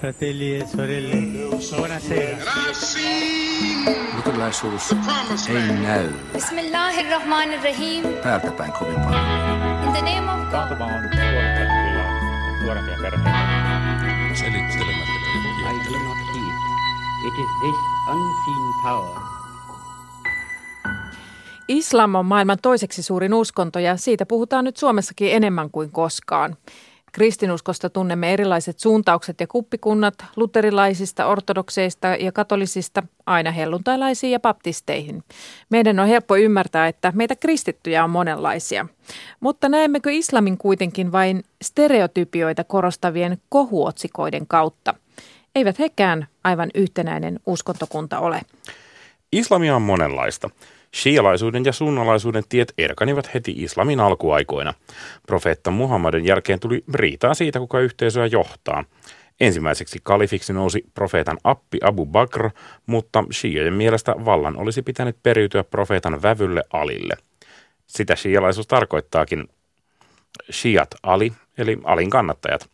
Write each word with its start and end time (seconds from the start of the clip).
Fratelli 0.00 0.56
e 0.56 0.66
sorelle, 0.66 1.16
buonasera. 1.76 2.36
Luterilaisuus 4.16 4.92
ei 5.48 5.72
näy 5.82 6.08
Bismillahirrahmanirrahim. 6.32 8.04
täältä 8.22 8.50
päin 8.50 8.72
kovin 8.72 8.94
paljon. 8.94 9.24
In 9.86 9.92
the 9.92 10.02
name 10.02 10.32
of 10.32 10.40
God. 10.40 10.50
Taantuma 10.50 10.84
on 10.84 10.90
tuonut 10.90 11.10
kyllä 11.10 12.04
nuorempia 12.64 12.96
perheitä. 13.02 13.30
Selittelemättä 14.34 15.12
I 15.70 15.92
do 15.92 15.98
not 15.98 16.18
heed. 16.34 16.56
It 17.26 17.34
is 17.34 17.50
this 17.60 17.76
unseen 18.08 18.82
power 18.82 19.20
Islam 21.68 22.14
on 22.14 22.26
maailman 22.26 22.58
toiseksi 22.62 23.02
suurin 23.02 23.34
uskonto 23.34 23.78
ja 23.78 23.96
siitä 23.96 24.26
puhutaan 24.26 24.64
nyt 24.64 24.76
Suomessakin 24.76 25.32
enemmän 25.32 25.70
kuin 25.70 25.90
koskaan. 25.90 26.56
Kristinuskosta 27.12 27.90
tunnemme 27.90 28.32
erilaiset 28.32 28.78
suuntaukset 28.78 29.40
ja 29.40 29.46
kuppikunnat 29.46 30.14
luterilaisista, 30.36 31.26
ortodokseista 31.26 32.08
ja 32.08 32.32
katolisista 32.32 33.02
aina 33.26 33.50
helluntailaisiin 33.50 34.30
ja 34.30 34.40
baptisteihin. 34.40 35.24
Meidän 35.70 36.00
on 36.00 36.08
helppo 36.08 36.36
ymmärtää, 36.36 36.88
että 36.88 37.12
meitä 37.14 37.36
kristittyjä 37.36 38.04
on 38.04 38.10
monenlaisia. 38.10 38.86
Mutta 39.40 39.68
näemmekö 39.68 40.10
islamin 40.12 40.58
kuitenkin 40.58 41.12
vain 41.12 41.44
stereotypioita 41.62 42.64
korostavien 42.64 43.38
kohuotsikoiden 43.48 44.46
kautta? 44.46 44.94
Eivät 45.54 45.78
hekään 45.78 46.26
aivan 46.44 46.70
yhtenäinen 46.74 47.40
uskontokunta 47.46 48.18
ole. 48.18 48.40
Islamia 49.32 49.76
on 49.76 49.82
monenlaista. 49.82 50.50
Shialaisuuden 50.96 51.64
ja 51.64 51.72
sunnalaisuuden 51.72 52.42
tiet 52.48 52.72
erkanivat 52.78 53.34
heti 53.34 53.54
islamin 53.56 54.00
alkuaikoina. 54.00 54.74
Profeetta 55.26 55.70
Muhammadin 55.70 56.24
jälkeen 56.24 56.60
tuli 56.60 56.84
riitaa 56.94 57.34
siitä, 57.34 57.58
kuka 57.58 57.80
yhteisöä 57.80 58.26
johtaa. 58.26 58.84
Ensimmäiseksi 59.40 59.98
kalifiksi 60.02 60.52
nousi 60.52 60.84
profeetan 60.94 61.38
appi 61.44 61.78
Abu 61.82 62.06
Bakr, 62.06 62.50
mutta 62.86 63.24
shiiojen 63.32 63.74
mielestä 63.74 64.14
vallan 64.24 64.56
olisi 64.56 64.82
pitänyt 64.82 65.16
periytyä 65.22 65.64
profeetan 65.64 66.22
vävylle 66.22 66.62
Alille. 66.72 67.14
Sitä 67.86 68.16
shialaisuus 68.16 68.66
tarkoittaakin 68.66 69.48
shiat 70.50 70.88
Ali, 71.02 71.32
eli 71.58 71.78
Alin 71.84 72.10
kannattajat. 72.10 72.70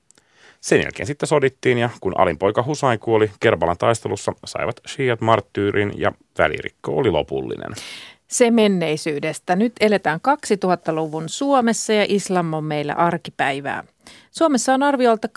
Sen 0.60 0.80
jälkeen 0.80 1.06
sitten 1.06 1.26
sodittiin 1.26 1.78
ja 1.78 1.90
kun 2.00 2.20
Alin 2.20 2.38
poika 2.38 2.62
Husain 2.62 2.98
kuoli 2.98 3.30
Kerbalan 3.40 3.78
taistelussa, 3.78 4.32
saivat 4.44 4.80
shiat 4.88 5.20
marttyyrin 5.20 5.92
ja 5.96 6.12
välirikko 6.38 6.96
oli 6.96 7.10
lopullinen. 7.10 7.72
Se 8.28 8.50
menneisyydestä. 8.50 9.56
Nyt 9.56 9.72
eletään 9.80 10.20
2000-luvun 10.28 11.28
Suomessa 11.28 11.92
ja 11.92 12.06
islam 12.08 12.54
on 12.54 12.64
meillä 12.64 12.92
arkipäivää. 12.92 13.84
Suomessa 14.30 14.74
on 14.74 14.82
arviolta 14.82 15.28
80-90 15.28 15.30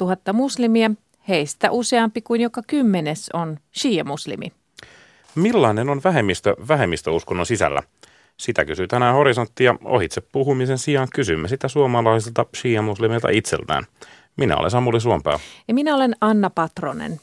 000 0.00 0.16
muslimia. 0.32 0.90
Heistä 1.28 1.70
useampi 1.70 2.20
kuin 2.20 2.40
joka 2.40 2.62
kymmenes 2.66 3.30
on 3.32 3.58
shia-muslimi. 3.78 4.52
Millainen 5.34 5.88
on 5.88 6.00
vähemmistö 6.04 6.56
vähemmistöuskonnon 6.68 7.46
sisällä? 7.46 7.82
Sitä 8.38 8.64
kysyy 8.64 8.86
tänään 8.86 9.14
Horisontti 9.14 9.64
ja 9.64 9.74
ohitse 9.84 10.20
puhumisen 10.20 10.78
sijaan 10.78 11.08
kysymme 11.14 11.48
sitä 11.48 11.68
suomalaisilta 11.68 12.46
shia-muslimilta 12.56 13.28
itseltään. 13.32 13.84
Minä 14.36 14.56
olen 14.56 14.70
Samuli 14.70 15.00
Suompää. 15.00 15.38
Ja 15.68 15.74
minä 15.74 15.94
olen 15.94 16.16
Anna 16.20 16.50
Patronen. 16.50 17.20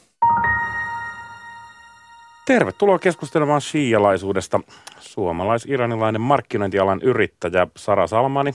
Tervetuloa 2.46 2.98
keskustelemaan 2.98 3.60
shialaisuudesta 3.60 4.60
suomalais-iranilainen 5.00 6.20
markkinointialan 6.20 7.00
yrittäjä 7.02 7.66
Sara 7.76 8.06
Salmani 8.06 8.54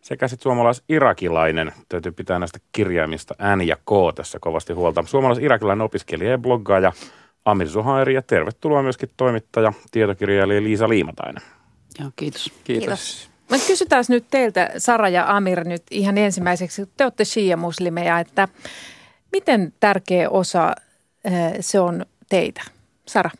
sekä 0.00 0.28
sitten 0.28 0.42
suomalais-irakilainen, 0.42 1.72
täytyy 1.88 2.12
pitää 2.12 2.38
näistä 2.38 2.58
kirjaimista 2.72 3.34
N 3.56 3.66
ja 3.66 3.76
K 3.76 4.14
tässä 4.14 4.38
kovasti 4.40 4.72
huolta, 4.72 5.04
suomalais-irakilainen 5.06 5.84
opiskelija 5.84 6.30
ja 6.30 6.38
bloggaaja 6.38 6.92
Amir 7.44 7.68
Zuhairi 7.68 8.14
ja 8.14 8.22
tervetuloa 8.22 8.82
myöskin 8.82 9.10
toimittaja, 9.16 9.72
tietokirjailija 9.90 10.62
Liisa 10.62 10.88
Liimatainen. 10.88 11.42
Joo, 12.00 12.10
kiitos. 12.16 12.52
Kiitos. 12.64 13.28
Mä 13.50 13.58
kysytään 13.66 14.04
nyt 14.08 14.24
teiltä, 14.30 14.70
Sara 14.78 15.08
ja 15.08 15.36
Amir, 15.36 15.64
nyt 15.64 15.82
ihan 15.90 16.18
ensimmäiseksi, 16.18 16.82
kun 16.82 16.92
te 16.96 17.04
olette 17.04 17.24
shia-muslimeja, 17.24 18.20
että 18.20 18.48
miten 19.32 19.72
tärkeä 19.80 20.30
osa 20.30 20.74
eh, 21.24 21.52
se 21.60 21.80
on 21.80 22.06
teitä? 22.28 22.62
Sara. 23.06 23.30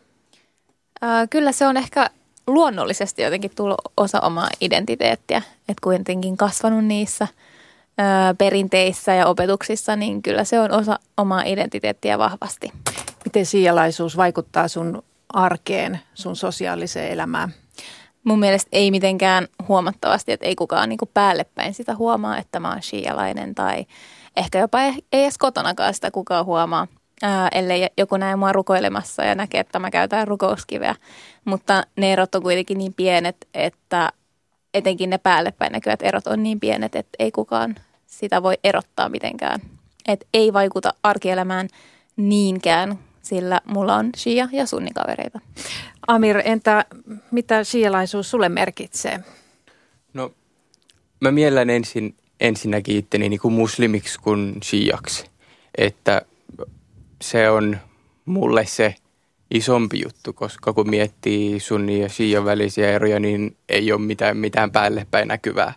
Ää, 1.03 1.26
Kyllä 1.26 1.53
se 1.53 1.66
on 1.66 1.76
ehkä 1.76 2.10
luonnollisesti 2.47 3.22
jotenkin 3.22 3.50
tullut 3.56 3.81
osa 3.97 4.20
omaa 4.20 4.49
identiteettiä, 4.60 5.43
että 5.69 5.81
kuitenkin 5.82 6.37
kasvanut 6.37 6.84
niissä 6.84 7.28
perinteissä 8.38 9.15
ja 9.15 9.26
opetuksissa, 9.26 9.97
niin 9.97 10.22
kyllä 10.22 10.44
se 10.44 10.60
on 10.60 10.72
osa 10.72 10.99
omaa 11.16 11.43
identiteettiä 11.43 12.19
vahvasti. 12.19 12.72
Miten 13.25 13.47
shialaisuus 13.47 14.16
vaikuttaa 14.16 14.69
sun 14.69 15.03
arkeen, 15.32 16.00
sun 16.15 16.37
sosiaaliseen 16.37 17.12
elämään? 17.12 17.54
Mun 18.25 18.38
mielestä 18.38 18.69
ei 18.72 18.91
mitenkään 18.91 19.48
huomattavasti, 19.69 20.32
että 20.32 20.47
ei 20.47 20.54
kukaan 20.54 20.88
niin 20.88 20.98
päälle 21.14 21.44
päin 21.54 21.75
sitä 21.75 21.94
huomaa, 21.94 22.38
että 22.38 22.60
mä 22.60 22.69
oon 22.69 22.82
shialainen 22.82 23.54
tai 23.54 23.86
ehkä 24.36 24.58
jopa 24.58 24.82
ei 24.82 24.92
ei 25.12 25.22
edes 25.22 25.38
kotonakaan 25.38 25.94
sitä 25.94 26.10
kukaan 26.10 26.44
huomaa, 26.44 26.86
ää, 27.22 27.48
ellei 27.53 27.86
joku 27.98 28.16
näe 28.16 28.36
mua 28.36 28.53
rukoilemassa 28.53 29.25
ja 29.25 29.34
näkee, 29.34 29.60
että 29.60 29.78
mä 29.78 29.91
käytän 29.91 30.28
rukouskiveä. 30.28 30.94
Mutta 31.44 31.82
ne 31.97 32.12
erot 32.12 32.34
on 32.34 32.42
kuitenkin 32.42 32.78
niin 32.78 32.94
pienet, 32.94 33.36
että 33.54 34.08
etenkin 34.75 35.10
ne 35.10 35.19
päälle 35.19 35.52
päin 35.52 35.72
näkyvät 35.72 36.02
erot 36.02 36.26
on 36.26 36.42
niin 36.42 36.60
pienet, 36.60 36.97
että 36.97 37.16
ei 37.19 37.31
kukaan 37.31 37.75
sitä 38.06 38.42
voi 38.42 38.58
erottaa 38.64 39.08
mitenkään. 39.08 39.60
Et 40.08 40.26
ei 40.34 40.52
vaikuta 40.52 40.94
arkielämään 41.02 41.69
niinkään, 42.16 42.98
sillä 43.22 43.60
mulla 43.64 43.97
on 43.97 44.10
shia- 44.16 44.48
ja 44.52 44.66
sunnikavereita. 44.66 45.41
Amir, 46.10 46.43
entä 46.44 46.84
mitä 47.31 47.65
shialaisuus 47.65 48.31
sulle 48.31 48.48
merkitsee? 48.48 49.21
No, 50.15 50.32
mä 51.21 51.31
miellän 51.31 51.71
ensin, 51.71 52.15
ensinnäkin 52.41 52.97
itteni 52.97 53.28
niin 53.28 53.41
kuin 53.41 53.54
muslimiksi 53.54 54.20
kuin 54.20 54.56
shiaksi. 54.65 55.25
Että 55.78 56.22
se 57.22 57.50
on 57.50 57.78
mulle 58.25 58.66
se 58.66 58.94
isompi 59.50 60.00
juttu, 60.04 60.32
koska 60.32 60.72
kun 60.72 60.91
miettii 60.91 61.60
sunni 61.60 62.00
ja 62.00 62.09
shian 62.09 62.44
välisiä 62.44 62.91
eroja, 62.91 63.20
niin 63.20 63.56
ei 63.69 63.93
ole 63.93 64.00
mitään, 64.00 64.37
mitään 64.37 64.70
päälle 64.70 65.06
päin 65.10 65.28
näkyvää. 65.28 65.75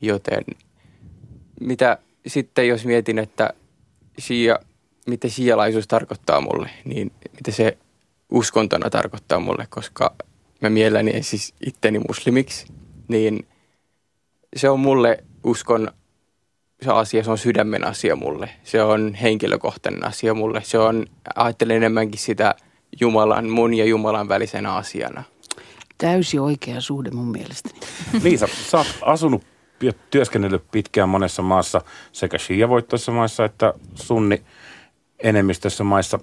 Joten 0.00 0.44
mitä 1.60 1.98
sitten 2.26 2.68
jos 2.68 2.84
mietin, 2.84 3.18
että 3.18 3.50
shia, 4.20 4.58
mitä 5.06 5.28
shialaisuus 5.28 5.88
tarkoittaa 5.88 6.40
mulle, 6.40 6.70
niin 6.84 7.12
mitä 7.34 7.50
se 7.50 7.78
uskontona 8.30 8.90
tarkoittaa 8.90 9.40
mulle, 9.40 9.66
koska 9.70 10.14
mä 10.60 10.70
mielelläni 10.70 11.22
siis 11.22 11.54
itteni 11.66 11.98
muslimiksi, 12.08 12.66
niin 13.08 13.46
se 14.56 14.68
on 14.68 14.80
mulle 14.80 15.24
uskon 15.44 15.90
se 16.82 16.90
asia, 16.90 17.24
se 17.24 17.30
on 17.30 17.38
sydämen 17.38 17.86
asia 17.86 18.16
mulle. 18.16 18.50
Se 18.64 18.82
on 18.82 19.14
henkilökohtainen 19.14 20.06
asia 20.06 20.34
mulle. 20.34 20.62
Se 20.64 20.78
on, 20.78 21.06
ajattelen 21.34 21.76
enemmänkin 21.76 22.20
sitä 22.20 22.54
Jumalan, 23.00 23.48
mun 23.48 23.74
ja 23.74 23.84
Jumalan 23.84 24.28
välisenä 24.28 24.74
asiana. 24.74 25.22
Täysi 25.98 26.38
oikea 26.38 26.80
suhde 26.80 27.10
mun 27.10 27.28
mielestäni. 27.28 27.80
Liisa, 28.22 28.46
sä 28.70 28.78
oot 28.78 28.98
asunut 29.02 29.42
ja 29.82 29.92
työskennellyt 30.10 30.70
pitkään 30.70 31.08
monessa 31.08 31.42
maassa, 31.42 31.80
sekä 32.12 32.38
shia-voittoissa 32.38 33.12
maissa 33.12 33.44
että 33.44 33.74
sunni 33.94 34.42
enemmistössä 35.18 35.84
maissa. 35.84 36.18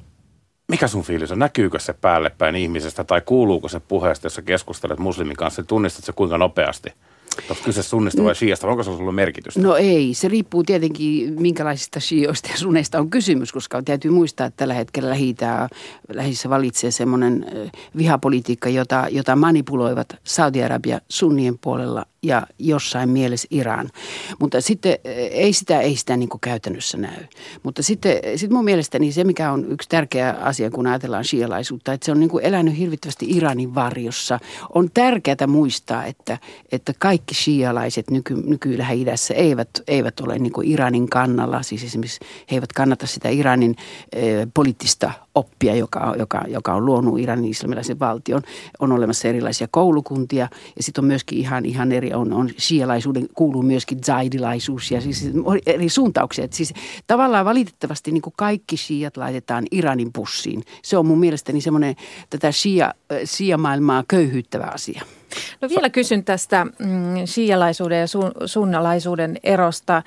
Mikä 0.67 0.87
sun 0.87 1.03
fiilis 1.03 1.31
on? 1.31 1.39
Näkyykö 1.39 1.79
se 1.79 1.93
päälle 1.93 2.31
päin 2.37 2.55
ihmisestä 2.55 3.03
tai 3.03 3.21
kuuluuko 3.25 3.69
se 3.69 3.79
puheesta, 3.79 4.25
jos 4.25 4.35
sä 4.35 4.41
keskustelet 4.41 4.99
muslimin 4.99 5.37
kanssa? 5.37 5.63
Tunnistat 5.63 6.05
se 6.05 6.11
kuinka 6.11 6.37
nopeasti? 6.37 6.89
Onko 7.49 7.61
kyse 7.65 7.83
sunnista 7.83 8.23
vai 8.23 8.35
shiasta? 8.35 8.67
Onko 8.67 8.83
se 8.83 8.91
sulla 8.97 9.11
merkitystä? 9.11 9.61
No 9.61 9.75
ei, 9.75 10.13
se 10.13 10.27
riippuu 10.27 10.63
tietenkin 10.63 11.41
minkälaisista 11.41 11.99
shioista 11.99 12.49
ja 12.51 12.57
suneista 12.57 12.99
on 12.99 13.09
kysymys, 13.09 13.51
koska 13.51 13.81
täytyy 13.81 14.11
muistaa, 14.11 14.47
että 14.47 14.57
tällä 14.57 14.73
hetkellä 14.73 15.09
lähitää, 15.09 15.69
lähissä 16.13 16.49
valitsee 16.49 16.91
semmoinen 16.91 17.45
vihapolitiikka, 17.97 18.69
jota, 18.69 19.07
jota 19.11 19.35
manipuloivat 19.35 20.07
Saudi-Arabia 20.23 20.99
sunnien 21.09 21.57
puolella 21.57 22.05
ja 22.23 22.47
jossain 22.59 23.09
mielessä 23.09 23.47
Iran. 23.51 23.89
Mutta 24.39 24.61
sitten 24.61 24.97
eh, 25.03 25.29
ei 25.31 25.53
sitä, 25.53 25.81
ei 25.81 25.95
sitä 25.95 26.17
niin 26.17 26.29
käytännössä 26.41 26.97
näy. 26.97 27.23
Mutta 27.63 27.83
sitten 27.83 28.19
sit 28.35 28.51
mun 28.51 28.65
mielestäni 28.65 29.11
se, 29.11 29.23
mikä 29.23 29.51
on 29.51 29.71
yksi 29.71 29.89
tärkeä 29.89 30.31
asia, 30.41 30.71
kun 30.71 30.87
ajatellaan 30.87 31.25
shialaisuutta, 31.25 31.93
että 31.93 32.05
se 32.05 32.11
on 32.11 32.19
niin 32.19 32.29
elänyt 32.41 32.77
hirvittävästi 32.77 33.25
Iranin 33.29 33.75
varjossa. 33.75 34.39
On 34.73 34.89
tärkeää 34.93 35.47
muistaa, 35.47 36.05
että, 36.05 36.37
että 36.71 36.93
kaikki 36.99 37.35
shialaiset 37.35 38.09
nyky, 38.09 38.35
nyky-Lähi-idässä 38.35 39.33
eivät, 39.33 39.69
eivät 39.87 40.19
ole 40.19 40.39
niin 40.39 40.53
Iranin 40.63 41.09
kannalla. 41.09 41.63
Siis 41.63 41.83
esimerkiksi 41.83 42.19
he 42.51 42.55
eivät 42.55 42.73
kannata 42.73 43.07
sitä 43.07 43.29
Iranin 43.29 43.75
eh, 44.13 44.47
poliittista 44.53 45.11
oppia, 45.37 45.75
joka, 45.75 46.15
joka, 46.19 46.43
joka 46.47 46.73
on 46.73 46.85
luonut 46.85 47.19
Iranin 47.19 47.51
islamilaisen 47.51 47.99
valtion. 47.99 48.41
On 48.79 48.91
olemassa 48.91 49.27
erilaisia 49.27 49.67
koulukuntia 49.71 50.47
ja 50.75 50.83
sitten 50.83 51.03
on 51.03 51.07
myöskin 51.07 51.39
ihan, 51.39 51.65
ihan 51.65 51.91
eri, 51.91 52.13
on, 52.13 52.33
on 52.33 52.49
shialaisuuden, 52.59 53.27
kuuluu 53.33 53.61
myöskin 53.61 54.03
zaidilaisuus 54.03 54.91
ja 54.91 55.01
siis 55.01 55.31
eri 55.65 55.89
suuntauksia. 55.89 56.45
Et 56.45 56.53
siis 56.53 56.73
tavallaan 57.07 57.45
valitettavasti 57.45 58.11
niin 58.11 58.21
kuin 58.21 58.33
kaikki 58.37 58.77
shiat 58.77 59.17
laitetaan 59.17 59.65
Iranin 59.71 60.13
pussiin. 60.13 60.63
Se 60.83 60.97
on 60.97 61.05
mun 61.05 61.19
mielestäni 61.19 61.61
semmoinen 61.61 61.95
tätä 62.29 62.51
shia, 62.51 62.93
shia-maailmaa 63.25 64.03
köyhyyttävä 64.07 64.65
asia. 64.73 65.01
No 65.61 65.69
vielä 65.69 65.89
kysyn 65.89 66.23
tästä 66.23 66.65
mm, 66.65 67.25
shialaisuuden 67.25 67.99
ja 67.99 68.07
sun, 68.07 68.31
sunnalaisuuden 68.45 69.37
erosta. 69.43 70.03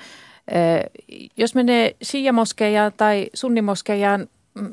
Jos 1.37 1.55
menee 1.55 1.95
shia-moskejaan 2.03 2.93
tai 2.97 3.29
sunnimoskejaan, 3.33 4.27
mm, 4.53 4.71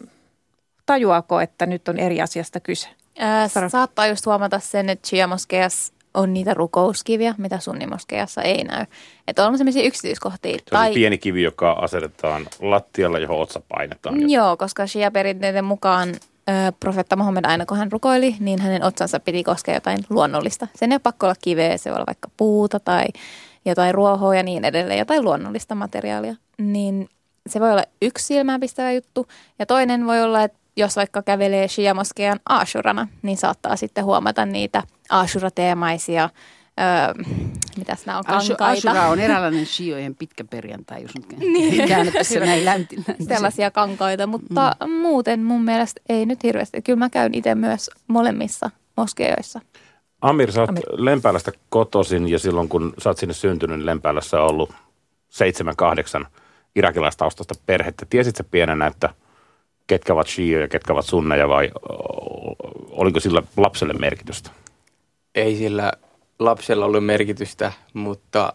tajuako, 0.89 1.41
että 1.41 1.67
nyt 1.67 1.89
on 1.89 1.99
eri 1.99 2.21
asiasta 2.21 2.61
kyse? 2.61 2.89
Ää, 3.19 3.49
saattaa 3.69 4.07
just 4.07 4.27
huomata 4.27 4.59
sen, 4.59 4.89
että 4.89 5.09
shia-moskejas 5.09 5.93
on 6.15 6.35
niitä 6.35 6.55
rukouskiviä, 6.55 7.35
mitä 7.39 7.59
sunnimoskejassa 7.59 8.43
ei 8.43 8.65
näy. 8.65 8.87
Että 9.29 9.47
on 9.47 9.59
sellaisia 9.59 9.83
yksityiskohtia. 9.83 10.53
Se 10.53 10.57
on 10.57 10.79
tai... 10.81 10.95
pieni 10.95 11.19
kivi, 11.19 11.43
joka 11.43 11.73
asetetaan 11.73 12.47
lattialle, 12.61 13.21
johon 13.21 13.41
otsa 13.41 13.63
painetaan. 13.69 14.31
Joo, 14.31 14.57
koska 14.57 14.87
shia-perinteiden 14.87 15.65
mukaan 15.65 16.15
profetta 16.81 17.17
Mohammed 17.17 17.45
aina 17.45 17.67
kun 17.67 17.79
hän 17.79 17.93
rukoili, 17.93 18.37
niin 18.41 18.61
hänen 18.61 18.85
otsansa 18.85 19.21
piti 19.21 19.45
koskea 19.45 19.75
jotain 19.75 19.99
luonnollista. 20.11 20.69
Sen 20.75 20.93
ei 20.93 20.95
ole 20.95 21.01
pakko 21.03 21.27
olla 21.27 21.37
kiveä, 21.43 21.77
se 21.77 21.91
voi 21.91 21.97
olla 21.97 22.07
vaikka 22.07 22.31
puuta 22.37 22.81
tai 22.81 23.05
jotain 23.65 23.95
ruohoa 23.95 24.35
ja 24.35 24.43
niin 24.43 24.65
edelleen, 24.65 24.99
jotain 24.99 25.25
luonnollista 25.25 25.75
materiaalia. 25.75 26.35
Niin 26.59 27.09
se 27.47 27.61
voi 27.61 27.73
olla 27.73 27.85
yksi 28.03 28.25
silmäänpistävä 28.25 28.93
juttu. 28.93 29.27
Ja 29.59 29.67
toinen 29.67 30.07
voi 30.07 30.23
olla, 30.23 30.43
että 30.43 30.58
jos 30.79 30.97
vaikka 30.97 31.23
kävelee 31.23 31.69
Shia-moskean 31.69 32.41
Ashurana, 32.49 33.09
niin 33.23 33.37
saattaa 33.37 33.77
sitten 33.77 34.05
huomata 34.05 34.47
niitä 34.47 34.83
Ashura-teemaisia 35.11 36.31
Öö, 36.81 37.25
mitäs 37.77 38.07
nämä 38.07 38.19
on, 38.19 38.25
kankaita. 38.25 38.67
Ashura 38.67 39.09
on 39.09 39.21
eräänlainen 39.21 39.67
shiojen 39.67 40.15
pitkä 40.15 40.45
perjantai, 40.45 41.03
jos 41.03 41.15
nyt 41.15 41.39
niin. 41.39 41.89
käännettäisiin 41.89 42.41
näin 42.41 42.65
länti, 42.65 42.97
Sellaisia 43.29 43.71
kankaita, 43.71 44.27
mutta 44.27 44.77
mm. 44.87 44.91
muuten 44.91 45.43
mun 45.43 45.65
mielestä 45.65 46.01
ei 46.09 46.27
nyt 46.27 46.43
hirveästi. 46.43 46.83
Kyllä 46.83 46.99
mä 46.99 47.11
käyn 47.11 47.35
itse 47.35 47.55
myös 47.55 47.91
molemmissa 48.09 48.71
moskeijoissa. 48.97 49.61
Amir, 50.21 50.53
sä 50.53 50.61
oot 50.61 50.71
Amir. 50.71 50.83
Lempäälästä 50.93 51.53
kotoisin 51.69 52.29
ja 52.29 52.39
silloin 52.39 52.69
kun 52.69 52.95
sä 52.99 53.11
oot 53.11 53.19
sinne 53.19 53.35
syntynyt, 53.35 53.77
niin 53.79 53.87
Lempäälässä 53.87 54.43
on 54.43 54.49
ollut 54.49 54.73
seitsemän, 55.29 55.77
kahdeksan 55.77 56.27
irakilaistaustaista 56.77 57.55
perhettä. 57.67 58.07
Tiesit 58.11 58.37
sä 58.37 58.45
pienenä, 58.45 58.87
että 58.87 59.09
ketkä 59.89 60.13
ovat 60.13 60.29
shioja 60.29 60.61
ja 60.61 60.69
ketkä 60.69 60.93
ovat 60.93 61.07
sunneja 61.07 61.49
vai 61.49 61.71
oliko 62.91 63.21
sillä 63.21 63.43
lapselle 63.57 63.93
merkitystä? 63.93 64.51
Ei 65.35 65.57
sillä 65.57 65.93
lapsella 66.39 66.85
ollut 66.85 67.07
merkitystä, 67.07 67.73
mutta 67.95 68.53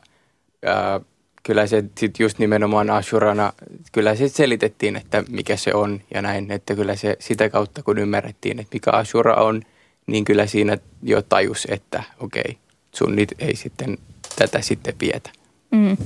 ää, 0.66 1.00
kyllä 1.44 1.68
se 1.68 1.84
sitten 1.98 2.24
just 2.24 2.40
nimenomaan 2.40 2.90
Ashurana, 2.90 3.54
kyllä 3.92 4.16
se 4.16 4.30
selitettiin, 4.30 4.96
että 4.96 5.24
mikä 5.30 5.56
se 5.56 5.74
on 5.74 6.02
ja 6.14 6.22
näin, 6.22 6.52
että 6.52 6.76
kyllä 6.76 6.96
se 6.96 7.16
sitä 7.20 7.50
kautta 7.50 7.84
kun 7.84 7.98
ymmärrettiin, 7.98 8.60
että 8.60 8.76
mikä 8.76 8.92
Ashura 8.92 9.36
on, 9.36 9.62
niin 10.08 10.26
kyllä 10.26 10.48
siinä 10.48 10.78
jo 11.04 11.22
tajus, 11.22 11.68
että 11.70 12.04
okei, 12.20 12.58
sunnit 12.96 13.30
ei 13.40 13.56
sitten 13.56 13.98
tätä 14.36 14.62
sitten 14.62 14.96
vietä. 15.02 15.30
Mm. 15.72 15.98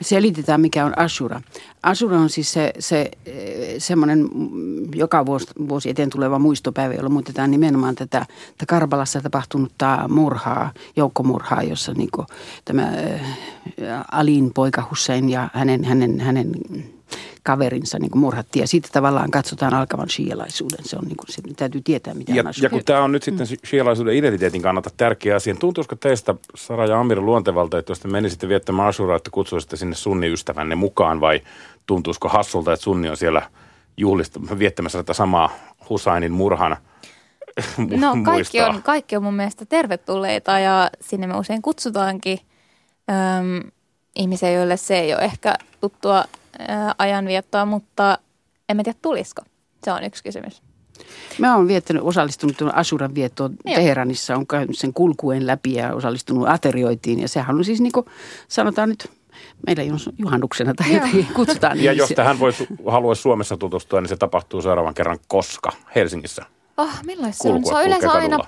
Selitetään, 0.00 0.60
mikä 0.60 0.84
on 0.84 0.98
Ashura. 0.98 1.40
Ashura 1.84 2.18
on 2.18 2.30
siis 2.30 2.52
se, 2.52 2.72
se 2.78 3.10
semmoinen 3.78 4.28
joka 4.94 5.26
vuosi, 5.26 5.46
vuosi 5.68 5.90
eteen 5.90 6.10
tuleva 6.10 6.38
muistopäivä, 6.38 6.94
jolla 6.94 7.08
muistetaan 7.08 7.50
nimenomaan 7.50 7.94
tätä, 7.94 8.18
tätä 8.18 8.66
Karbalassa 8.66 9.20
tapahtunutta 9.20 10.08
murhaa, 10.08 10.72
joukkomurhaa, 10.96 11.62
jossa 11.62 11.92
niin 11.92 12.10
tämä 12.64 12.92
Alin 14.12 14.52
poika 14.54 14.86
Hussein 14.90 15.30
ja 15.30 15.48
hänen, 15.54 15.84
hänen, 15.84 16.20
hänen 16.20 16.52
kaverinsa 17.44 17.98
niin 17.98 18.18
murhattiin. 18.18 18.60
Ja 18.60 18.66
siitä 18.66 18.88
tavallaan 18.92 19.30
katsotaan 19.30 19.74
alkavan 19.74 20.10
shialaisuuden. 20.10 20.78
Se 20.84 20.96
on 20.96 21.04
niin 21.04 21.16
kuin, 21.16 21.26
se 21.32 21.42
täytyy 21.56 21.80
tietää, 21.84 22.14
mitä 22.14 22.32
ja, 22.32 22.42
on 22.46 22.52
Ja 22.62 22.70
kun 22.70 22.84
tämä 22.84 23.04
on 23.04 23.12
nyt 23.12 23.22
sitten 23.22 23.46
mm. 23.50 23.56
shialaisuuden 23.66 24.16
identiteetin 24.16 24.62
kannalta 24.62 24.90
tärkeä 24.96 25.36
asia, 25.36 25.54
tuntuisiko 25.54 25.96
teistä, 25.96 26.34
Sara 26.54 26.86
ja 26.86 27.00
Amir, 27.00 27.20
luontevalta, 27.20 27.78
että 27.78 27.90
jos 27.90 28.00
te 28.00 28.08
menisitte 28.08 28.48
viettämään 28.48 28.88
Ashuraa, 28.88 29.16
että 29.16 29.30
kutsuisitte 29.30 29.76
sinne 29.76 29.94
sunniystävänne 29.94 30.74
mukaan, 30.74 31.20
vai 31.20 31.40
tuntuisiko 31.86 32.28
hassulta, 32.28 32.72
että 32.72 32.84
sunni 32.84 33.08
on 33.08 33.16
siellä 33.16 33.50
juhlista, 33.96 34.40
viettämässä 34.58 34.98
tätä 34.98 35.12
samaa 35.12 35.50
Husainin 35.88 36.32
murhan 36.32 36.76
No 38.00 38.16
kaikki 38.24 38.62
on, 38.62 38.82
kaikki 38.82 39.16
on 39.16 39.22
mun 39.22 39.34
mielestä 39.34 39.66
tervetulleita 39.66 40.58
ja 40.58 40.90
sinne 41.00 41.26
me 41.26 41.36
usein 41.36 41.62
kutsutaankin 41.62 42.38
äm, 43.10 43.70
ihmisiä, 44.16 44.50
joille 44.50 44.76
se 44.76 44.98
ei 44.98 45.14
ole 45.14 45.22
ehkä 45.22 45.54
tuttua 45.80 46.24
ajanviettoa, 46.98 47.64
mutta 47.64 48.18
en 48.68 48.76
tiedä 48.76 48.98
tulisiko. 49.02 49.42
Se 49.84 49.92
on 49.92 50.04
yksi 50.04 50.24
kysymys. 50.24 50.62
Mä 51.38 51.56
oon 51.56 51.68
viettänyt, 51.68 52.02
osallistunut 52.02 52.56
Asuran 52.72 53.14
viettoon 53.14 53.56
Teheranissa, 53.64 54.36
on 54.36 54.46
käynyt 54.46 54.78
sen 54.78 54.94
kulkuen 54.94 55.46
läpi 55.46 55.74
ja 55.74 55.94
osallistunut 55.94 56.48
aterioitiin. 56.48 57.20
Ja 57.20 57.28
sehän 57.28 57.56
on 57.56 57.64
siis 57.64 57.80
niin 57.80 57.92
kuin 57.92 58.06
sanotaan 58.48 58.88
nyt 58.88 59.10
meillä 59.66 59.82
juhannuksena 60.18 60.74
tai 60.74 60.94
jotenkin 60.94 61.26
kutsutaan. 61.34 61.80
ja 61.84 61.92
jos 61.92 62.08
tähän 62.08 62.38
voisi, 62.38 62.66
haluaisi 62.86 63.22
Suomessa 63.22 63.56
tutustua, 63.56 64.00
niin 64.00 64.08
se 64.08 64.16
tapahtuu 64.16 64.62
seuraavan 64.62 64.94
kerran 64.94 65.18
koska 65.28 65.72
Helsingissä. 65.94 66.44
Oh, 66.76 66.90
milloin 67.06 67.32
se 67.32 67.48
on? 67.48 67.66
Se 67.66 67.74
on 67.74 67.84
yleensä 67.84 68.12
aina 68.12 68.38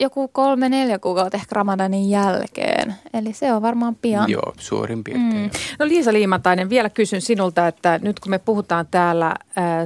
joku 0.00 0.28
kolme, 0.28 0.68
neljä 0.68 0.98
kuukautta 0.98 1.36
ehkä 1.36 1.54
Ramadanin 1.54 2.10
jälkeen. 2.10 2.94
Eli 3.14 3.32
se 3.32 3.52
on 3.52 3.62
varmaan 3.62 3.94
pian. 3.94 4.30
Joo, 4.30 4.52
suurin 4.58 5.04
piirtein. 5.04 5.34
Mm. 5.34 5.50
No 5.78 5.86
Liisa 5.86 6.12
Liimatainen, 6.12 6.70
vielä 6.70 6.90
kysyn 6.90 7.20
sinulta, 7.20 7.68
että 7.68 8.00
nyt 8.02 8.20
kun 8.20 8.30
me 8.30 8.38
puhutaan 8.38 8.86
täällä 8.90 9.26
äh, 9.26 9.34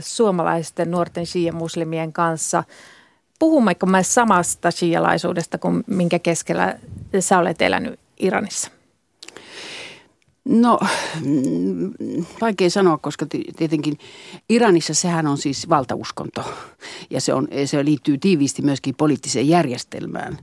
suomalaisten 0.00 0.90
nuorten 0.90 1.26
shia-muslimien 1.26 2.12
kanssa, 2.12 2.64
puhummeko 3.38 3.86
me 3.86 4.02
samasta 4.02 4.70
shialaisuudesta 4.70 5.58
kuin 5.58 5.84
minkä 5.86 6.18
keskellä 6.18 6.78
sä 7.20 7.38
olet 7.38 7.62
elänyt 7.62 8.00
Iranissa? 8.20 8.70
No, 10.44 10.78
vaikea 12.40 12.70
sanoa, 12.70 12.98
koska 12.98 13.26
tietenkin 13.56 13.98
Iranissa 14.48 14.94
sehän 14.94 15.26
on 15.26 15.38
siis 15.38 15.68
valtauskonto 15.68 16.44
ja 17.10 17.20
se, 17.20 17.34
on, 17.34 17.48
se 17.64 17.84
liittyy 17.84 18.18
tiiviisti 18.18 18.62
myöskin 18.62 18.94
poliittiseen 18.94 19.48
järjestelmään. 19.48 20.38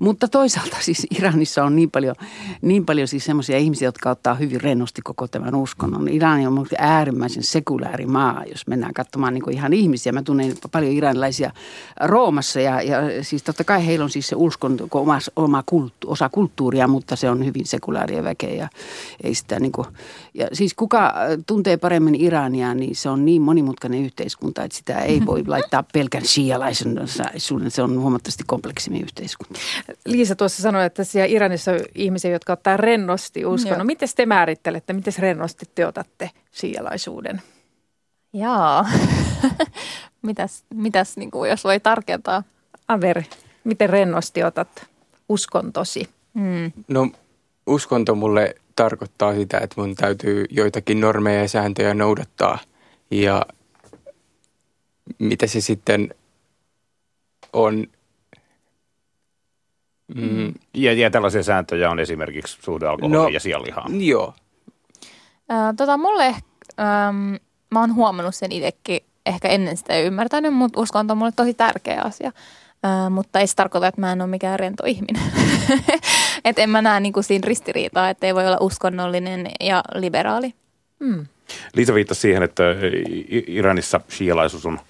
Mutta 0.00 0.28
toisaalta 0.28 0.76
siis 0.80 1.06
Iranissa 1.18 1.64
on 1.64 1.76
niin 1.76 1.90
paljon, 1.90 2.14
niin 2.62 2.86
paljon 2.86 3.08
siis 3.08 3.24
semmoisia 3.24 3.58
ihmisiä, 3.58 3.88
jotka 3.88 4.10
ottaa 4.10 4.34
hyvin 4.34 4.60
rennosti 4.60 5.02
koko 5.02 5.28
tämän 5.28 5.54
uskonnon. 5.54 6.08
Iran 6.08 6.46
on 6.46 6.66
äärimmäisen 6.78 7.42
sekulääri 7.42 8.06
maa, 8.06 8.44
jos 8.48 8.66
mennään 8.66 8.94
katsomaan 8.94 9.34
niin 9.34 9.52
ihan 9.52 9.72
ihmisiä. 9.72 10.12
Mä 10.12 10.22
tunnen 10.22 10.54
paljon 10.72 10.92
iranilaisia 10.92 11.50
Roomassa 12.00 12.60
ja, 12.60 12.82
ja 12.82 13.24
siis 13.24 13.42
totta 13.42 13.64
kai 13.64 13.86
heillä 13.86 14.04
on 14.04 14.10
siis 14.10 14.28
se 14.28 14.36
uskonto 14.36 14.88
oma, 14.90 15.18
oma 15.36 15.62
kulttu, 15.66 16.10
osa 16.10 16.28
kulttuuria, 16.28 16.88
mutta 16.88 17.16
se 17.16 17.30
on 17.30 17.44
hyvin 17.44 17.66
sekulaaria 17.66 18.24
väkeä 18.24 18.54
ja 18.54 18.68
ei 19.22 19.34
sitä 19.44 19.60
niin 19.60 19.72
kuin, 19.72 19.86
ja 20.34 20.48
siis 20.52 20.74
kuka 20.74 21.06
äh, 21.06 21.12
tuntee 21.46 21.76
paremmin 21.76 22.14
Irania, 22.20 22.74
niin 22.74 22.96
se 22.96 23.08
on 23.08 23.24
niin 23.24 23.42
monimutkainen 23.42 24.04
yhteiskunta, 24.04 24.64
että 24.64 24.76
sitä 24.76 24.98
ei 24.98 25.26
voi 25.26 25.44
laittaa 25.54 25.84
pelkän 25.92 26.24
shialaisuuden. 26.24 27.08
Se 27.68 27.82
on 27.82 28.00
huomattavasti 28.00 28.44
kompleksimmin 28.46 29.02
yhteiskunta. 29.02 29.60
Liisa 30.06 30.36
tuossa 30.36 30.62
sanoi, 30.62 30.86
että 30.86 31.04
siellä 31.04 31.26
Iranissa 31.26 31.72
on 31.72 31.80
ihmisiä, 31.94 32.30
jotka 32.30 32.52
ottaa 32.52 32.76
rennosti 32.76 33.46
uskonnon. 33.46 33.78
No, 33.78 33.84
miten 33.84 34.08
te 34.16 34.26
määrittelette, 34.26 34.92
miten 34.92 35.14
rennosti 35.18 35.66
te 35.74 35.86
otatte 35.86 36.30
shialaisuuden? 36.54 37.42
Jaa, 38.32 38.88
mitäs, 40.22 40.64
mitäs 40.74 41.16
niin 41.16 41.30
kuin, 41.30 41.50
jos 41.50 41.64
voi 41.64 41.80
tarkentaa? 41.80 42.42
Aver, 42.88 43.22
miten 43.64 43.90
rennosti 43.90 44.42
otat 44.42 44.86
uskontosi? 45.28 46.08
Mm. 46.34 46.72
No 46.88 47.08
uskonto 47.66 48.14
mulle 48.14 48.54
tarkoittaa 48.76 49.34
sitä, 49.34 49.58
että 49.58 49.80
mun 49.80 49.94
täytyy 49.94 50.44
joitakin 50.50 51.00
normeja 51.00 51.40
ja 51.40 51.48
sääntöjä 51.48 51.94
noudattaa. 51.94 52.58
Ja 53.10 53.46
mitä 55.18 55.46
se 55.46 55.60
sitten 55.60 56.14
on. 57.52 57.86
Mm. 60.14 60.54
Ja, 60.74 60.92
ja 60.92 61.10
tällaisia 61.10 61.42
sääntöjä 61.42 61.90
on 61.90 62.00
esimerkiksi 62.00 62.58
suhde 62.62 62.86
alkoholiin 62.86 63.22
no, 63.22 63.28
ja 63.28 63.40
sianlihaan. 63.40 64.04
Joo. 64.04 64.34
Äh, 65.50 65.74
tota, 65.76 65.96
mulle, 65.96 66.26
ähm, 66.26 67.34
mä 67.70 67.80
oon 67.80 67.94
huomannut 67.94 68.34
sen 68.34 68.52
itsekin, 68.52 69.00
ehkä 69.26 69.48
ennen 69.48 69.76
sitä 69.76 69.92
ei 69.92 70.06
ymmärtänyt, 70.06 70.54
mutta 70.54 70.80
uskonto 70.80 71.12
on 71.12 71.18
mulle 71.18 71.32
tosi 71.36 71.54
tärkeä 71.54 72.02
asia. 72.02 72.32
Mutta 73.10 73.40
ei 73.40 73.46
se 73.46 73.54
tarkoita, 73.54 73.86
että 73.86 74.00
mä 74.00 74.12
en 74.12 74.22
ole 74.22 74.30
mikään 74.30 74.58
rento 74.58 74.86
ihminen. 74.86 75.22
että 76.44 76.62
en 76.62 76.70
mä 76.70 76.82
näe 76.82 77.00
niinku 77.00 77.22
siinä 77.22 77.46
ristiriitaa, 77.46 78.10
että 78.10 78.26
ei 78.26 78.34
voi 78.34 78.46
olla 78.46 78.58
uskonnollinen 78.60 79.46
ja 79.60 79.82
liberaali. 79.94 80.54
Hmm. 81.04 81.26
Liisa 81.74 81.94
viittasi 81.94 82.20
siihen, 82.20 82.42
että 82.42 82.62
Iranissa 83.46 84.00
shialaisuus 84.10 84.66
on 84.66 84.80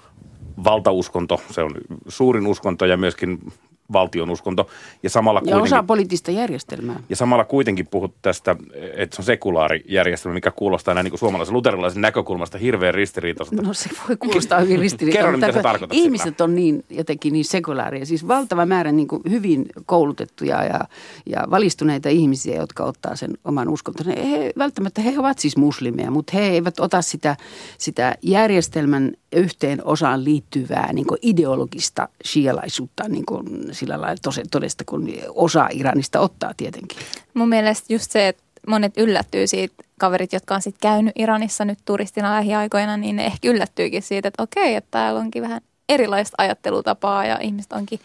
valtauskonto, 0.64 1.40
se 1.50 1.62
on 1.62 1.74
suurin 2.08 2.46
uskonto 2.46 2.86
ja 2.86 2.96
myöskin 2.96 3.52
valtion 3.92 4.30
uskonto. 4.30 4.68
Ja 5.02 5.10
samalla 5.10 5.42
Ja 5.44 5.56
osa 5.56 5.82
poliittista 5.82 6.30
järjestelmää. 6.30 7.00
ja 7.08 7.16
samalla 7.16 7.44
kuitenkin 7.44 7.86
puhut 7.86 8.14
tästä, 8.22 8.56
että 8.96 9.16
se 9.16 9.22
on 9.22 9.26
sekulaarijärjestelmä, 9.26 10.34
mikä 10.34 10.50
kuulostaa 10.50 10.94
näin 10.94 11.04
niin 11.04 11.10
kuin 11.10 11.20
suomalaisen 11.20 11.54
luterilaisen 11.54 12.02
näkökulmasta 12.02 12.58
hirveän 12.58 12.94
ristiriitaiselta. 12.94 13.62
No 13.62 13.74
se 13.74 13.90
voi 14.08 14.16
kuulostaa 14.16 14.60
hyvin 14.60 14.78
ristiriitaiselta. 14.78 15.32
Kerro, 15.32 15.46
mitä 15.46 15.58
sä 15.58 15.62
tarkoitat 15.62 15.96
Ihmiset 15.96 16.40
on 16.40 16.54
niin 16.54 16.84
jotenkin 16.90 17.32
niin 17.32 17.44
sekulaaria. 17.44 18.06
Siis 18.06 18.28
valtava 18.28 18.66
määrä 18.66 18.92
niin 18.92 19.08
kuin 19.08 19.22
hyvin 19.30 19.66
koulutettuja 19.86 20.64
ja, 20.64 20.80
ja 21.26 21.44
valistuneita 21.50 22.08
ihmisiä, 22.08 22.56
jotka 22.56 22.84
ottaa 22.84 23.16
sen 23.16 23.30
oman 23.44 23.68
uskontonsa. 23.68 24.10
He, 24.10 24.52
välttämättä 24.58 25.02
he 25.02 25.18
ovat 25.18 25.38
siis 25.38 25.56
muslimeja, 25.56 26.10
mutta 26.10 26.32
he 26.34 26.48
eivät 26.48 26.80
ota 26.80 27.02
sitä, 27.02 27.36
sitä 27.78 28.14
järjestelmän 28.22 29.12
yhteen 29.34 29.84
osaan 29.84 30.24
liittyvää 30.24 30.92
niin 30.92 31.06
kuin 31.06 31.18
ideologista 31.22 32.08
shialaisuutta 32.26 33.08
niin 33.08 33.26
kuin 33.26 33.46
sillä 33.72 34.00
lailla 34.00 34.42
todesta, 34.50 34.84
kun 34.86 35.08
osa 35.34 35.68
Iranista 35.72 36.20
ottaa 36.20 36.54
tietenkin. 36.56 36.98
Mun 37.34 37.48
mielestä 37.48 37.92
just 37.92 38.10
se, 38.10 38.28
että 38.28 38.42
monet 38.66 38.98
yllättyy 38.98 39.46
siitä, 39.46 39.74
kaverit, 39.98 40.32
jotka 40.32 40.54
on 40.54 40.62
sitten 40.62 40.80
käynyt 40.80 41.12
Iranissa 41.16 41.64
nyt 41.64 41.78
turistina 41.84 42.34
lähiaikoina, 42.34 42.96
niin 42.96 43.16
ne 43.16 43.26
ehkä 43.26 43.48
yllättyykin 43.48 44.02
siitä, 44.02 44.28
että 44.28 44.42
okei, 44.42 44.74
että 44.74 44.90
täällä 44.90 45.20
onkin 45.20 45.42
vähän 45.42 45.60
erilaista 45.88 46.34
ajattelutapaa 46.38 47.26
ja 47.26 47.38
ihmiset 47.40 47.72
onkin 47.72 48.00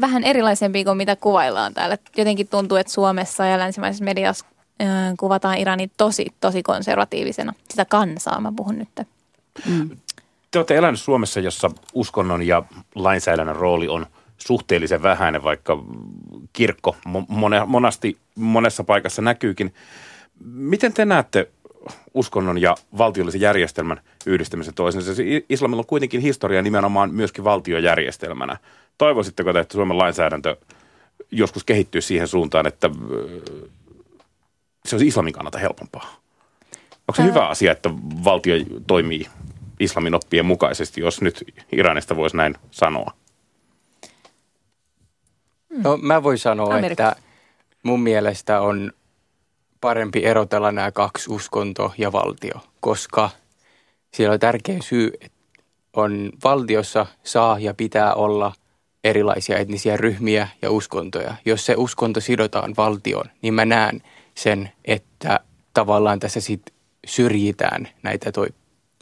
vähän 0.00 0.24
erilaisempia 0.24 0.84
kuin 0.84 0.96
mitä 0.96 1.16
kuvaillaan 1.16 1.74
täällä. 1.74 1.98
Jotenkin 2.16 2.48
tuntuu, 2.48 2.76
että 2.76 2.92
Suomessa 2.92 3.46
ja 3.46 3.58
länsimaisessa 3.58 4.04
mediassa 4.04 4.44
kuvataan 5.20 5.58
Iranin 5.58 5.90
tosi, 5.96 6.26
tosi 6.40 6.62
konservatiivisena. 6.62 7.54
Sitä 7.70 7.84
kansaa 7.84 8.40
mä 8.40 8.52
puhun 8.56 8.78
nyt. 8.78 8.88
Te 10.54 10.58
olette 10.58 10.76
elänyt 10.76 11.00
Suomessa, 11.00 11.40
jossa 11.40 11.70
uskonnon 11.94 12.42
ja 12.42 12.62
lainsäädännön 12.94 13.56
rooli 13.56 13.88
on 13.88 14.06
suhteellisen 14.38 15.02
vähäinen, 15.02 15.42
vaikka 15.42 15.84
kirkko 16.52 16.96
mo- 17.08 17.24
mone, 17.28 17.64
monasti 17.66 18.18
monessa 18.34 18.84
paikassa 18.84 19.22
näkyykin. 19.22 19.74
Miten 20.44 20.92
te 20.92 21.04
näette 21.04 21.50
uskonnon 22.14 22.58
ja 22.58 22.76
valtiollisen 22.98 23.40
järjestelmän 23.40 24.00
yhdistämisen 24.26 24.74
toisensa? 24.74 25.14
Se 25.14 25.24
Islamilla 25.48 25.80
on 25.80 25.86
kuitenkin 25.86 26.20
historia 26.20 26.62
nimenomaan 26.62 27.14
myöskin 27.14 27.44
valtiojärjestelmänä. 27.44 28.56
Toivoisitteko 28.98 29.52
te, 29.52 29.60
että 29.60 29.72
Suomen 29.72 29.98
lainsäädäntö 29.98 30.56
joskus 31.30 31.64
kehittyy 31.64 32.00
siihen 32.00 32.28
suuntaan, 32.28 32.66
että 32.66 32.90
ö, 33.12 33.40
se 34.84 34.94
olisi 34.96 35.06
islamin 35.06 35.32
kannalta 35.32 35.58
helpompaa? 35.58 36.16
Onko 37.08 37.16
se 37.16 37.22
Ää. 37.22 37.28
hyvä 37.28 37.48
asia, 37.48 37.72
että 37.72 37.90
valtio 38.24 38.54
toimii 38.86 39.26
islamin 39.80 40.14
oppien 40.14 40.46
mukaisesti, 40.46 41.00
jos 41.00 41.20
nyt 41.20 41.44
Iranista 41.72 42.16
voisi 42.16 42.36
näin 42.36 42.54
sanoa? 42.70 43.12
No 45.70 45.96
mä 45.96 46.22
voin 46.22 46.38
sanoa, 46.38 46.74
Amerikka. 46.74 47.08
että 47.08 47.22
mun 47.82 48.00
mielestä 48.00 48.60
on 48.60 48.92
parempi 49.80 50.24
erotella 50.24 50.72
nämä 50.72 50.92
kaksi 50.92 51.30
uskonto 51.32 51.92
ja 51.98 52.12
valtio, 52.12 52.60
koska 52.80 53.30
siellä 54.14 54.32
on 54.32 54.40
tärkeä 54.40 54.78
syy, 54.82 55.10
että 55.20 55.38
on 55.96 56.30
valtiossa 56.44 57.06
saa 57.24 57.58
ja 57.58 57.74
pitää 57.74 58.14
olla 58.14 58.52
erilaisia 59.04 59.58
etnisiä 59.58 59.96
ryhmiä 59.96 60.48
ja 60.62 60.70
uskontoja. 60.70 61.34
Jos 61.44 61.66
se 61.66 61.74
uskonto 61.76 62.20
sidotaan 62.20 62.74
valtioon, 62.76 63.30
niin 63.42 63.54
mä 63.54 63.64
näen 63.64 64.02
sen, 64.34 64.72
että 64.84 65.40
tavallaan 65.74 66.20
tässä 66.20 66.40
sit 66.40 66.62
syrjitään 67.06 67.88
näitä 68.02 68.32
toi, 68.32 68.46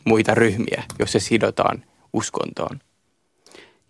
muita 0.04 0.34
ryhmiä, 0.34 0.82
jos 0.98 1.12
se 1.12 1.20
sidotaan 1.20 1.84
uskontoon. 2.12 2.80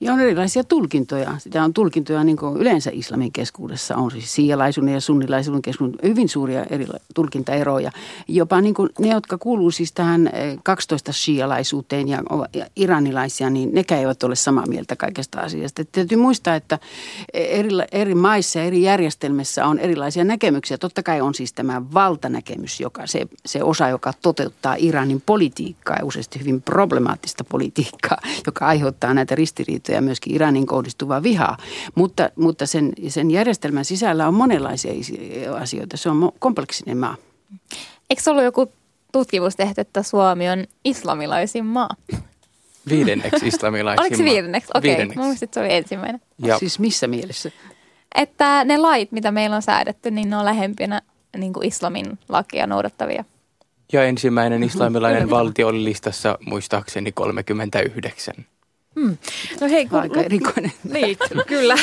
Ja 0.02 0.12
on 0.12 0.20
erilaisia 0.20 0.64
tulkintoja. 0.64 1.38
Sitä 1.38 1.64
on 1.64 1.72
tulkintoja 1.72 2.24
niin 2.24 2.36
kuin 2.36 2.56
yleensä 2.56 2.90
islamin 2.94 3.32
keskuudessa. 3.32 3.96
On 3.96 4.10
siis 4.10 4.34
sialaisuuden 4.34 4.94
ja 4.94 5.00
sunnilaisuuden 5.00 5.62
keskuudessa 5.62 6.06
hyvin 6.08 6.28
suuria 6.28 6.64
eri 6.70 6.86
tulkintaeroja. 7.14 7.92
Jopa 8.28 8.60
niin 8.60 8.74
kuin 8.74 8.90
ne, 8.98 9.08
jotka 9.08 9.38
kuuluu 9.38 9.70
siis 9.70 9.92
tähän 9.92 10.26
eh, 10.26 10.58
12 10.62 11.12
shialaisuuteen 11.12 12.08
ja, 12.08 12.22
ovat- 12.30 12.56
ja 12.56 12.66
iranilaisia, 12.76 13.50
niin 13.50 13.74
nekään 13.74 14.00
eivät 14.00 14.22
ole 14.22 14.36
samaa 14.36 14.66
mieltä 14.66 14.96
kaikesta 14.96 15.40
asiasta. 15.40 15.82
Et 15.82 15.92
täytyy 15.92 16.18
muistaa, 16.18 16.54
että 16.54 16.78
eri, 17.34 17.68
eri 17.92 18.14
maissa 18.14 18.58
ja 18.58 18.64
eri 18.64 18.82
järjestelmissä 18.82 19.66
on 19.66 19.78
erilaisia 19.78 20.24
näkemyksiä. 20.24 20.78
Totta 20.78 21.02
kai 21.02 21.20
on 21.20 21.34
siis 21.34 21.52
tämä 21.52 21.82
valtanäkemys, 21.94 22.80
joka 22.80 23.06
se, 23.06 23.26
se 23.46 23.62
osa, 23.62 23.88
joka 23.88 24.12
toteuttaa 24.22 24.76
Iranin 24.78 25.22
politiikkaa 25.26 25.96
ja 25.96 26.04
useasti 26.04 26.40
hyvin 26.40 26.62
problemaattista 26.62 27.44
politiikkaa, 27.44 28.18
joka 28.46 28.66
aiheuttaa 28.66 29.14
näitä 29.14 29.34
ristiriitoja 29.34 29.91
ja 29.92 30.02
myöskin 30.02 30.34
Iranin 30.34 30.66
kohdistuvaa 30.66 31.22
vihaa. 31.22 31.56
Mutta, 31.94 32.30
mutta 32.36 32.66
sen, 32.66 32.92
sen 33.08 33.30
järjestelmän 33.30 33.84
sisällä 33.84 34.28
on 34.28 34.34
monenlaisia 34.34 34.92
isi- 34.92 35.46
asioita. 35.60 35.96
Se 35.96 36.10
on 36.10 36.32
kompleksinen 36.38 36.98
maa. 36.98 37.16
Eikö 38.10 38.22
se 38.22 38.30
ollut 38.30 38.44
joku 38.44 38.72
tutkimus 39.12 39.56
tehty, 39.56 39.80
että 39.80 40.02
Suomi 40.02 40.50
on 40.50 40.64
islamilaisin 40.84 41.66
maa? 41.66 41.90
Viidenneksi 42.88 43.48
islamilaisin 43.54 44.00
Oliko 44.00 44.16
se 44.16 44.22
maa. 44.22 44.32
viidenneksi? 44.32 44.70
Okei, 44.74 44.94
okay. 44.94 45.16
muistin, 45.16 45.46
että 45.46 45.54
se 45.54 45.60
oli 45.60 45.74
ensimmäinen. 45.74 46.20
Ja 46.38 46.58
Siis 46.58 46.78
missä 46.78 47.06
mielessä? 47.06 47.50
Että 48.14 48.64
ne 48.64 48.78
lait, 48.78 49.12
mitä 49.12 49.30
meillä 49.30 49.56
on 49.56 49.62
säädetty, 49.62 50.10
niin 50.10 50.30
ne 50.30 50.36
on 50.36 50.44
lähempinä 50.44 51.02
niin 51.36 51.52
kuin 51.52 51.66
islamin 51.66 52.18
lakia 52.28 52.66
noudattavia. 52.66 53.24
Ja 53.92 54.04
ensimmäinen 54.04 54.62
islamilainen 54.62 55.30
valtio 55.30 55.68
oli 55.68 55.84
listassa 55.84 56.38
muistaakseni 56.46 57.12
39. 57.12 58.34
No 59.60 59.68
hei, 59.70 59.86
kun 59.86 59.98
Aika 60.00 60.22
erikoinen. 60.22 60.72
Niin, 60.92 61.16
kyllä. 61.46 61.76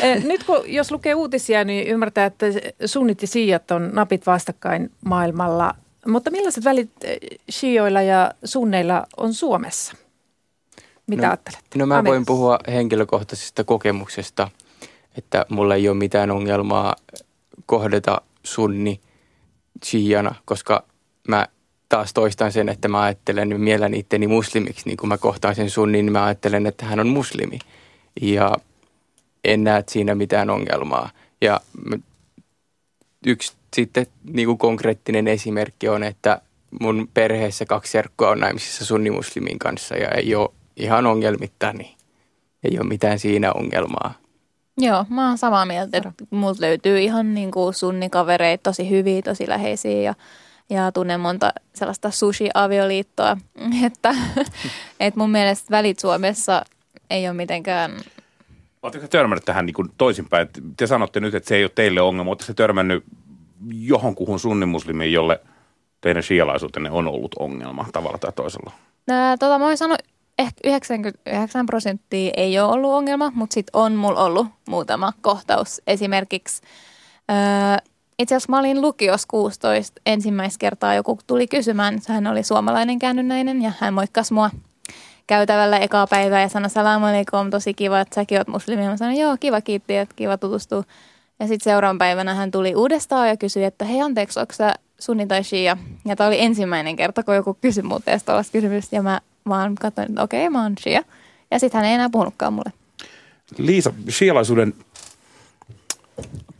Eh, 0.00 0.24
Nyt 0.24 0.44
kun, 0.44 0.56
jos 0.66 0.90
lukee 0.90 1.14
uutisia, 1.14 1.64
niin 1.64 1.86
ymmärtää, 1.86 2.26
että 2.26 2.46
sunnit 2.86 3.22
ja 3.22 3.28
siijat 3.28 3.70
on 3.70 3.90
napit 3.92 4.26
vastakkain 4.26 4.90
maailmalla. 5.04 5.74
Mutta 6.06 6.30
millaiset 6.30 6.64
välit 6.64 6.90
eh, 7.04 7.18
shioilla 7.50 8.02
ja 8.02 8.32
sunneilla 8.44 9.06
on 9.16 9.34
Suomessa? 9.34 9.96
Mitä 11.06 11.22
no, 11.22 11.28
ajattelet? 11.28 11.60
No 11.74 11.86
mä 11.86 11.94
voin 11.94 11.98
Amerikassa? 11.98 12.26
puhua 12.26 12.58
henkilökohtaisesta 12.68 13.64
kokemuksesta, 13.64 14.48
että 15.18 15.46
mulla 15.48 15.74
ei 15.74 15.88
ole 15.88 15.96
mitään 15.96 16.30
ongelmaa 16.30 16.96
kohdata 17.66 18.20
sunni 18.42 19.00
shiana, 19.84 20.34
koska 20.44 20.84
mä 21.28 21.46
taas 21.88 22.14
toistan 22.14 22.52
sen, 22.52 22.68
että 22.68 22.88
mä 22.88 23.02
ajattelen 23.02 23.60
mielen 23.60 23.94
itteni 23.94 24.26
muslimiksi, 24.26 24.82
niin 24.84 24.96
kun 24.96 25.08
mä 25.08 25.18
kohtaan 25.18 25.54
sen 25.54 25.70
sunnin, 25.70 26.06
niin 26.06 26.12
mä 26.12 26.24
ajattelen, 26.24 26.66
että 26.66 26.86
hän 26.86 27.00
on 27.00 27.08
muslimi. 27.08 27.58
Ja 28.20 28.52
en 29.44 29.64
näe 29.64 29.84
siinä 29.88 30.14
mitään 30.14 30.50
ongelmaa. 30.50 31.10
Ja 31.40 31.60
yksi 33.26 33.52
sitten 33.76 34.06
niin 34.32 34.46
kuin 34.46 34.58
konkreettinen 34.58 35.28
esimerkki 35.28 35.88
on, 35.88 36.02
että 36.02 36.40
mun 36.80 37.08
perheessä 37.14 37.66
kaksi 37.66 37.92
serkkua 37.92 38.30
on 38.30 38.40
naimisissa 38.40 38.84
sunnimuslimin 38.84 39.58
kanssa 39.58 39.96
ja 39.96 40.08
ei 40.08 40.34
ole 40.34 40.50
ihan 40.76 41.06
ongelmitta, 41.06 41.72
niin 41.72 41.94
ei 42.64 42.78
ole 42.78 42.88
mitään 42.88 43.18
siinä 43.18 43.52
ongelmaa. 43.52 44.14
Joo, 44.78 45.04
mä 45.08 45.28
oon 45.28 45.38
samaa 45.38 45.66
mieltä, 45.66 45.96
että 45.96 46.12
multa 46.30 46.60
löytyy 46.60 47.00
ihan 47.00 47.34
niin 47.34 47.50
kuin 47.50 47.74
sunnikavereita, 47.74 48.62
tosi 48.62 48.90
hyviä, 48.90 49.22
tosi 49.22 49.48
läheisiä 49.48 50.00
ja, 50.00 50.14
ja 50.70 50.92
tunnen 50.92 51.20
monta 51.20 51.52
sellaista 51.74 52.10
sushi-avioliittoa, 52.10 53.36
että, 53.86 54.14
että 55.00 55.20
mun 55.20 55.30
mielestä 55.30 55.70
välit 55.70 55.98
Suomessa 55.98 56.64
ei 57.10 57.28
ole 57.28 57.36
mitenkään 57.36 57.92
Oletteko 58.82 59.02
te 59.02 59.08
törmännyt 59.08 59.44
tähän 59.44 59.66
niin 59.66 59.74
kuin 59.74 59.88
toisinpäin? 59.98 60.48
Te 60.76 60.86
sanotte 60.86 61.20
nyt, 61.20 61.34
että 61.34 61.48
se 61.48 61.56
ei 61.56 61.64
ole 61.64 61.70
teille 61.74 62.00
ongelma. 62.00 62.30
Oletteko 62.30 62.46
te 62.46 62.54
törmännyt 62.54 63.04
johonkuhun 63.70 64.40
sunnimuslimiin, 64.40 65.12
jolle 65.12 65.40
teidän 66.00 66.22
shialaisuutenne 66.22 66.90
on 66.90 67.08
ollut 67.08 67.34
ongelma 67.38 67.86
tavalla 67.92 68.18
tai 68.18 68.32
toisella? 68.32 68.72
Nää, 69.06 69.36
tota, 69.36 69.58
mä 69.58 69.64
voin 69.64 69.78
sanoa, 69.78 69.96
ehkä 70.38 70.60
99 70.64 71.66
prosenttia 71.66 72.30
ei 72.36 72.58
ole 72.58 72.72
ollut 72.72 72.92
ongelma, 72.92 73.32
mutta 73.34 73.54
sitten 73.54 73.80
on 73.80 73.94
mulla 73.94 74.24
ollut 74.24 74.46
muutama 74.68 75.12
kohtaus. 75.20 75.82
Esimerkiksi 75.86 76.62
öö, 77.30 77.36
itse 78.18 78.34
asiassa 78.34 78.50
mä 78.50 78.58
olin 78.58 78.80
lukios 78.80 79.26
16 79.26 80.00
ensimmäistä 80.06 80.58
kertaa 80.58 80.94
joku 80.94 81.18
tuli 81.26 81.46
kysymään. 81.46 81.98
Hän 82.08 82.26
oli 82.26 82.42
suomalainen 82.42 82.98
käännynnäinen 82.98 83.62
ja 83.62 83.72
hän 83.78 83.94
moikkasi 83.94 84.34
mua 84.34 84.50
käytävällä 85.26 85.78
ekaa 85.78 86.06
päivää 86.06 86.40
ja 86.42 86.48
sanoi 86.48 86.70
salam 86.70 87.04
aleikum, 87.04 87.50
tosi 87.50 87.74
kiva, 87.74 88.00
että 88.00 88.14
säkin 88.14 88.38
oot 88.38 88.48
muslimi. 88.48 88.82
Mä 88.82 88.96
sanoin, 88.96 89.18
joo, 89.18 89.36
kiva, 89.40 89.60
kiitti, 89.60 89.96
että 89.96 90.14
kiva 90.16 90.38
tutustua. 90.38 90.84
Ja 91.40 91.46
sitten 91.46 91.72
seuraavan 91.72 91.98
päivänä 91.98 92.34
hän 92.34 92.50
tuli 92.50 92.74
uudestaan 92.74 93.28
ja 93.28 93.36
kysyi, 93.36 93.64
että 93.64 93.84
hei 93.84 94.00
anteeksi, 94.00 94.40
onko 94.40 94.52
sä 94.52 94.74
sunni 94.98 95.26
tai 95.26 95.44
shia? 95.44 95.76
Ja 96.04 96.16
tämä 96.16 96.28
oli 96.28 96.40
ensimmäinen 96.40 96.96
kerta, 96.96 97.22
kun 97.22 97.34
joku 97.34 97.54
kysyi 97.60 97.82
multa 97.82 98.10
edes 98.10 98.24
tuollaista 98.24 98.52
kysymystä. 98.52 98.96
Ja 98.96 99.02
mä 99.02 99.20
vaan 99.48 99.74
katsoin, 99.74 100.08
että 100.08 100.22
okei, 100.22 100.50
mä 100.50 100.62
oon 100.62 100.74
shia. 100.80 101.02
Ja 101.50 101.58
sitten 101.58 101.78
hän 101.78 101.88
ei 101.88 101.94
enää 101.94 102.10
puhunutkaan 102.10 102.52
mulle. 102.52 102.72
Liisa, 103.58 103.92
shialaisuuden 104.10 104.74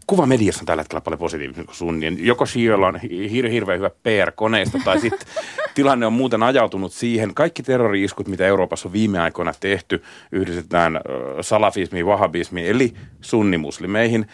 kuva 0.08 0.26
mediassa 0.26 0.62
on 0.62 0.66
tällä 0.66 0.82
hetkellä 0.82 1.00
paljon 1.00 1.18
positiivista 1.18 1.64
kuin 1.64 1.74
sunnien. 1.74 2.26
Joko 2.26 2.46
shioilla 2.46 2.86
on 2.86 2.96
hir- 2.96 3.48
hirveän 3.50 3.78
hyvä 3.78 3.90
PR-koneisto 3.90 4.78
tai 4.84 5.00
sitten 5.00 5.28
tilanne 5.74 6.06
on 6.06 6.12
muuten 6.12 6.42
ajautunut 6.42 6.92
siihen. 6.92 7.34
Kaikki 7.34 7.62
terrori-iskut, 7.62 8.28
mitä 8.28 8.46
Euroopassa 8.46 8.88
on 8.88 8.92
viime 8.92 9.20
aikoina 9.20 9.52
tehty, 9.60 10.02
yhdistetään 10.32 11.00
salafismiin, 11.40 12.06
wahabismiin, 12.06 12.66
eli 12.66 12.94
sunnimuslimeihin. 13.20 14.26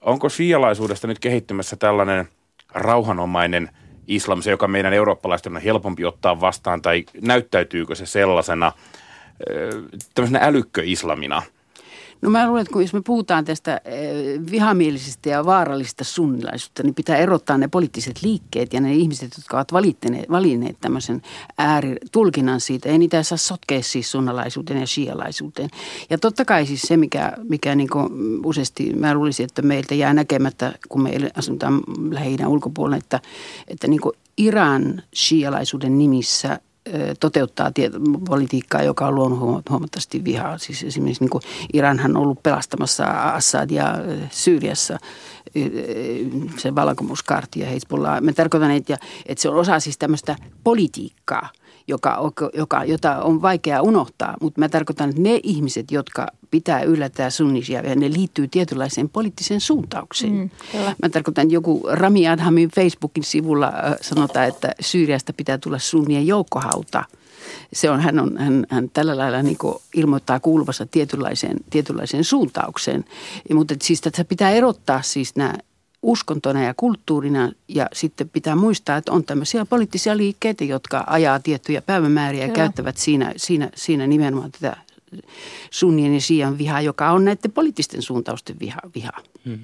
Onko 0.00 0.28
shialaisuudesta 0.28 1.06
nyt 1.06 1.18
kehittymässä 1.18 1.76
tällainen 1.76 2.28
rauhanomainen 2.74 3.70
islam, 4.06 4.42
se 4.42 4.50
joka 4.50 4.68
meidän 4.68 4.92
eurooppalaisten 4.92 5.56
on 5.56 5.62
helpompi 5.62 6.04
ottaa 6.04 6.40
vastaan, 6.40 6.82
tai 6.82 7.04
näyttäytyykö 7.22 7.94
se 7.94 8.06
sellaisena 8.06 8.72
tämmöisenä 10.14 10.38
älykköislamina– 10.42 11.42
No 12.20 12.30
mä 12.30 12.46
luulen, 12.46 12.62
että 12.62 12.72
kun 12.72 12.82
jos 12.82 12.92
me 12.92 13.00
puhutaan 13.00 13.44
tästä 13.44 13.80
eh, 13.84 14.40
vihamielisistä 14.50 15.28
ja 15.28 15.44
vaarallisista 15.44 16.04
sunnilaisuutta, 16.04 16.82
niin 16.82 16.94
pitää 16.94 17.16
erottaa 17.16 17.58
ne 17.58 17.68
poliittiset 17.68 18.22
liikkeet 18.22 18.72
ja 18.72 18.80
ne 18.80 18.94
ihmiset, 18.94 19.32
jotka 19.36 19.56
ovat 19.56 19.72
valinneet, 20.30 20.76
tämmöisen 20.80 21.22
ääritulkinnan 21.58 22.60
siitä. 22.60 22.88
Ei 22.88 22.98
niitä 22.98 23.22
saa 23.22 23.38
sotkea 23.38 23.82
siis 23.82 24.10
sunnalaisuuteen 24.10 24.80
ja 24.80 24.86
shialaisuuteen. 24.86 25.70
Ja 26.10 26.18
totta 26.18 26.44
kai 26.44 26.66
siis 26.66 26.82
se, 26.82 26.96
mikä, 26.96 27.32
mikä 27.48 27.74
niin 27.74 27.88
useasti 28.44 28.92
mä 28.92 29.14
luulisin, 29.14 29.44
että 29.44 29.62
meiltä 29.62 29.94
jää 29.94 30.14
näkemättä, 30.14 30.72
kun 30.88 31.02
me 31.02 31.10
asutaan 31.34 31.80
lähi 32.10 32.36
ulkopuolella, 32.46 32.96
että, 32.96 33.20
että 33.68 33.88
niin 33.88 34.00
Iran 34.36 35.02
shialaisuuden 35.14 35.98
nimissä 35.98 36.60
toteuttaa 37.20 37.72
politiikkaa, 38.28 38.82
joka 38.82 39.06
on 39.06 39.14
luonut 39.14 39.70
huomattavasti 39.70 40.24
vihaa. 40.24 40.58
Siis 40.58 40.82
esimerkiksi 40.82 41.24
niin 41.24 41.68
Iranhan 41.72 42.16
on 42.16 42.22
ollut 42.22 42.42
pelastamassa 42.42 43.04
Assadia 43.04 43.94
Syyriassa 44.30 44.98
se 46.56 46.74
vallankumouskartti 46.74 47.60
ja 47.60 47.66
Hezbollah. 47.66 48.20
Mä 48.20 48.32
tarkoitan, 48.32 48.70
että, 48.70 48.98
että 49.26 49.42
se 49.42 49.48
on 49.48 49.56
osa 49.56 49.80
siis 49.80 49.98
tämmöistä 49.98 50.36
politiikkaa, 50.64 51.48
joka, 51.88 52.32
joka, 52.54 52.84
jota 52.84 53.22
on 53.22 53.42
vaikea 53.42 53.82
unohtaa. 53.82 54.34
Mutta 54.40 54.60
mä 54.60 54.68
tarkoitan, 54.68 55.10
että 55.10 55.22
ne 55.22 55.40
ihmiset, 55.42 55.90
jotka 55.90 56.26
pitää 56.50 56.82
yllättää 56.82 57.30
sunnisia, 57.30 57.80
ja 57.80 57.94
ne 57.94 58.12
liittyy 58.12 58.48
tietynlaiseen 58.48 59.08
poliittiseen 59.08 59.60
suuntaukseen. 59.60 60.32
Mm, 60.32 60.50
mä 61.02 61.08
tarkoitan, 61.08 61.42
että 61.42 61.54
joku 61.54 61.82
Rami 61.90 62.28
Adhamin 62.28 62.70
Facebookin 62.70 63.24
sivulla 63.24 63.72
sanotaan, 64.00 64.48
että 64.48 64.72
Syyriasta 64.80 65.32
pitää 65.32 65.58
tulla 65.58 65.78
sunnien 65.78 66.26
joukkohauta– 66.26 67.04
se 67.72 67.90
on, 67.90 68.00
hän, 68.00 68.18
on, 68.18 68.38
hän, 68.38 68.66
hän 68.70 68.90
tällä 68.90 69.16
lailla 69.16 69.42
niin 69.42 69.58
ilmoittaa 69.94 70.40
kuuluvassa 70.40 70.86
tietynlaiseen, 70.86 71.56
tietynlaiseen 71.70 72.24
suuntaukseen. 72.24 73.04
Ja, 73.48 73.54
mutta 73.54 73.74
siis 73.82 74.00
tätä 74.00 74.24
pitää 74.24 74.50
erottaa 74.50 75.02
siis 75.02 75.36
nämä 75.36 75.54
uskontona 76.02 76.62
ja 76.62 76.74
kulttuurina 76.74 77.52
ja 77.68 77.86
sitten 77.92 78.28
pitää 78.28 78.56
muistaa, 78.56 78.96
että 78.96 79.12
on 79.12 79.24
tämmöisiä 79.24 79.64
poliittisia 79.64 80.16
liikkeitä, 80.16 80.64
jotka 80.64 81.04
ajaa 81.06 81.40
tiettyjä 81.40 81.82
päivämääriä 81.82 82.46
ja 82.46 82.52
käyttävät 82.52 82.96
siinä, 82.96 83.32
siinä, 83.36 83.70
siinä 83.74 84.06
nimenomaan 84.06 84.52
tätä 84.52 84.76
sunnien 85.70 86.14
ja 86.14 86.20
sian 86.20 86.58
vihaa, 86.58 86.80
joka 86.80 87.10
on 87.10 87.24
näiden 87.24 87.52
poliittisten 87.52 88.02
suuntausten 88.02 88.56
viha. 88.60 88.80
viha. 88.94 89.12
Hmm. 89.44 89.58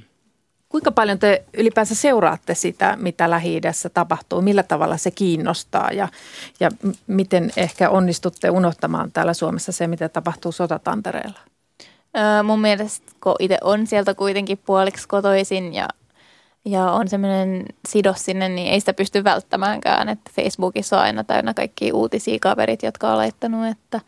Kuinka 0.68 0.92
paljon 0.92 1.18
te 1.18 1.44
ylipäänsä 1.56 1.94
seuraatte 1.94 2.54
sitä, 2.54 2.96
mitä 3.00 3.30
lähi 3.30 3.60
tapahtuu? 3.94 4.42
Millä 4.42 4.62
tavalla 4.62 4.96
se 4.96 5.10
kiinnostaa 5.10 5.90
ja, 5.92 6.08
ja 6.60 6.70
miten 7.06 7.52
ehkä 7.56 7.90
onnistutte 7.90 8.50
unohtamaan 8.50 9.12
täällä 9.12 9.34
Suomessa 9.34 9.72
se, 9.72 9.86
mitä 9.86 10.08
tapahtuu 10.08 10.52
sotatantereella? 10.52 11.38
Öö, 12.16 12.42
mun 12.42 12.60
mielestä, 12.60 13.12
kun 13.20 13.36
itse 13.38 13.58
on 13.60 13.86
sieltä 13.86 14.14
kuitenkin 14.14 14.58
puoliksi 14.66 15.08
kotoisin 15.08 15.74
ja, 15.74 15.88
ja 16.64 16.92
on 16.92 17.08
semmoinen 17.08 17.66
sidos 17.88 18.24
sinne, 18.24 18.48
niin 18.48 18.72
ei 18.72 18.80
sitä 18.80 18.94
pysty 18.94 19.24
välttämäänkään. 19.24 20.08
Että 20.08 20.30
Facebookissa 20.36 20.96
on 20.96 21.02
aina 21.02 21.24
täynnä 21.24 21.54
kaikki 21.54 21.92
uutisia 21.92 22.38
kaverit, 22.40 22.82
jotka 22.82 23.10
on 23.10 23.18
laittanut, 23.18 23.66
että, 23.66 24.00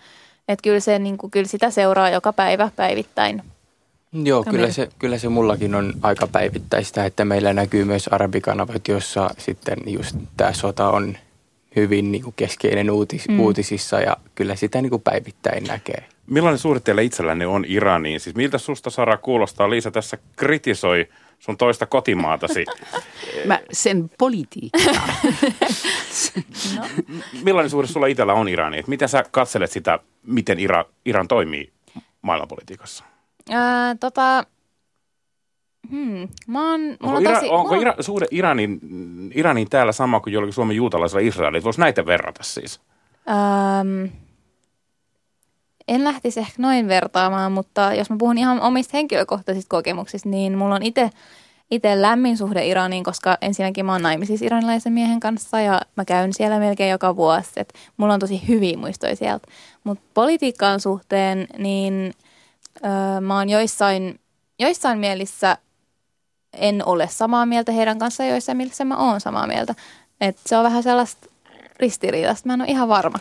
että 0.49 0.63
kyllä, 0.63 0.81
se, 0.81 0.99
niin 0.99 1.19
kuin, 1.19 1.31
kyllä 1.31 1.49
sitä 1.49 1.71
seuraa 1.71 2.11
joka 2.11 2.33
päivä 2.33 2.71
päivittäin– 2.77 3.43
Joo, 4.25 4.45
kyllä 4.51 4.71
se, 4.71 4.89
kyllä 4.99 5.19
se 5.19 5.29
mullakin 5.29 5.75
on 5.75 5.93
aika 6.03 6.27
päivittäistä, 6.27 7.05
että 7.05 7.25
meillä 7.25 7.53
näkyy 7.53 7.85
myös 7.85 8.09
arabikanavat, 8.09 8.89
jossa 8.89 9.31
sitten 9.39 9.79
just 9.87 10.17
tämä 10.37 10.53
sota 10.53 10.91
on 10.91 11.17
hyvin 11.77 12.13
niin 12.13 12.23
kuin 12.23 12.35
keskeinen 12.37 12.91
uutis, 12.91 13.29
mm. 13.29 13.41
uutisissa 13.41 14.01
ja 14.01 14.17
kyllä 14.35 14.57
sitä 14.57 14.83
niin 14.83 14.91
kuin 14.91 15.03
päivittäin 15.03 15.65
näkee. 15.65 16.05
Millainen 16.27 16.59
suhde 16.59 16.81
teillä 16.81 17.03
itsellänne 17.03 17.47
on 17.47 17.65
Iraniin? 17.69 18.21
Siis 18.21 18.37
miltä 18.37 18.59
susta 18.59 18.91
Sara 18.91 19.17
kuulostaa? 19.17 19.71
Liisa 19.71 19.91
tässä 19.91 20.19
kritisoi 20.37 21.09
sun 21.39 21.57
toista 21.57 21.87
kotimaatasi. 21.87 22.65
Mä 23.45 23.61
sen 23.73 24.11
politiikkaa. 24.19 25.07
no. 26.77 26.87
Millainen 27.43 27.71
suhde 27.71 27.87
sulla 27.87 28.07
itsellä 28.07 28.35
on 28.35 28.49
Iraniin? 28.49 28.85
Miten 28.87 29.09
sä 29.09 29.25
katselet 29.31 29.71
sitä, 29.71 29.99
miten 30.27 30.59
Ira, 30.59 30.85
Iran 31.05 31.29
toimii 31.29 31.73
maailmanpolitiikassa? 32.23 33.05
Ää, 33.51 33.95
tota, 33.95 34.45
hmm, 35.91 36.29
mä 36.47 36.71
oon, 36.71 36.81
onko, 37.03 37.21
Ira, 37.21 37.35
tosi, 37.35 37.49
onko 37.49 37.81
Ira, 37.81 37.95
suhde 38.01 38.27
Iranin, 38.31 38.81
Iranin 39.35 39.71
täällä 39.71 39.93
sama 39.93 40.21
kuin 40.21 40.33
jollakin 40.33 40.55
Suomen 40.55 40.77
juutalaisella 40.77 41.29
Israelilla? 41.29 41.65
Voisi 41.65 41.81
näitä 41.81 42.07
verrata 42.07 42.43
siis? 42.43 42.81
Ähm, 43.29 44.05
en 45.89 46.05
lähtisi 46.05 46.41
ehkä 46.41 46.55
noin 46.59 46.89
vertaamaan, 46.89 47.53
mutta 47.53 47.95
jos 47.95 48.11
mä 48.11 48.17
puhun 48.19 48.39
ihan 48.39 48.61
omista 48.61 48.91
henkilökohtaisista 48.97 49.77
kokemuksista, 49.77 50.29
niin 50.29 50.59
mulla 50.59 50.75
on 50.75 50.83
itse 50.83 51.11
itse 51.71 52.03
lämmin 52.03 52.37
suhde 52.37 52.67
Iraniin, 52.67 53.05
koska 53.05 53.39
ensinnäkin 53.41 53.87
mä 53.87 53.93
oon 53.93 54.03
naimisissa 54.03 54.47
iranilaisen 54.47 54.93
miehen 54.93 55.21
kanssa 55.21 55.61
ja 55.61 55.81
mä 55.97 56.05
käyn 56.05 56.33
siellä 56.33 56.59
melkein 56.59 56.91
joka 56.91 57.17
vuosi. 57.17 57.51
Et 57.57 57.75
mulla 57.97 58.15
on 58.15 58.21
tosi 58.21 58.49
hyviä 58.49 58.77
muistoja 58.77 59.17
sieltä. 59.17 59.49
Mutta 59.85 60.05
politiikkaan 60.15 60.81
suhteen, 60.81 61.47
niin– 61.59 62.13
Öö, 62.85 63.21
mä 63.21 63.37
oon 63.37 63.49
joissain, 63.49 64.21
joissain 64.59 64.99
mielissä 64.99 65.59
en 66.53 66.83
ole 66.87 67.09
samaa 67.09 67.47
mieltä 67.47 67.73
heidän 67.73 67.99
kanssaan, 67.99 68.29
joissain 68.31 68.57
mielissä 68.57 68.85
mä 68.85 68.97
oon 68.97 69.21
samaa 69.21 69.47
mieltä. 69.47 69.75
Et 70.21 70.39
se 70.47 70.57
on 70.57 70.65
vähän 70.65 70.83
sellaista 70.83 71.27
ristiriidasta, 71.81 72.47
mä 72.47 72.55
en 72.55 72.61
ole 72.61 72.69
ihan 72.69 72.89
varma. 72.89 73.19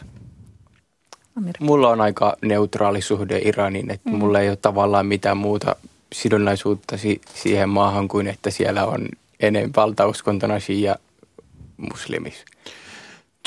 Amerikka. 1.35 1.65
Mulla 1.65 1.89
on 1.89 2.01
aika 2.01 2.37
neutraali 2.41 3.01
suhde 3.01 3.41
Iraniin, 3.45 3.91
että 3.91 4.09
mm. 4.09 4.17
mulla 4.17 4.39
ei 4.39 4.49
ole 4.49 4.55
tavallaan 4.55 5.05
mitään 5.05 5.37
muuta 5.37 5.75
sidonnaisuutta 6.13 6.97
si- 6.97 7.21
siihen 7.33 7.69
maahan 7.69 8.07
kuin 8.07 8.27
että 8.27 8.49
siellä 8.49 8.85
on 8.85 9.07
enemmän 9.39 9.71
valtauskontona 9.75 10.53
ja 10.69 10.95
muslimis. 11.77 12.45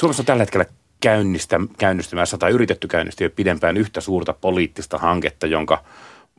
Suomessa 0.01 0.23
on 0.23 0.27
tällä 0.27 0.43
hetkellä 0.43 0.67
käynnistä, 1.01 1.61
käynnistymässä 1.79 2.39
tai 2.39 2.51
yritetty 2.51 2.89
käynnistää 2.89 3.25
jo 3.25 3.31
pidempään 3.31 3.77
yhtä 3.77 4.01
suurta 4.01 4.33
poliittista 4.33 4.99
hanketta, 4.99 5.47
jonka 5.47 5.85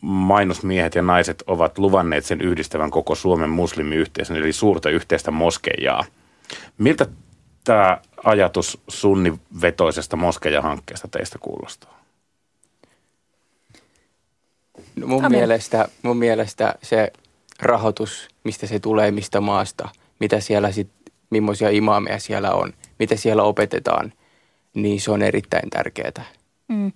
mainosmiehet 0.01 0.95
ja 0.95 1.01
naiset 1.01 1.43
ovat 1.47 1.77
luvanneet 1.77 2.25
sen 2.25 2.41
yhdistävän 2.41 2.91
koko 2.91 3.15
Suomen 3.15 3.49
muslimiyhteisön, 3.49 4.37
eli 4.37 4.53
suurta 4.53 4.89
yhteistä 4.89 5.31
moskeijaa. 5.31 6.05
Miltä 6.77 7.05
tämä 7.69 7.97
ajatus 8.23 8.81
sunnivetoisesta 8.87 10.15
moskeija-hankkeesta 10.15 11.07
teistä 11.07 11.37
kuulostaa? 11.39 11.99
No 14.95 15.07
mun, 15.07 15.25
mielestä, 15.29 15.87
mun 16.01 16.17
mielestä 16.17 16.75
se 16.83 17.13
rahoitus, 17.59 18.27
mistä 18.43 18.67
se 18.67 18.79
tulee, 18.79 19.11
mistä 19.11 19.41
maasta, 19.41 19.89
mitä 20.19 20.39
siellä 20.39 20.71
sit, 20.71 20.89
millaisia 21.29 21.69
imaameja 21.69 22.19
siellä 22.19 22.51
on, 22.51 22.73
mitä 22.99 23.15
siellä 23.15 23.43
opetetaan, 23.43 24.13
niin 24.73 25.01
se 25.01 25.11
on 25.11 25.21
erittäin 25.21 25.69
tärkeää. 25.69 26.25
Mm. 26.67 26.91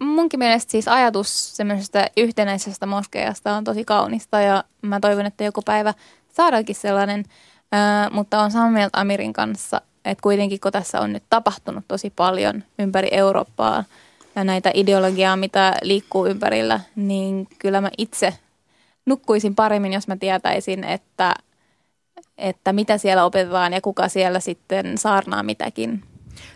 Munkin 0.00 0.38
mielestä 0.38 0.70
siis 0.70 0.88
ajatus 0.88 1.56
semmoisesta 1.56 2.06
yhtenäisestä 2.16 2.86
moskeijasta 2.86 3.52
on 3.54 3.64
tosi 3.64 3.84
kaunista 3.84 4.40
ja 4.40 4.64
mä 4.82 5.00
toivon, 5.00 5.26
että 5.26 5.44
joku 5.44 5.62
päivä 5.62 5.94
saadaankin 6.32 6.74
sellainen, 6.76 7.24
mutta 8.10 8.40
on 8.40 8.50
samaa 8.50 8.70
mieltä 8.70 9.00
Amirin 9.00 9.32
kanssa, 9.32 9.80
että 10.04 10.22
kuitenkin 10.22 10.60
kun 10.60 10.72
tässä 10.72 11.00
on 11.00 11.12
nyt 11.12 11.22
tapahtunut 11.30 11.84
tosi 11.88 12.10
paljon 12.10 12.64
ympäri 12.78 13.08
Eurooppaa 13.12 13.84
ja 14.36 14.44
näitä 14.44 14.70
ideologiaa, 14.74 15.36
mitä 15.36 15.74
liikkuu 15.82 16.26
ympärillä, 16.26 16.80
niin 16.96 17.48
kyllä 17.58 17.80
mä 17.80 17.90
itse 17.98 18.34
nukkuisin 19.06 19.54
paremmin, 19.54 19.92
jos 19.92 20.08
mä 20.08 20.16
tietäisin, 20.16 20.84
että, 20.84 21.34
että 22.38 22.72
mitä 22.72 22.98
siellä 22.98 23.24
opetetaan 23.24 23.72
ja 23.72 23.80
kuka 23.80 24.08
siellä 24.08 24.40
sitten 24.40 24.98
saarnaa 24.98 25.42
mitäkin. 25.42 26.02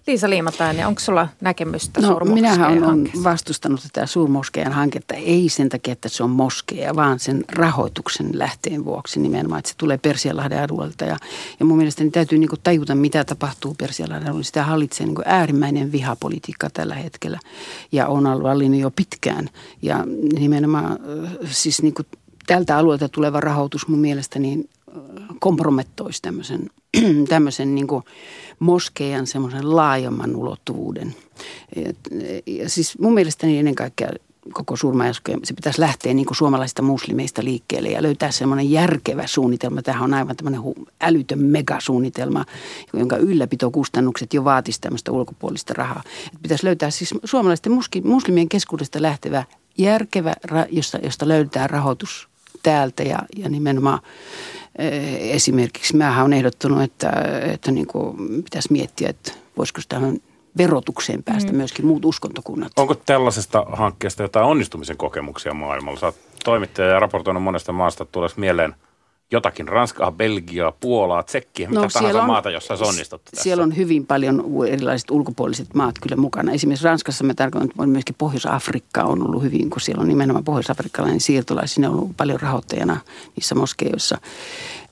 Liisa 0.07 0.31
Liimatainen, 0.31 0.87
onko 0.87 1.01
sulla 1.01 1.29
näkemystä 1.41 2.01
no, 2.01 2.21
minähän 2.25 2.85
olen 2.85 3.11
vastustanut 3.25 3.81
tätä 3.83 4.07
suurmoskeijan 4.07 4.73
hanketta, 4.73 5.15
ei 5.15 5.49
sen 5.49 5.69
takia, 5.69 5.93
että 5.93 6.09
se 6.09 6.23
on 6.23 6.31
moskeja, 6.31 6.97
vaan 6.97 7.19
sen 7.19 7.45
rahoituksen 7.49 8.31
lähteen 8.33 8.85
vuoksi 8.85 9.21
nimenomaan, 9.21 9.59
että 9.59 9.69
se 9.69 9.77
tulee 9.77 9.99
Persialahden 9.99 10.63
alueelta. 10.63 11.05
Ja, 11.05 11.17
ja 11.61 11.67
mun 11.67 11.77
mielestäni 11.77 12.11
täytyy 12.11 12.39
niin 12.39 12.51
tajuta, 12.63 12.95
mitä 12.95 13.25
tapahtuu 13.25 13.75
Persialahden 13.79 14.29
alueella. 14.29 14.45
Sitä 14.45 14.65
hallitsee 14.65 15.07
niin 15.07 15.17
äärimmäinen 15.25 15.93
vihapolitiikka 15.93 16.71
tällä 16.71 16.95
hetkellä 16.95 17.39
ja 17.93 18.07
on 18.07 18.27
ollut 18.27 18.77
jo 18.81 18.91
pitkään. 18.91 19.51
Ja 19.83 20.05
nimenomaan 20.39 20.99
siis 21.51 21.83
niin 21.83 21.95
kuin 21.95 22.07
tältä 22.47 22.77
alueelta 22.77 23.09
tuleva 23.09 23.41
rahoitus 23.41 23.89
mun 23.89 23.99
mielestä 23.99 24.39
niin 24.39 24.69
kompromettoisi 25.41 26.23
tämmöisen, 26.23 26.71
tämmöisen 27.29 27.75
niin 27.75 27.87
kuin 27.87 28.05
moskeijan 28.59 29.27
semmoisen 29.27 29.77
laajemman 29.77 30.37
ulottuvuuden. 30.37 31.15
Et, 31.77 31.97
ja 32.47 32.69
siis 32.69 32.99
mun 32.99 33.15
mielestäni 33.15 33.59
ennen 33.59 33.75
kaikkea 33.75 34.09
koko 34.53 34.77
surmaiskujen, 34.77 35.41
se 35.45 35.55
pitäisi 35.55 35.81
lähteä 35.81 36.15
niin 36.15 36.27
kuin 36.27 36.37
suomalaisista 36.37 36.83
muslimeista 36.83 37.45
liikkeelle 37.45 37.89
ja 37.89 38.03
löytää 38.03 38.31
semmoinen 38.31 38.71
järkevä 38.71 39.27
suunnitelma. 39.27 39.83
Tämähän 39.83 40.05
on 40.05 40.15
aivan 40.15 40.37
tämmöinen 40.37 40.61
älytön 41.01 41.39
megasuunnitelma, 41.39 42.45
jonka 42.93 43.17
ylläpitokustannukset 43.17 44.35
jo 44.35 44.45
vaatisi 44.45 44.81
tämmöistä 44.81 45.13
ulkopuolista 45.13 45.75
rahaa. 45.77 46.03
Et 46.35 46.43
pitäisi 46.43 46.65
löytää 46.65 46.91
siis 46.91 47.15
suomalaisten 47.25 47.73
muslimien 48.05 48.49
keskuudesta 48.49 49.03
lähtevä 49.03 49.45
järkevä, 49.79 50.35
josta, 50.71 50.99
josta 51.03 51.29
löydetään 51.29 51.71
rahoitus 51.71 52.29
täältä 52.63 53.03
ja, 53.03 53.19
ja 53.37 53.49
nimenomaan 53.49 54.01
esimerkiksi 55.19 55.97
mä 55.97 56.23
olen 56.23 56.33
ehdottanut, 56.33 56.83
että, 56.83 57.11
että 57.53 57.71
niin 57.71 57.87
kuin 57.87 58.17
pitäisi 58.45 58.73
miettiä, 58.73 59.09
että 59.09 59.33
voisiko 59.59 59.81
tähän 59.89 60.19
verotukseen 60.57 61.23
päästä 61.23 61.53
mm. 61.53 61.57
myöskin 61.57 61.87
muut 61.87 62.05
uskontokunnat. 62.05 62.73
Onko 62.77 62.95
tällaisesta 62.95 63.67
hankkeesta 63.73 64.23
jotain 64.23 64.47
onnistumisen 64.47 64.97
kokemuksia 64.97 65.55
maailmalla? 65.55 66.01
Sä 66.01 66.07
oot 66.07 66.17
toimittaja 66.45 66.89
ja 66.89 67.01
raportoinut 67.01 67.43
monesta 67.43 67.73
maasta, 67.73 68.05
tulee 68.05 68.31
mieleen– 68.37 68.75
jotakin, 69.33 69.69
Ranskaa, 69.69 70.13
Belgiaa, 70.13 70.73
Puolaa, 70.73 71.23
Tsekkiä, 71.23 71.69
mitä 71.69 71.81
no, 71.81 71.89
tahansa 71.93 72.21
on, 72.21 72.27
maata, 72.27 72.51
jossa 72.51 72.75
olisi 72.75 72.85
onnistuttu 72.85 73.31
tässä. 73.31 73.43
Siellä 73.43 73.63
on 73.63 73.77
hyvin 73.77 74.07
paljon 74.07 74.45
erilaiset 74.69 75.11
ulkopuoliset 75.11 75.75
maat 75.75 75.95
kyllä 76.03 76.17
mukana. 76.17 76.53
Esimerkiksi 76.53 76.85
Ranskassa 76.85 77.25
me 77.25 77.35
tarkoitan, 77.35 77.71
että 77.71 77.87
myöskin 77.87 78.15
Pohjois-Afrikka 78.19 79.03
on 79.03 79.27
ollut 79.27 79.43
hyvin, 79.43 79.71
kun 79.71 79.81
siellä 79.81 80.01
on 80.01 80.09
nimenomaan 80.09 80.45
pohjois-afrikkalainen 80.45 81.21
siirtolainen. 81.21 81.69
Siinä 81.69 81.91
on 81.91 81.97
ollut 81.97 82.17
paljon 82.17 82.41
rahoittajana 82.41 83.01
niissä 83.37 83.55
moskeijoissa. 83.55 84.19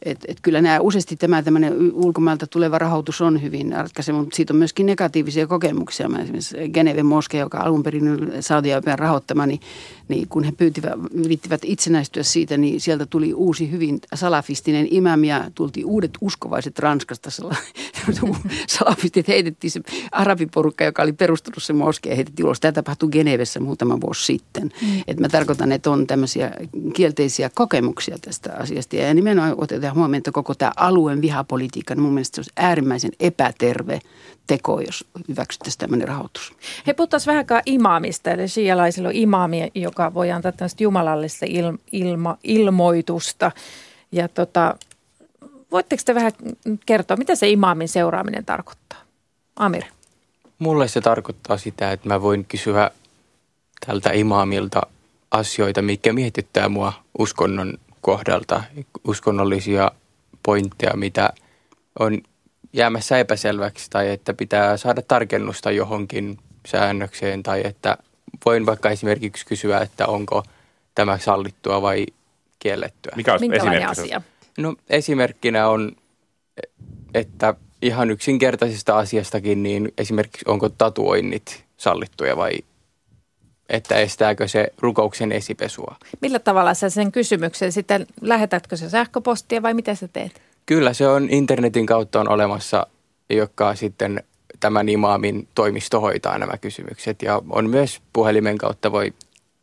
Et, 0.05 0.19
et 0.29 0.39
kyllä 0.43 0.63
nämä 0.63 0.81
useasti 0.81 1.17
tämä 1.17 1.43
tämmöinen 1.43 1.93
ulkomailta 1.93 2.47
tuleva 2.47 2.79
rahoitus 2.79 3.21
on 3.21 3.43
hyvin 3.43 3.73
ratkaiseva, 3.73 4.19
mutta 4.19 4.37
siitä 4.37 4.53
on 4.53 4.59
myöskin 4.59 4.87
negatiivisia 4.87 5.47
kokemuksia. 5.47 6.09
Mä 6.09 6.19
esimerkiksi 6.19 6.57
Geneven 6.73 7.07
moske, 7.07 7.39
joka 7.39 7.59
alun 7.59 7.83
perin 7.83 8.33
saudi 8.41 8.69
rahoittama, 8.97 9.47
niin, 9.47 9.61
niin 10.09 10.29
kun 10.29 10.45
he 10.45 10.53
pyytivät, 10.53 10.93
yrittivät 11.15 11.61
itsenäistyä 11.65 12.23
siitä, 12.23 12.57
niin 12.57 12.81
sieltä 12.81 13.07
tuli 13.07 13.35
uusi 13.35 13.71
hyvin 13.71 14.01
salafistinen 14.15 14.89
imam 14.91 15.25
ja 15.25 15.51
tultiin 15.55 15.87
uudet 15.87 16.11
uskovaiset 16.21 16.79
Ranskasta. 16.79 17.31
Salafistit 18.69 19.29
heitettiin 19.29 19.71
se 19.71 19.81
arabiporukka, 20.13 20.85
joka 20.85 21.03
oli 21.03 21.13
perustunut 21.13 21.63
se 21.63 21.73
moske 21.73 22.11
ja 22.11 22.17
heitettiin 22.17 22.47
ulos. 22.47 22.61
Tämä 22.61 22.73
tapahtui 22.73 23.09
Genevessä 23.09 23.61
muutama 23.61 24.01
vuosi 24.01 24.25
sitten. 24.25 24.71
Mm. 24.83 25.03
Et 25.07 25.21
mä 25.21 25.29
tarkoitan, 25.29 25.73
että 25.73 25.91
on 25.91 26.07
tämmöisiä 26.07 26.51
kielteisiä 26.95 27.51
kokemuksia 27.55 28.19
tästä 28.21 28.53
asiasta 28.59 28.97
ja 28.97 29.15
nimenomaan 29.15 29.55
otetaan 29.57 29.94
huomioon, 29.95 30.15
että 30.15 30.33
koko 30.33 30.55
tämä 30.55 30.73
alueen 30.77 31.23
vihapolitiikka, 31.23 31.95
niin 31.95 32.03
mun 32.03 32.15
mielestä 32.15 32.35
se 32.35 32.39
olisi 32.39 32.53
äärimmäisen 32.57 33.11
epäterve 33.21 34.01
teko, 34.47 34.81
jos 34.81 35.05
hyväksyttäisiin 35.29 35.79
tämmöinen 35.79 36.09
rahoitus. 36.09 36.53
He 36.87 36.95
puhuttaisiin 36.95 37.33
vähänkään 37.33 37.63
imaamista, 37.67 38.31
eli 38.31 38.49
shialaisilla 38.49 39.09
on 39.09 39.15
imaami, 39.15 39.71
joka 39.75 40.15
voi 40.15 40.31
antaa 40.31 40.53
tämmöistä 40.53 40.83
jumalallista 40.83 41.47
il, 41.49 41.73
ilma, 41.93 42.39
ilmoitusta. 42.45 43.53
Ja 44.13 44.29
tota, 44.29 44.77
voitteko 45.73 46.03
te 46.07 46.15
vähän 46.15 46.33
kertoa, 46.87 47.17
mitä 47.17 47.35
se 47.35 47.49
imaamin 47.49 47.89
seuraaminen 47.89 48.45
tarkoittaa? 48.45 48.99
Amir. 49.57 49.85
Mulle 50.59 50.89
se 50.89 51.01
tarkoittaa 51.01 51.57
sitä, 51.59 51.93
että 51.93 52.09
mä 52.09 52.23
voin 52.23 52.45
kysyä 52.45 52.91
tältä 53.87 54.11
imaamilta 54.11 54.83
asioita, 55.31 55.83
mikä 55.83 56.13
mietittää 56.13 56.69
mua 56.69 56.93
uskonnon 57.19 57.79
kohdalta 58.01 58.63
uskonnollisia 59.05 59.91
pointteja, 60.43 60.97
mitä 60.97 61.31
on 61.99 62.23
jäämässä 62.73 63.19
epäselväksi 63.19 63.91
tai 63.91 64.11
että 64.11 64.35
pitää 64.35 64.77
saada 64.77 65.03
tarkennusta 65.03 65.71
johonkin 65.71 66.39
säännökseen 66.67 67.43
tai 67.43 67.63
että 67.65 67.99
voin 68.47 68.67
vaikka 68.67 68.91
esimerkiksi 68.91 69.47
kysyä, 69.47 69.81
että 69.81 70.07
onko 70.07 70.43
tämä 70.95 71.19
sallittua 71.19 71.83
vai 71.83 72.07
kiellettyä. 72.59 73.13
Mikä 73.17 73.33
olisi 73.33 73.49
Minkälainen 73.49 73.89
asia? 73.89 74.23
No 74.59 74.75
esimerkkinä 74.91 75.69
on, 75.69 75.93
että 77.15 77.55
ihan 77.83 78.11
yksinkertaisesta 78.11 78.99
asiastakin, 78.99 79.63
niin 79.63 79.93
esimerkiksi 79.99 80.45
onko 80.49 80.69
tatuoinnit 80.69 81.65
sallittuja 81.77 82.37
vai 82.37 82.53
että 83.69 83.95
estääkö 83.95 84.49
se 84.49 84.69
rukouksen 84.79 85.33
esipesua. 85.33 85.97
Millä 86.21 86.39
tavalla 86.39 86.75
sä 86.75 86.91
sen 86.91 87.13
kysymyksen 87.13 87.73
sitten, 87.73 88.07
lähetätkö 88.21 88.77
se 88.77 88.91
sähköpostia 88.91 89.63
vai 89.63 89.75
mitä 89.75 89.95
sä 89.95 90.09
teet? 90.09 90.43
Kyllä 90.67 90.93
se 90.93 91.09
on 91.09 91.29
internetin 91.31 91.87
kautta 91.87 92.21
on 92.21 92.29
olemassa, 92.29 92.87
joka 93.31 93.75
sitten 93.75 94.23
tämän 94.61 94.89
imaamin 94.89 95.49
toimisto 95.55 96.01
hoitaa 96.01 96.39
nämä 96.39 96.57
kysymykset 96.61 97.23
ja 97.23 97.43
on 97.51 97.71
myös 97.71 98.01
puhelimen 98.13 98.59
kautta 98.59 98.93
voi 98.93 99.13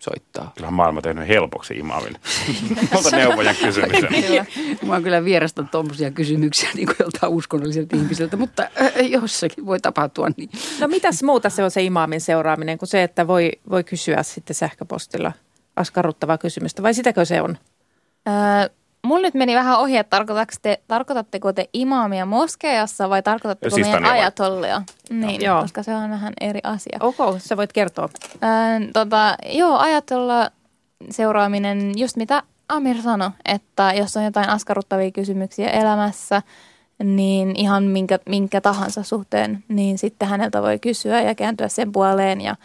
soittaa. 0.02 0.52
Kyllähän 0.56 0.74
maailma 0.74 1.02
tehnyt 1.02 1.28
helpoksi 1.28 1.74
imaamin. 1.74 2.16
Monta 2.94 3.16
neuvojan 3.18 3.56
kysymyksen. 3.56 4.10
Mä 4.86 4.94
oon 4.94 5.04
kyllä 5.04 5.24
vierastan 5.24 5.70
tuommoisia 5.70 6.12
kysymyksiä 6.12 6.70
niin 6.74 6.86
kuin 6.86 6.96
joltain 7.00 7.34
uskonnolliselta 7.34 7.96
ihmiseltä, 7.96 8.38
mutta 8.38 8.64
äh, 8.64 9.10
jossakin 9.10 9.66
voi 9.66 9.80
tapahtua 9.80 10.28
niin. 10.38 10.50
No 10.80 10.88
mitäs 10.88 11.24
muuta 11.24 11.50
se 11.50 11.64
on 11.64 11.72
se 11.72 11.84
imaamin 11.84 12.22
seuraaminen 12.22 12.78
kuin 12.78 12.90
se, 12.90 13.04
että 13.04 13.28
voi, 13.28 13.52
voi 13.70 13.84
kysyä 13.84 14.24
sitten 14.24 14.56
sähköpostilla 14.56 15.32
askarruttavaa 15.76 16.38
kysymystä 16.38 16.84
vai 16.84 16.94
sitäkö 16.94 17.26
se 17.26 17.42
on? 17.42 17.58
Öö, 18.28 18.70
Mulla 19.04 19.22
nyt 19.22 19.34
meni 19.34 19.56
vähän 19.56 19.80
ohi, 19.80 19.98
että 19.98 20.26
te, 20.62 20.80
tarkoitatteko 20.88 21.54
te 21.54 21.70
imaamia 21.74 22.26
moskeijassa 22.26 23.10
vai 23.10 23.24
tarkoitatteko 23.24 23.76
siis 23.76 23.88
meidän 23.88 24.06
ajatollia? 24.06 24.82
Niin, 25.10 25.42
joo. 25.42 25.62
koska 25.62 25.84
se 25.84 25.96
on 25.96 26.10
vähän 26.10 26.34
eri 26.42 26.60
asia. 26.64 26.98
Ok, 27.00 27.16
sä 27.38 27.58
voit 27.58 27.74
kertoa. 27.74 28.10
Äh, 28.44 28.90
tota, 28.94 29.36
joo, 29.46 29.78
ajatolla 29.78 30.52
seuraaminen, 31.10 31.92
just 31.98 32.18
mitä 32.18 32.44
Amir 32.70 33.02
sanoi, 33.02 33.30
että 33.46 33.94
jos 33.94 34.18
on 34.18 34.24
jotain 34.24 34.50
askarruttavia 34.50 35.12
kysymyksiä 35.12 35.70
elämässä, 35.70 36.42
niin 37.04 37.56
ihan 37.56 37.84
minkä, 37.84 38.20
minkä 38.30 38.62
tahansa 38.62 39.04
suhteen, 39.04 39.64
niin 39.68 39.98
sitten 39.98 40.28
häneltä 40.28 40.62
voi 40.62 40.80
kysyä 40.80 41.22
ja 41.22 41.36
kääntyä 41.36 41.68
sen 41.68 41.92
puoleen 41.92 42.42
ja, 42.42 42.56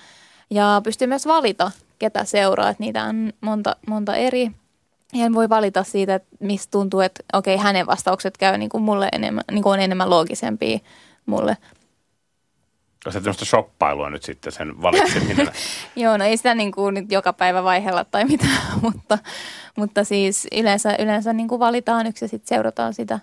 ja 0.51 0.81
pystyy 0.85 1.07
myös 1.07 1.27
valita, 1.27 1.71
ketä 1.99 2.25
seuraa. 2.25 2.69
Että 2.69 2.83
niitä 2.83 3.05
on 3.05 3.33
monta, 3.41 3.77
monta 3.87 4.17
eri 4.17 4.51
en 5.15 5.35
voi 5.35 5.49
valita 5.49 5.83
siitä, 5.83 6.15
että 6.15 6.29
mistä 6.41 6.71
tuntuu, 6.71 7.01
että 7.01 7.23
okei, 7.33 7.57
hänen 7.57 7.87
vastaukset 7.87 8.39
käy 8.39 8.59
niin 8.59 8.69
kuin 8.69 8.83
mulle 8.83 9.09
enemmän, 9.13 9.45
niin 9.51 9.63
kuin 9.63 9.73
on 9.73 9.81
enemmän 9.81 10.11
loogisempia 10.11 10.79
mulle. 11.27 11.57
Onko 13.07 13.13
se 13.13 13.21
tämmöistä 13.21 13.45
shoppailua 13.45 14.11
nyt 14.11 14.23
sitten 14.23 14.53
sen 14.53 14.83
valitseminen? 14.83 15.49
Joo, 15.97 16.17
no 16.17 16.25
ei 16.25 16.37
sitä 16.37 16.55
niin 16.55 16.73
kuin 16.73 16.95
nyt 16.95 17.13
joka 17.13 17.33
päivä 17.33 17.63
vaihella 17.65 18.05
tai 18.05 18.25
mitään, 18.25 18.63
mutta, 18.83 19.19
mutta 19.77 20.05
siis 20.05 20.47
yleensä, 20.57 20.97
yleensä 20.99 21.33
niin 21.33 21.49
kuin 21.49 21.59
valitaan 21.59 22.07
yksi 22.07 22.25
ja 22.25 22.29
sitten 22.29 22.49
seurataan 22.49 22.95
sitä. 22.95 23.21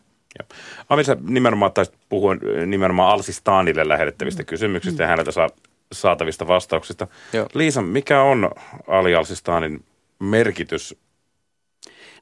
Avi, 0.90 1.04
sä 1.04 1.18
nimenomaan 1.22 1.72
taisit 1.72 1.96
puhua 2.10 2.36
nimenomaan 2.66 3.14
Alsistaanille 3.14 3.88
lähetettävistä 3.88 4.44
mm. 4.44 4.46
kysymyksistä 4.46 5.04
mm. 5.04 5.04
ja 5.04 5.08
häneltä 5.08 5.32
saa, 5.32 5.50
saatavista 5.92 6.48
vastauksista. 6.48 7.08
Joo. 7.34 7.48
Liisa, 7.54 7.82
mikä 7.82 8.22
on 8.22 8.52
Ali 8.88 9.16
Alsistaanin 9.16 9.86
merkitys 10.20 10.96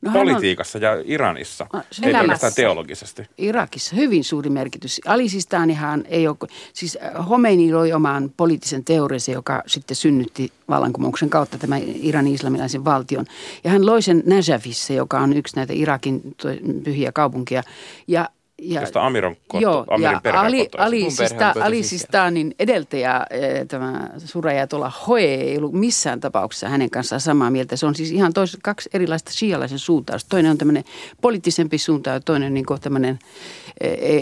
No, 0.02 0.12
Politiikassa 0.12 0.78
on, 0.78 0.82
ja 0.82 0.92
Iranissa, 1.06 1.68
no, 1.74 1.84
ei 2.04 2.14
pelkästään 2.14 2.54
teologisesti. 2.54 3.24
Irakissa 3.38 3.96
hyvin 3.96 4.24
suuri 4.24 4.50
merkitys. 4.50 5.02
Alisistanihan 5.06 6.04
ei 6.08 6.28
ole, 6.28 6.38
siis 6.74 6.98
Homeini 7.30 7.74
loi 7.74 7.94
oman 7.94 8.32
poliittisen 8.38 8.84
teoriansa, 8.84 9.32
joka 9.32 9.64
sitten 9.68 9.96
synnytti 9.96 10.52
vallankumouksen 10.70 11.30
kautta 11.30 11.58
tämän 11.58 11.82
Iranin 11.86 12.34
islamilaisen 12.34 12.86
valtion. 12.86 13.26
Ja 13.64 13.70
hän 13.72 13.86
loi 13.86 14.02
sen 14.02 14.24
Najafissa, 14.26 14.94
joka 14.94 15.20
on 15.20 15.34
yksi 15.34 15.56
näitä 15.56 15.74
Irakin 15.74 16.22
pyhiä 16.84 17.12
kaupunkia. 17.12 17.64
Ja 18.08 18.30
ja, 18.62 18.82
josta 18.82 19.06
Amir 19.06 19.26
on 19.26 19.36
kottu, 19.48 19.64
joo, 19.64 19.86
Amirin 19.90 20.20
ja 20.24 20.42
Ali, 20.42 20.70
Ali, 20.78 21.12
Sista, 21.12 21.54
Ali 21.62 21.84
Sistanin 21.84 22.56
edeltäjä, 22.60 23.26
eh, 23.30 23.68
tämä 23.68 24.10
tuolla 24.70 24.92
Hoe, 25.08 25.22
ei 25.22 25.58
ollut 25.58 25.74
missään 25.74 26.20
tapauksessa 26.20 26.70
hänen 26.70 26.90
kanssaan 26.90 27.22
samaa 27.22 27.52
mieltä. 27.52 27.76
Se 27.76 27.86
on 27.86 27.96
siis 27.96 28.12
ihan 28.12 28.34
tois, 28.34 28.58
kaksi 28.64 28.90
erilaista 28.94 29.32
shialaisen 29.32 29.80
suuntausta. 29.80 30.30
Toinen 30.30 30.52
on 30.52 30.58
tämmöinen 30.58 30.84
poliittisempi 31.22 31.78
suunta 31.78 32.10
ja 32.10 32.20
toinen 32.20 32.54
niin 32.54 32.66
tämmöinen 32.82 33.20
e, 33.82 33.88
e, 33.88 34.22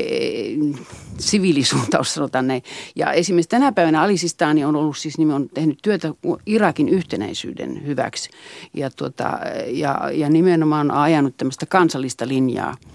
siviilisuuntaus, 1.17 2.13
sanotaan 2.13 2.47
näin. 2.47 2.63
Ja 2.95 3.11
esimerkiksi 3.11 3.49
tänä 3.49 3.71
päivänä 3.71 4.01
Ali 4.01 4.17
Sistani 4.17 4.65
on 4.65 4.75
ollut 4.75 4.97
siis 4.97 5.15
on 5.35 5.49
tehnyt 5.53 5.79
työtä 5.81 6.13
Irakin 6.45 6.89
yhtenäisyyden 6.89 7.85
hyväksi. 7.85 8.29
Ja, 8.73 8.89
tuota, 8.89 9.39
ja, 9.67 10.11
ja 10.13 10.29
nimenomaan 10.29 10.91
on 10.91 10.97
ajanut 10.97 11.37
tämmöistä 11.37 11.65
kansallista 11.65 12.27
linjaa– 12.27 12.75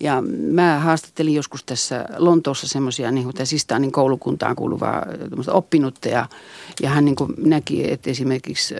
ja 0.00 0.22
mä 0.52 0.78
haastattelin 0.78 1.34
joskus 1.34 1.64
tässä 1.64 2.04
Lontoossa 2.16 2.68
semmoisia 2.68 3.10
niin 3.10 3.32
Sistanin 3.44 3.92
koulukuntaan 3.92 4.56
kuuluvaa 4.56 5.06
oppinutta 5.48 6.08
ja, 6.08 6.28
ja 6.82 6.90
hän 6.90 7.04
niin 7.04 7.16
näki, 7.38 7.92
että 7.92 8.10
esimerkiksi 8.10 8.74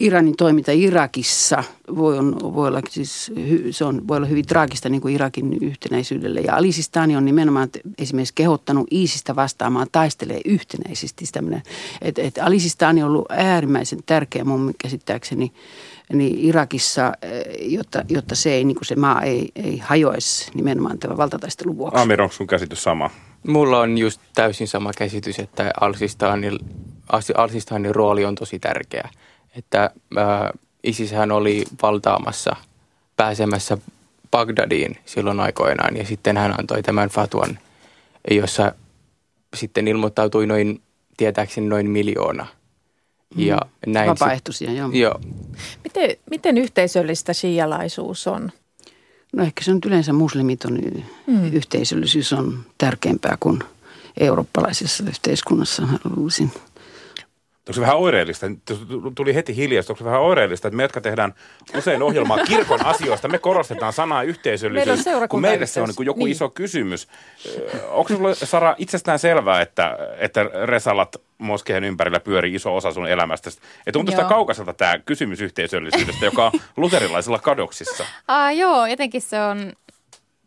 Iranin 0.00 0.36
toiminta 0.36 0.72
Irakissa 0.72 1.64
voi, 1.96 2.18
on, 2.18 2.36
voi, 2.42 2.68
olla, 2.68 2.80
siis, 2.90 3.32
se 3.70 3.84
on, 3.84 4.08
voi 4.08 4.16
olla 4.16 4.26
hyvin 4.26 4.46
traagista 4.46 4.88
niin 4.88 5.00
kuin 5.00 5.14
Irakin 5.14 5.58
yhtenäisyydelle. 5.62 6.40
Ja 6.40 6.56
Alisistani 6.56 7.16
on 7.16 7.24
nimenomaan 7.24 7.68
esimerkiksi 7.98 8.34
kehottanut 8.34 8.86
ISistä 8.90 9.36
vastaamaan 9.36 9.86
taistelee 9.92 10.40
yhtenäisesti. 10.44 11.24
Että 12.02 12.22
et 12.22 12.38
Alisistani 12.38 13.02
on 13.02 13.08
ollut 13.08 13.30
äärimmäisen 13.30 13.98
tärkeä 14.06 14.44
mun 14.44 14.74
käsittääkseni 14.78 15.52
niin 16.12 16.38
Irakissa, 16.38 17.12
jotta, 17.60 18.02
jotta 18.08 18.34
se, 18.34 18.52
ei, 18.52 18.64
niin 18.64 18.74
kuin 18.74 18.86
se 18.86 18.96
maa 18.96 19.22
ei, 19.22 19.48
ei 19.56 19.78
hajoisi 19.78 20.50
nimenomaan 20.54 20.98
tämän 20.98 21.16
valtataistelun 21.16 21.78
vuoksi. 21.78 22.02
Amir, 22.02 22.22
onko 22.22 22.32
sun 22.32 22.46
käsitys 22.46 22.82
sama? 22.82 23.10
Mulla 23.46 23.80
on 23.80 23.98
just 23.98 24.20
täysin 24.34 24.68
sama 24.68 24.90
käsitys, 24.98 25.38
että 25.38 25.70
Al-Sistanin, 25.80 26.58
Al-Sistanin 27.36 27.94
rooli 27.94 28.24
on 28.24 28.34
tosi 28.34 28.58
tärkeä. 28.58 29.08
Että 29.56 29.90
äh, 30.18 30.50
ISIShän 30.84 31.32
oli 31.32 31.64
valtaamassa, 31.82 32.56
pääsemässä 33.16 33.78
Bagdadiin 34.30 34.96
silloin 35.04 35.40
aikoinaan 35.40 35.96
ja 35.96 36.06
sitten 36.06 36.36
hän 36.36 36.54
antoi 36.58 36.82
tämän 36.82 37.08
fatuan, 37.08 37.58
jossa 38.30 38.72
sitten 39.56 39.88
ilmoittautui 39.88 40.46
noin, 40.46 40.82
tietääkseni 41.16 41.68
noin 41.68 41.90
miljoona. 41.90 42.46
Ja 43.36 43.56
mm. 43.86 43.92
näin 43.92 44.10
Vapaaehtoisia, 44.10 44.72
joo. 44.72 44.90
joo. 44.92 45.20
Miten, 45.84 46.16
miten 46.30 46.58
yhteisöllistä 46.58 47.32
shialaisuus 47.32 48.26
on? 48.26 48.52
No 49.32 49.42
ehkä 49.44 49.64
se 49.64 49.70
on 49.70 49.78
yleensä 49.86 50.12
muslimit 50.12 50.64
on 50.64 50.78
mm. 51.26 51.52
yhteisöllisyys 51.52 52.32
on 52.32 52.64
tärkeämpää 52.78 53.36
kuin 53.40 53.58
eurooppalaisessa 54.20 55.04
yhteiskunnassa, 55.08 55.88
luulisin. 56.16 56.52
Onko 57.68 57.72
se 57.72 57.80
vähän 57.80 57.96
oireellista? 57.96 58.46
Tuli 59.14 59.34
heti 59.34 59.56
hiljaista. 59.56 59.92
Onko 59.92 59.98
se 59.98 60.04
vähän 60.04 60.20
oireellista, 60.20 60.68
että 60.68 60.76
me, 60.76 60.82
jotka 60.82 61.00
tehdään 61.00 61.34
usein 61.76 62.02
ohjelmaa 62.02 62.38
kirkon 62.38 62.86
asioista, 62.92 63.28
me 63.28 63.38
korostetaan 63.38 63.92
sanaa 63.92 64.22
yhteisöllisyys, 64.22 65.04
kun 65.28 65.40
meille 65.40 65.66
se 65.66 65.80
on 65.80 65.88
niin 65.88 66.06
joku 66.06 66.24
niin. 66.24 66.32
iso 66.32 66.48
kysymys. 66.48 67.08
Onko 67.88 68.08
sinulle, 68.08 68.34
Sara, 68.34 68.74
itsestään 68.78 69.18
selvää, 69.18 69.60
että, 69.60 69.98
että 70.18 70.44
Resalat 70.64 71.16
moskeen 71.38 71.84
ympärillä 71.84 72.20
pyörii 72.20 72.54
iso 72.54 72.76
osa 72.76 72.92
sun 72.92 73.08
elämästä? 73.08 73.50
Että 73.50 73.92
tuntuu 73.92 74.12
sitä 74.12 74.28
kaukaiselta 74.28 74.72
tämä 74.72 74.98
kysymys 74.98 75.40
yhteisöllisyydestä, 75.40 76.24
joka 76.24 76.46
on 76.46 76.52
luterilaisilla 76.76 77.38
kadoksissa. 77.38 78.04
Ah, 78.28 78.56
joo, 78.56 78.86
jotenkin 78.86 79.22
se 79.22 79.40
on, 79.40 79.72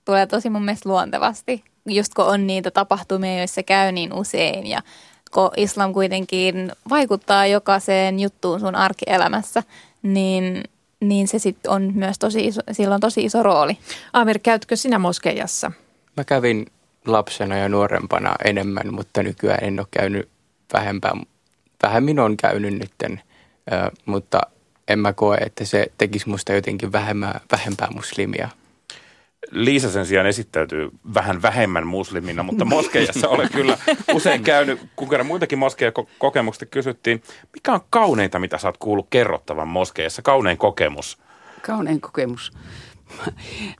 tulee 0.05 0.27
tosi 0.27 0.49
mun 0.49 0.65
mielestä 0.65 0.89
luontevasti. 0.89 1.63
Just 1.85 2.13
kun 2.13 2.25
on 2.25 2.47
niitä 2.47 2.71
tapahtumia, 2.71 3.37
joissa 3.37 3.63
käy 3.63 3.91
niin 3.91 4.13
usein 4.13 4.67
ja 4.67 4.81
kun 5.29 5.51
islam 5.57 5.93
kuitenkin 5.93 6.71
vaikuttaa 6.89 7.47
jokaiseen 7.47 8.19
juttuun 8.19 8.59
sun 8.59 8.75
arkielämässä, 8.75 9.63
niin, 10.03 10.63
niin 10.99 11.27
se 11.27 11.39
sitten 11.39 11.71
on 11.71 11.91
myös 11.95 12.19
tosi 12.19 12.45
iso, 12.45 12.61
sillä 12.71 12.95
on 12.95 13.01
tosi 13.01 13.25
iso 13.25 13.43
rooli. 13.43 13.77
Amir, 14.13 14.39
käytkö 14.39 14.75
sinä 14.75 14.99
moskeijassa? 14.99 15.71
Mä 16.17 16.23
kävin 16.23 16.65
lapsena 17.05 17.57
ja 17.57 17.69
nuorempana 17.69 18.35
enemmän, 18.45 18.93
mutta 18.93 19.23
nykyään 19.23 19.63
en 19.63 19.79
ole 19.79 19.87
käynyt 19.91 20.29
vähempää. 20.73 21.13
Vähemmin 21.83 22.19
on 22.19 22.37
käynyt 22.37 22.73
nytten, 22.73 23.21
mutta 24.05 24.41
en 24.87 24.99
mä 24.99 25.13
koe, 25.13 25.37
että 25.37 25.65
se 25.65 25.91
tekisi 25.97 26.29
musta 26.29 26.53
jotenkin 26.53 26.91
vähemmää, 26.91 27.39
vähempää 27.51 27.87
muslimia. 27.95 28.49
Liisa 29.51 29.89
sen 29.89 30.05
sijaan 30.05 30.27
esittäytyy 30.27 30.89
vähän 31.13 31.41
vähemmän 31.41 31.87
muslimina, 31.87 32.43
mutta 32.43 32.65
moskeijassa 32.65 33.29
olen 33.29 33.49
kyllä 33.51 33.77
usein 34.13 34.43
käynyt, 34.43 34.79
kun 34.95 35.09
kerran 35.09 35.27
muitakin 35.27 35.59
moskeija-kokemuksista 35.59 36.65
kysyttiin, 36.65 37.23
mikä 37.53 37.73
on 37.73 37.81
kauneinta, 37.89 38.39
mitä 38.39 38.57
oot 38.63 38.77
kuullut 38.77 39.07
kerrottavan 39.09 39.67
moskeijassa, 39.67 40.21
kaunein 40.21 40.57
kokemus? 40.57 41.17
Kaunein 41.61 42.01
kokemus. 42.01 42.51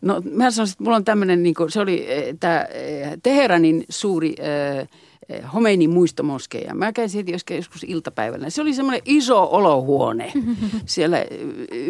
No 0.01 0.21
mä 0.31 0.51
sanoisin, 0.51 0.73
että 0.73 0.83
mulla 0.83 0.95
on 0.95 1.05
tämmöinen, 1.05 1.43
niin 1.43 1.55
se 1.69 1.79
oli 1.79 2.05
eh, 2.11 2.35
tämä 2.39 2.61
eh, 2.61 3.11
Teheranin 3.23 3.85
suuri 3.89 4.35
äh, 4.79 4.87
Homeinin 5.53 5.89
muistomoskeja. 5.89 6.75
Mä 6.75 6.91
käyn 6.91 7.09
sieltä 7.09 7.31
joskus 7.55 7.83
iltapäivällä. 7.87 8.49
Se 8.49 8.61
oli 8.61 8.73
semmoinen 8.73 9.01
iso 9.05 9.43
olohuone. 9.43 10.31
Siellä 10.85 11.25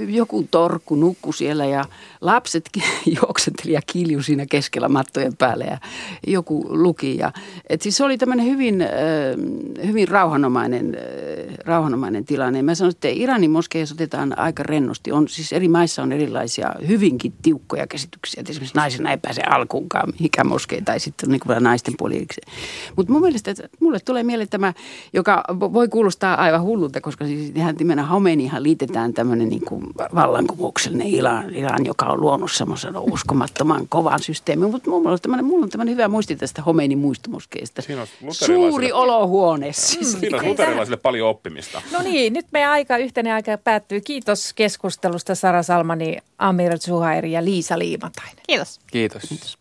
joku 0.07 0.47
torkku 0.51 0.95
nukkui 0.95 1.33
siellä 1.33 1.65
ja 1.65 1.85
lapset 2.21 2.69
juoksetteli 3.21 3.73
ja 3.73 3.81
kilju 3.87 4.23
siinä 4.23 4.45
keskellä 4.45 4.89
mattojen 4.89 5.37
päällä 5.37 5.65
ja 5.65 5.77
joku 6.27 6.65
luki. 6.69 7.17
Ja, 7.17 7.31
et 7.69 7.81
siis 7.81 7.97
se 7.97 8.03
oli 8.03 8.17
tämmöinen 8.17 8.45
hyvin, 8.45 8.85
hyvin 9.85 10.07
rauhanomainen, 10.07 10.97
rauhanomainen 11.67 12.25
tilanne. 12.25 12.61
Mä 12.61 12.75
sanoin, 12.75 12.91
että 12.91 13.07
Iranin 13.07 13.51
moskeijassa 13.51 13.95
otetaan 13.95 14.39
aika 14.39 14.63
rennosti. 14.63 15.11
On, 15.11 15.27
siis 15.27 15.53
eri 15.53 15.67
maissa 15.67 16.03
on 16.03 16.11
erilaisia 16.11 16.71
hyvinkin 16.87 17.33
tiukkoja 17.41 17.87
käsityksiä. 17.87 18.41
Et 18.41 18.49
esimerkiksi 18.49 18.77
naisena 18.77 19.11
ei 19.11 19.17
pääse 19.17 19.41
alkuunkaan 19.41 20.13
mihinkään 20.13 20.47
moskeen 20.47 20.85
tai 20.85 20.99
sitten 20.99 21.29
niin 21.29 21.39
kuin 21.39 21.63
naisten 21.63 21.93
puoli. 21.97 22.27
Mutta 22.95 23.13
mun 23.13 23.21
mielestä, 23.21 23.51
että 23.51 23.69
mulle 23.79 23.99
tulee 23.99 24.23
mieleen 24.23 24.49
tämä, 24.49 24.73
joka 25.13 25.43
voi 25.49 25.87
kuulostaa 25.87 26.35
aivan 26.35 26.61
hullulta, 26.61 27.01
koska 27.01 27.25
siis 27.25 27.51
ihan 27.55 27.75
nimena 27.79 28.05
Homenihan 28.05 28.63
liitetään 28.63 29.13
tämmöinen 29.13 29.49
niin 29.49 29.65
kuin 29.65 29.83
vallankumouksellinen 30.15 31.07
Iran, 31.07 31.55
Iran, 31.55 31.85
joka 31.85 32.05
on 32.05 32.21
luonut 32.21 32.51
semmoisen 32.51 32.97
uskomattoman 32.97 33.87
kovan 33.89 34.19
systeemin. 34.23 34.71
Mutta 34.71 34.89
mulla 34.89 35.11
on 35.11 35.19
tämmöinen, 35.21 35.45
mulla 35.45 35.63
on 35.63 35.69
tämmöinen 35.69 35.93
hyvä 35.93 36.07
muisti 36.07 36.35
tästä 36.35 36.61
Homeinin 36.61 36.97
muistomuskeista. 36.97 37.81
Suuri 38.31 38.91
olohuone. 38.91 39.73
Siis. 39.73 40.17
Siinä 40.19 40.37
on 40.37 40.45
luterilaisille 40.45 40.97
paljon 40.97 41.29
oppimista. 41.29 41.56
No 41.91 42.01
niin, 42.01 42.33
nyt 42.33 42.45
meidän 42.51 42.71
aika, 42.71 42.97
yhteinen 42.97 43.33
aika 43.33 43.57
päättyy. 43.57 44.01
Kiitos 44.01 44.53
keskustelusta 44.53 45.35
Sara 45.35 45.63
Salmani, 45.63 46.17
Amir 46.37 46.79
Zuhair 46.79 47.25
ja 47.25 47.45
Liisa 47.45 47.79
Liimatainen. 47.79 48.43
Kiitos. 48.47 48.79
Kiitos. 48.87 49.21
Kiitos. 49.29 49.57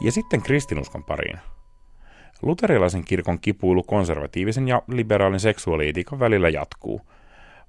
Ja 0.00 0.12
sitten 0.12 0.42
kristinuskon 0.42 1.04
pariin. 1.04 1.38
Luterilaisen 2.42 3.04
kirkon 3.04 3.40
kipuilu 3.40 3.82
konservatiivisen 3.82 4.68
ja 4.68 4.82
liberaalin 4.88 5.40
seksuaalietiikan 5.40 6.18
välillä 6.18 6.48
jatkuu, 6.48 7.00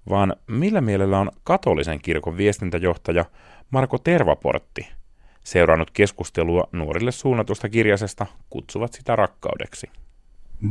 vaan 0.09 0.35
millä 0.47 0.81
mielellä 0.81 1.19
on 1.19 1.31
katolisen 1.43 2.01
kirkon 2.01 2.37
viestintäjohtaja 2.37 3.25
Marko 3.71 3.97
Tervaportti 3.97 4.87
seurannut 5.45 5.91
keskustelua 5.91 6.69
nuorille 6.71 7.11
suunnatusta 7.11 7.69
kirjasesta 7.69 8.25
Kutsuvat 8.49 8.93
sitä 8.93 9.15
rakkaudeksi. 9.15 9.89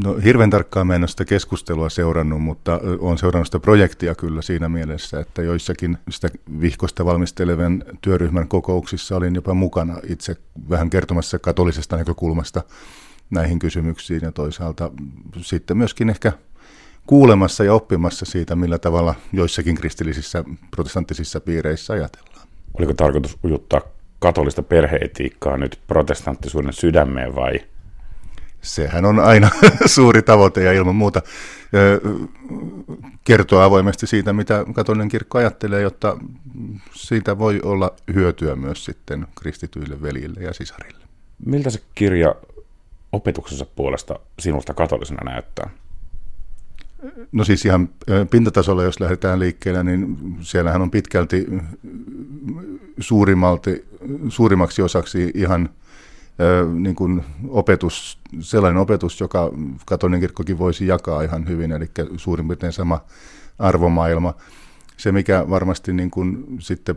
No 0.04 0.16
hirveän 0.24 0.50
tarkkaan 0.50 0.86
mä 0.86 0.94
en 0.94 1.02
ole 1.02 1.08
sitä 1.08 1.24
keskustelua 1.24 1.88
seurannut, 1.88 2.42
mutta 2.42 2.80
olen 2.98 3.18
seurannut 3.18 3.46
sitä 3.46 3.60
projektia 3.60 4.14
kyllä 4.14 4.42
siinä 4.42 4.68
mielessä, 4.68 5.20
että 5.20 5.42
joissakin 5.42 5.98
sitä 6.10 6.28
vihkosta 6.60 7.04
valmistelevan 7.04 7.84
työryhmän 8.00 8.48
kokouksissa 8.48 9.16
olin 9.16 9.34
jopa 9.34 9.54
mukana 9.54 10.00
itse 10.08 10.36
vähän 10.70 10.90
kertomassa 10.90 11.38
katolisesta 11.38 11.96
näkökulmasta 11.96 12.62
näihin 13.30 13.58
kysymyksiin 13.58 14.20
ja 14.22 14.32
toisaalta 14.32 14.90
sitten 15.40 15.76
myöskin 15.76 16.10
ehkä 16.10 16.32
kuulemassa 17.06 17.64
ja 17.64 17.74
oppimassa 17.74 18.24
siitä, 18.24 18.56
millä 18.56 18.78
tavalla 18.78 19.14
joissakin 19.32 19.74
kristillisissä 19.74 20.44
protestanttisissa 20.70 21.40
piireissä 21.40 21.92
ajatellaan. 21.92 22.48
Oliko 22.78 22.94
tarkoitus 22.94 23.38
ujuttaa 23.44 23.80
katolista 24.18 24.62
perheetiikkaa 24.62 25.56
nyt 25.56 25.80
protestanttisuuden 25.86 26.72
sydämeen 26.72 27.34
vai– 27.34 27.60
sehän 28.64 29.04
on 29.04 29.18
aina 29.18 29.50
suuri 29.86 30.22
tavoite 30.22 30.62
ja 30.62 30.72
ilman 30.72 30.96
muuta 30.96 31.22
kertoa 33.24 33.64
avoimesti 33.64 34.06
siitä, 34.06 34.32
mitä 34.32 34.64
katolinen 34.74 35.08
kirkko 35.08 35.38
ajattelee, 35.38 35.82
jotta 35.82 36.18
siitä 36.92 37.38
voi 37.38 37.60
olla 37.62 37.94
hyötyä 38.14 38.56
myös 38.56 38.84
sitten 38.84 39.26
kristityille 39.38 40.02
veljille 40.02 40.40
ja 40.40 40.52
sisarille. 40.52 41.04
Miltä 41.46 41.70
se 41.70 41.82
kirja 41.94 42.34
opetuksensa 43.12 43.66
puolesta 43.66 44.18
sinusta 44.38 44.74
katolisena 44.74 45.30
näyttää? 45.32 45.70
No 47.32 47.44
siis 47.44 47.64
ihan 47.64 47.88
pintatasolla, 48.30 48.82
jos 48.82 49.00
lähdetään 49.00 49.40
liikkeelle, 49.40 49.84
niin 49.84 50.16
siellähän 50.40 50.82
on 50.82 50.90
pitkälti 50.90 51.46
suurimmalti, 53.00 53.84
suurimmaksi 54.28 54.82
osaksi 54.82 55.30
ihan– 55.34 55.68
niin 56.74 56.96
kuin 56.96 57.24
opetus, 57.48 58.18
sellainen 58.40 58.82
opetus, 58.82 59.20
joka 59.20 59.50
katolinen 59.86 60.20
kirkkokin 60.20 60.58
voisi 60.58 60.86
jakaa 60.86 61.22
ihan 61.22 61.48
hyvin, 61.48 61.72
eli 61.72 61.90
suurin 62.16 62.48
piirtein 62.48 62.72
sama 62.72 63.00
arvomaailma. 63.58 64.34
Se, 64.96 65.12
mikä 65.12 65.44
varmasti 65.50 65.92
niin 65.92 66.10
kuin 66.10 66.44
sitten 66.58 66.96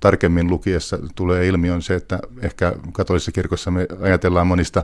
tarkemmin 0.00 0.50
lukiessa 0.50 0.98
tulee 1.14 1.46
ilmi, 1.46 1.70
on 1.70 1.82
se, 1.82 1.94
että 1.94 2.18
ehkä 2.40 2.74
katolisessa 2.92 3.32
kirkossa 3.32 3.70
me 3.70 3.86
ajatellaan 4.00 4.46
monista 4.46 4.82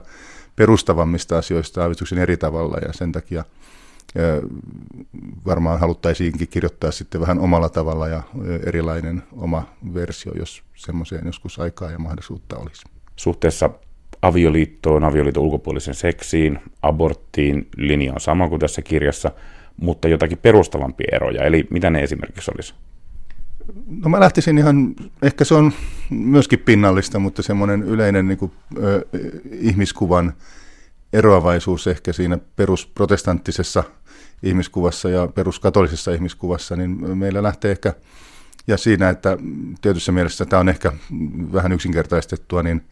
perustavammista 0.56 1.38
asioista 1.38 1.82
aavistuksen 1.82 2.18
eri 2.18 2.36
tavalla, 2.36 2.76
ja 2.86 2.92
sen 2.92 3.12
takia 3.12 3.44
varmaan 5.46 5.80
haluttaisiinkin 5.80 6.48
kirjoittaa 6.48 6.90
sitten 6.90 7.20
vähän 7.20 7.38
omalla 7.38 7.68
tavalla 7.68 8.08
ja 8.08 8.22
erilainen 8.66 9.22
oma 9.32 9.64
versio, 9.94 10.32
jos 10.38 10.62
semmoiseen 10.76 11.26
joskus 11.26 11.58
aikaa 11.58 11.90
ja 11.90 11.98
mahdollisuutta 11.98 12.58
olisi. 12.58 12.82
Suhteessa 13.16 13.70
avioliittoon, 14.22 15.04
avioliiton 15.04 15.42
ulkopuolisen 15.42 15.94
seksiin, 15.94 16.58
aborttiin, 16.82 17.68
linja 17.76 18.12
on 18.12 18.20
sama 18.20 18.48
kuin 18.48 18.60
tässä 18.60 18.82
kirjassa, 18.82 19.30
mutta 19.76 20.08
jotakin 20.08 20.38
perustavampia 20.38 21.08
eroja. 21.12 21.44
Eli 21.44 21.66
mitä 21.70 21.90
ne 21.90 22.02
esimerkiksi 22.02 22.50
olisi? 22.54 22.74
No 24.04 24.08
mä 24.08 24.20
lähtisin 24.20 24.58
ihan, 24.58 24.94
ehkä 25.22 25.44
se 25.44 25.54
on 25.54 25.72
myöskin 26.10 26.58
pinnallista, 26.58 27.18
mutta 27.18 27.42
semmoinen 27.42 27.82
yleinen 27.82 28.28
niin 28.28 28.38
kuin, 28.38 28.52
ö, 28.82 29.06
ihmiskuvan 29.50 30.32
eroavaisuus 31.12 31.86
ehkä 31.86 32.12
siinä 32.12 32.38
perusprotestanttisessa 32.56 33.84
ihmiskuvassa 34.42 35.10
ja 35.10 35.26
peruskatolisessa 35.26 36.10
ihmiskuvassa, 36.12 36.76
niin 36.76 37.18
meillä 37.18 37.42
lähtee 37.42 37.70
ehkä, 37.70 37.94
ja 38.66 38.76
siinä, 38.76 39.08
että 39.08 39.38
tietyssä 39.80 40.12
mielessä 40.12 40.46
tämä 40.46 40.60
on 40.60 40.68
ehkä 40.68 40.92
vähän 41.52 41.72
yksinkertaistettua, 41.72 42.62
niin 42.62 42.84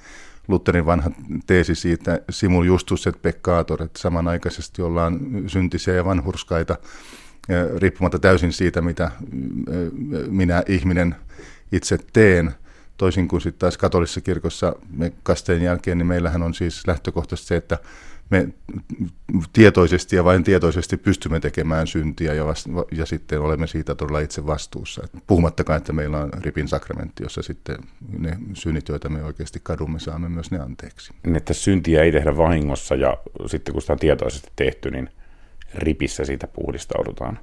Lutherin 0.49 0.87
vanha 0.87 1.11
teesi 1.47 1.75
siitä 1.75 2.21
simul 2.31 2.65
justus 2.65 3.07
et 3.07 3.23
peccator, 3.23 3.83
että 3.83 3.99
samanaikaisesti 3.99 4.83
ollaan 4.83 5.21
syntisiä 5.47 5.95
ja 5.95 6.05
vanhurskaita, 6.05 6.79
riippumatta 7.77 8.19
täysin 8.19 8.53
siitä, 8.53 8.81
mitä 8.81 9.11
minä 10.29 10.63
ihminen 10.67 11.17
itse 11.73 11.99
teen. 12.13 12.55
Toisin 12.97 13.29
kuin 13.29 13.43
sitten 13.43 13.59
taas 13.59 13.79
katolisessa 13.79 14.21
kirkossa 14.21 14.77
me 14.91 15.13
kasteen 15.23 15.63
jälkeen, 15.63 15.99
niin 15.99 16.07
meillähän 16.07 16.43
on 16.43 16.55
siis 16.55 16.87
lähtökohtaisesti 16.87 17.49
se, 17.49 17.57
että 17.57 17.79
me 18.31 18.49
tietoisesti 19.53 20.17
ja 20.17 20.25
vain 20.25 20.45
tietoisesti 20.45 20.97
pystymme 20.97 21.41
tekemään 21.41 21.87
syntiä 21.87 22.35
ja, 22.35 22.45
vasta, 22.47 22.71
ja 22.93 23.07
sitten 23.07 23.41
olemme 23.41 23.67
siitä 23.67 23.95
todella 23.95 24.21
itse 24.21 24.47
vastuussa. 24.47 25.09
Puhumattakaan, 25.27 25.77
että 25.77 25.93
meillä 25.93 26.19
on 26.19 26.31
ripin 26.41 26.69
sakramentti, 26.69 27.23
jossa 27.23 27.43
sitten 27.43 27.77
ne 28.19 28.39
synnit, 28.55 28.89
joita 28.89 29.09
me 29.09 29.25
oikeasti 29.25 29.61
kadumme, 29.63 29.99
saamme 29.99 30.29
myös 30.29 30.51
ne 30.51 30.59
anteeksi. 30.59 31.13
Niin, 31.27 31.37
että 31.37 31.55
syntiä 31.55 32.03
ei 32.03 32.13
tehdä 32.13 32.37
vahingossa 32.37 32.95
ja 32.95 33.17
sitten 33.47 33.73
kun 33.73 33.83
sitä 33.83 33.93
on 33.93 33.99
tietoisesti 33.99 34.53
tehty, 34.57 34.91
niin 34.91 35.09
ripissä 35.75 36.25
siitä 36.25 36.47
puhdistaudutaan. 36.47 37.39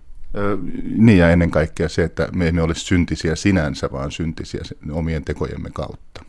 Niin 0.97 1.17
ja 1.17 1.29
ennen 1.29 1.51
kaikkea 1.51 1.89
se, 1.89 2.03
että 2.03 2.29
me 2.35 2.47
emme 2.47 2.61
ole 2.61 2.75
syntisiä 2.75 3.35
sinänsä, 3.35 3.91
vaan 3.91 4.11
syntisiä 4.11 4.61
omien 4.91 5.25
tekojemme 5.25 5.69
kautta 5.73 6.25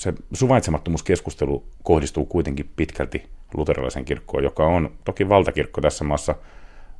se 0.00 0.14
suvaitsemattomuuskeskustelu 0.32 1.64
kohdistuu 1.82 2.26
kuitenkin 2.26 2.70
pitkälti 2.76 3.22
luterilaisen 3.54 4.04
kirkkoon, 4.04 4.44
joka 4.44 4.66
on 4.66 4.90
toki 5.04 5.28
valtakirkko 5.28 5.80
tässä 5.80 6.04
maassa. 6.04 6.34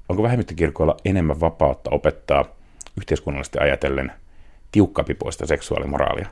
Onko 0.08 0.22
vähemmistökirkoilla 0.22 0.96
enemmän 1.04 1.40
vapautta 1.40 1.90
opettaa 1.90 2.44
yhteiskunnallisesti 2.96 3.58
ajatellen 3.58 4.12
tiukkapipoista 4.72 5.46
seksuaalimoraalia? 5.46 6.28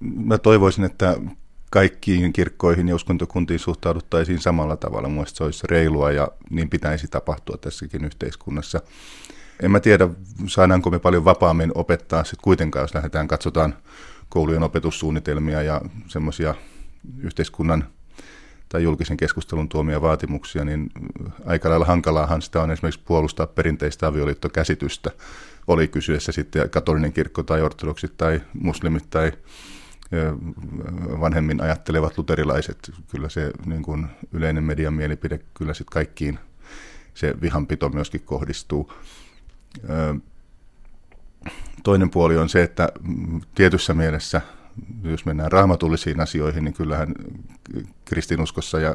Mä 0.00 0.38
toivoisin, 0.38 0.84
että 0.84 1.16
kaikkiin 1.70 2.32
kirkkoihin 2.32 2.88
ja 2.88 2.94
uskontokuntiin 2.94 3.60
suhtauduttaisiin 3.60 4.38
samalla 4.38 4.76
tavalla. 4.76 5.08
Mielestäni 5.08 5.36
se 5.36 5.44
olisi 5.44 5.66
reilua 5.66 6.12
ja 6.12 6.28
niin 6.50 6.70
pitäisi 6.70 7.08
tapahtua 7.08 7.56
tässäkin 7.56 8.04
yhteiskunnassa. 8.04 8.80
En 9.62 9.70
mä 9.70 9.80
tiedä, 9.80 10.08
saadaanko 10.46 10.90
me 10.90 10.98
paljon 10.98 11.24
vapaammin 11.24 11.72
opettaa 11.74 12.24
sitten 12.24 12.44
kuitenkaan, 12.44 12.82
jos 12.82 12.94
lähdetään, 12.94 13.28
katsotaan 13.28 13.74
koulujen 14.30 14.62
opetussuunnitelmia 14.62 15.62
ja 15.62 15.80
semmoisia 16.08 16.54
yhteiskunnan 17.18 17.84
tai 18.68 18.82
julkisen 18.82 19.16
keskustelun 19.16 19.68
tuomia 19.68 20.02
vaatimuksia, 20.02 20.64
niin 20.64 20.90
aika 21.46 21.70
lailla 21.70 21.86
hankalaahan 21.86 22.42
sitä 22.42 22.62
on 22.62 22.70
esimerkiksi 22.70 23.00
puolustaa 23.04 23.46
perinteistä 23.46 24.06
avioliittokäsitystä. 24.06 25.10
Oli 25.66 25.88
kysyessä 25.88 26.32
sitten 26.32 26.70
katolinen 26.70 27.12
kirkko 27.12 27.42
tai 27.42 27.62
ortodoksit 27.62 28.16
tai 28.16 28.40
muslimit 28.54 29.10
tai 29.10 29.32
vanhemmin 31.20 31.62
ajattelevat 31.62 32.18
luterilaiset. 32.18 32.92
Kyllä 33.10 33.28
se 33.28 33.50
niin 33.66 33.82
kuin 33.82 34.06
yleinen 34.32 34.64
median 34.64 34.94
mielipide 34.94 35.40
kyllä 35.54 35.74
sitten 35.74 35.92
kaikkiin 35.92 36.38
se 37.14 37.34
vihanpito 37.40 37.88
myöskin 37.88 38.20
kohdistuu. 38.20 38.92
Toinen 41.82 42.10
puoli 42.10 42.36
on 42.36 42.48
se, 42.48 42.62
että 42.62 42.88
tietyssä 43.54 43.94
mielessä, 43.94 44.40
jos 45.04 45.24
mennään 45.24 45.52
raamatullisiin 45.52 46.20
asioihin, 46.20 46.64
niin 46.64 46.74
kyllähän 46.74 47.14
kristinuskossa 48.04 48.80
ja 48.80 48.94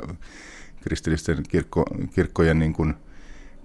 kristillisten 0.82 1.43
kirkko, 1.50 1.86
kirkkojen 2.15 2.60
niin 2.60 2.74
kuin 2.74 2.93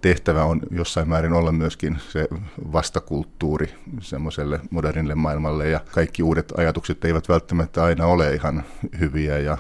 tehtävä 0.01 0.45
on 0.45 0.61
jossain 0.71 1.09
määrin 1.09 1.33
olla 1.33 1.53
myöskin 1.53 1.97
se 2.09 2.29
vastakulttuuri 2.73 3.75
semmoiselle 4.01 4.61
modernille 4.71 5.15
maailmalle 5.15 5.69
ja 5.69 5.81
kaikki 5.93 6.23
uudet 6.23 6.53
ajatukset 6.57 7.05
eivät 7.05 7.29
välttämättä 7.29 7.85
aina 7.85 8.07
ole 8.07 8.35
ihan 8.35 8.65
hyviä 9.01 9.39
ja 9.39 9.59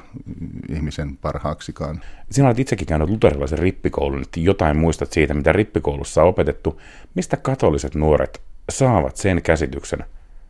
ihmisen 0.68 1.16
parhaaksikaan. 1.16 2.00
Sinä 2.30 2.48
olet 2.48 2.58
itsekin 2.58 2.86
käynyt 2.86 3.08
luterilaisen 3.08 3.58
rippikoulun, 3.58 4.22
että 4.22 4.40
jotain 4.40 4.76
muistat 4.76 5.12
siitä, 5.12 5.34
mitä 5.34 5.52
rippikoulussa 5.52 6.22
on 6.22 6.28
opetettu. 6.28 6.80
Mistä 7.14 7.36
katoliset 7.36 7.94
nuoret 7.94 8.49
saavat 8.70 9.16
sen 9.16 9.42
käsityksen 9.42 10.04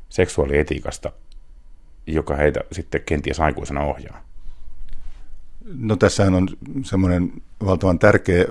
seksuaalietiikasta, 0.08 1.12
joka 2.06 2.36
heitä 2.36 2.60
sitten 2.72 3.02
kenties 3.06 3.40
aikuisena 3.40 3.80
ohjaa? 3.80 4.24
No 5.64 5.96
tässähän 5.96 6.34
on 6.34 6.48
semmoinen 6.84 7.32
valtavan 7.64 7.98
tärkeä 7.98 8.44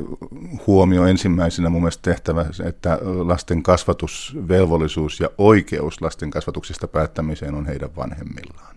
huomio 0.67 1.05
ensimmäisenä 1.05 1.69
mun 1.69 1.81
mielestä 1.81 2.11
tehtävä, 2.11 2.45
että 2.65 2.99
lasten 3.03 3.63
kasvatusvelvollisuus 3.63 5.19
ja 5.19 5.29
oikeus 5.37 6.01
lasten 6.01 6.31
kasvatuksesta 6.31 6.87
päättämiseen 6.87 7.55
on 7.55 7.65
heidän 7.65 7.95
vanhemmillaan. 7.95 8.75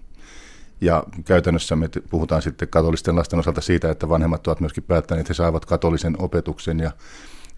Ja 0.81 1.05
käytännössä 1.25 1.77
me 1.77 1.89
puhutaan 2.11 2.43
sitten 2.43 2.69
katolisten 2.69 3.17
lasten 3.17 3.39
osalta 3.39 3.61
siitä, 3.61 3.91
että 3.91 4.09
vanhemmat 4.09 4.47
ovat 4.47 4.61
myöskin 4.61 4.85
päättäneet, 4.85 5.21
että 5.21 5.31
he 5.31 5.35
saavat 5.35 5.65
katolisen 5.67 6.17
opetuksen 6.19 6.79
ja 6.81 6.91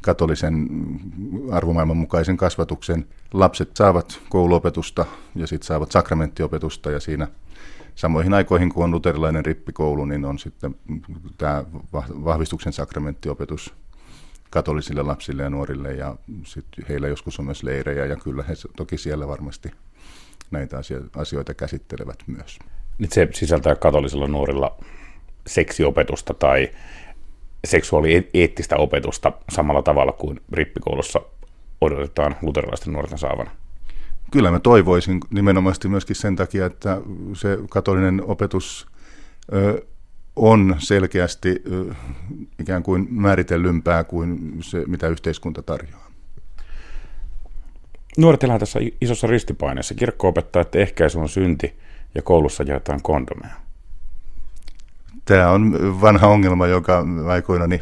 katolisen 0.05 0.69
arvomaailman 1.53 1.97
mukaisen 1.97 2.37
kasvatuksen. 2.37 3.07
Lapset 3.33 3.71
saavat 3.77 4.21
kouluopetusta 4.29 5.07
ja 5.35 5.47
sitten 5.47 5.67
saavat 5.67 5.93
sakramenttiopetusta 5.93 6.91
ja 6.91 7.01
siinä 7.01 7.29
samoihin 7.95 8.35
aikoihin, 8.35 8.69
kun 8.69 8.85
on 8.85 8.91
luterilainen 8.91 9.45
rippikoulu, 9.45 10.05
niin 10.05 10.25
on 10.25 10.39
sitten 10.39 10.77
tämä 11.39 11.65
vahvistuksen 12.25 12.73
sakramenttiopetus 12.73 13.75
katolisille 14.51 15.03
lapsille 15.03 15.43
ja 15.43 15.51
nuorille 15.51 15.93
ja 15.93 16.17
sitten 16.45 16.85
heillä 16.89 17.09
joskus 17.09 17.39
on 17.39 17.45
myös 17.45 17.63
leirejä 17.63 18.07
ja 18.07 18.17
kyllä 18.17 18.43
he 18.43 18.55
toki 18.77 18.99
siellä 18.99 19.29
varmasti 19.29 19.71
näitä 20.51 20.77
asioita 21.17 21.55
käsittelevät 21.55 22.19
myös. 22.27 22.59
Nyt 22.99 23.13
se 23.13 23.29
sisältää 23.33 23.75
katolisilla 23.75 24.29
nuorilla 24.29 24.77
seksiopetusta 25.47 26.35
tai 26.35 26.71
seksuaalieettistä 27.65 28.77
opetusta 28.77 29.33
samalla 29.51 29.83
tavalla 29.83 30.13
kuin 30.13 30.41
rippikoulussa 30.53 31.21
odotetaan 31.81 32.37
luterilaisten 32.43 32.93
nuorten 32.93 33.19
saavana? 33.19 33.51
Kyllä 34.31 34.51
mä 34.51 34.61
toivoisin 34.61 35.21
nimenomaan 35.31 35.75
myöskin 35.89 36.17
sen 36.17 36.37
takia, 36.37 36.67
että 36.67 37.01
se 37.35 37.59
katolinen 37.71 38.23
opetus 38.25 38.87
ö, 39.53 39.87
on 40.37 40.77
selkeästi 40.79 41.63
ö, 41.73 41.95
ikään 42.61 42.83
kuin 42.83 43.07
määritellympää 43.11 44.05
kuin 44.05 44.57
se, 44.61 44.85
mitä 44.87 45.09
yhteiskunta 45.09 45.63
tarjoaa. 45.63 46.11
Nuoret 48.19 48.45
elää 48.45 48.59
tässä 48.59 48.81
isossa 49.01 49.27
ristipaineessa. 49.27 49.95
Kirkko 49.95 50.29
opettaa, 50.29 50.63
että 50.63 50.79
ehkäisy 50.79 51.19
on 51.19 51.29
synti 51.29 51.79
ja 52.15 52.23
koulussa 52.23 52.63
jaetaan 52.63 53.03
kondomeja. 53.03 53.64
Tämä 55.25 55.51
on 55.51 55.73
vanha 56.01 56.27
ongelma, 56.27 56.67
joka 56.67 57.05
aikoinani 57.29 57.81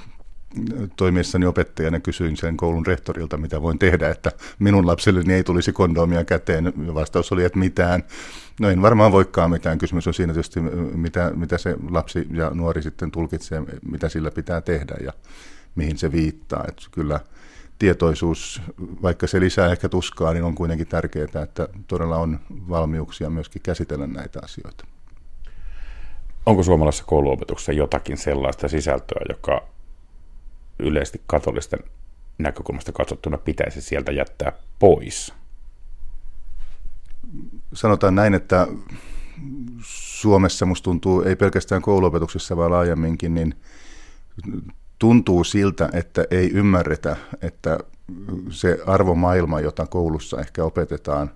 toimiessani 0.97 1.47
opettajana 1.47 2.01
kysyin 2.01 2.37
sen 2.37 2.57
koulun 2.57 2.87
rehtorilta, 2.87 3.37
mitä 3.37 3.63
voin 3.63 3.79
tehdä, 3.79 4.11
että 4.11 4.33
minun 4.59 4.87
lapselleni 4.87 5.35
ei 5.35 5.45
tulisi 5.45 5.73
kondomia 5.73 6.25
käteen. 6.25 6.73
Vastaus 6.95 7.33
oli, 7.33 7.45
että 7.45 7.59
mitään. 7.59 8.03
No 8.61 8.71
en 8.71 8.83
varmaan 8.83 9.13
voikaan 9.13 9.51
mitään. 9.51 9.79
Kysymys 9.79 10.07
on 10.07 10.15
siinä 10.15 10.33
tietysti, 10.33 10.61
mitä, 10.95 11.33
mitä 11.35 11.59
se 11.59 11.77
lapsi 11.91 12.27
ja 12.33 12.51
nuori 12.51 12.83
sitten 12.83 13.11
tulkitsee, 13.11 13.63
mitä 13.91 14.09
sillä 14.09 14.31
pitää 14.31 14.61
tehdä 14.61 14.95
ja 15.05 15.13
mihin 15.75 15.99
se 15.99 16.13
viittaa. 16.13 16.65
Että 16.69 16.83
kyllä 16.91 17.21
tietoisuus, 17.79 18.63
vaikka 19.03 19.27
se 19.27 19.41
lisää 19.41 19.73
ehkä 19.73 19.89
tuskaa, 19.89 20.33
niin 20.33 20.45
on 20.45 20.55
kuitenkin 20.55 20.87
tärkeää, 20.87 21.43
että 21.43 21.69
todella 21.87 22.17
on 22.17 22.41
valmiuksia 22.51 23.31
myöskin 23.31 23.63
käsitellä 23.63 24.07
näitä 24.07 24.41
asioita. 24.43 24.85
Onko 26.47 26.63
suomalaisessa 26.63 27.05
kouluopetuksessa 27.05 27.73
jotakin 27.73 28.17
sellaista 28.17 28.69
sisältöä, 28.69 29.21
joka 29.29 29.69
yleisesti 30.79 31.23
katolisten 31.27 31.81
näkökulmasta 32.38 32.93
katsottuna 32.93 33.38
pitäisi 33.38 33.81
sieltä 33.81 34.13
jättää 34.13 34.53
pois? 34.79 35.35
Sanotaan 37.73 38.15
näin, 38.15 38.35
että 38.35 38.67
Suomessa 39.83 40.67
musta 40.67 40.85
tuntuu, 40.85 41.23
ei 41.23 41.37
pelkästään 41.37 41.83
kouluopetuksessa, 41.83 42.57
vaan 42.57 42.71
laajemminkin, 42.71 43.35
niin 43.35 43.55
tuntuu 44.99 45.45
siltä, 45.45 45.88
että 45.93 46.25
ei 46.31 46.51
ymmärretä, 46.51 47.17
että 47.43 47.79
se 48.51 48.79
arvomaailma, 48.87 49.61
jota 49.61 49.87
koulussa 49.87 50.40
ehkä 50.40 50.65
opetetaan, 50.65 51.31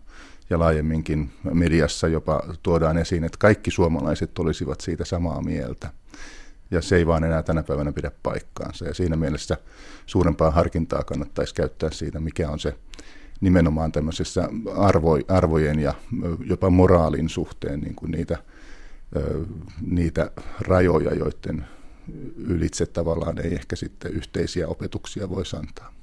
ja 0.51 0.59
laajemminkin 0.59 1.33
mediassa 1.53 2.09
jopa 2.09 2.43
tuodaan 2.63 2.99
esiin, 2.99 3.25
että 3.25 3.39
kaikki 3.39 3.71
suomalaiset 3.71 4.39
olisivat 4.39 4.81
siitä 4.81 5.05
samaa 5.05 5.43
mieltä. 5.43 5.91
Ja 6.71 6.83
se 6.83 6.97
ei 6.97 7.07
vaan 7.07 7.25
enää 7.25 7.43
tänä 7.43 7.63
päivänä 7.63 7.93
pidä 7.93 8.11
paikkaansa. 8.23 8.85
Ja 8.85 8.95
siinä 8.95 9.17
mielessä 9.17 9.57
suurempaa 10.07 10.51
harkintaa 10.51 11.05
kannattaisi 11.05 11.55
käyttää 11.55 11.91
siitä, 11.91 12.21
mikä 12.21 12.51
on 12.51 12.59
se 12.59 12.77
nimenomaan 13.41 13.93
tämmöisessä 13.93 14.49
arvo, 14.77 15.19
arvojen 15.29 15.79
ja 15.79 15.95
jopa 16.45 16.71
moraalin 16.71 17.29
suhteen 17.29 17.81
niin 17.81 17.95
kuin 17.95 18.11
niitä, 18.11 18.39
niitä 19.81 20.31
rajoja, 20.61 21.15
joiden 21.15 21.67
ylitse 22.37 22.87
tavallaan 22.87 23.47
ei 23.47 23.55
ehkä 23.55 23.77
sitten 23.77 24.13
yhteisiä 24.13 24.69
opetuksia 24.69 25.31
voisi 25.31 25.57
antaa. 25.57 25.96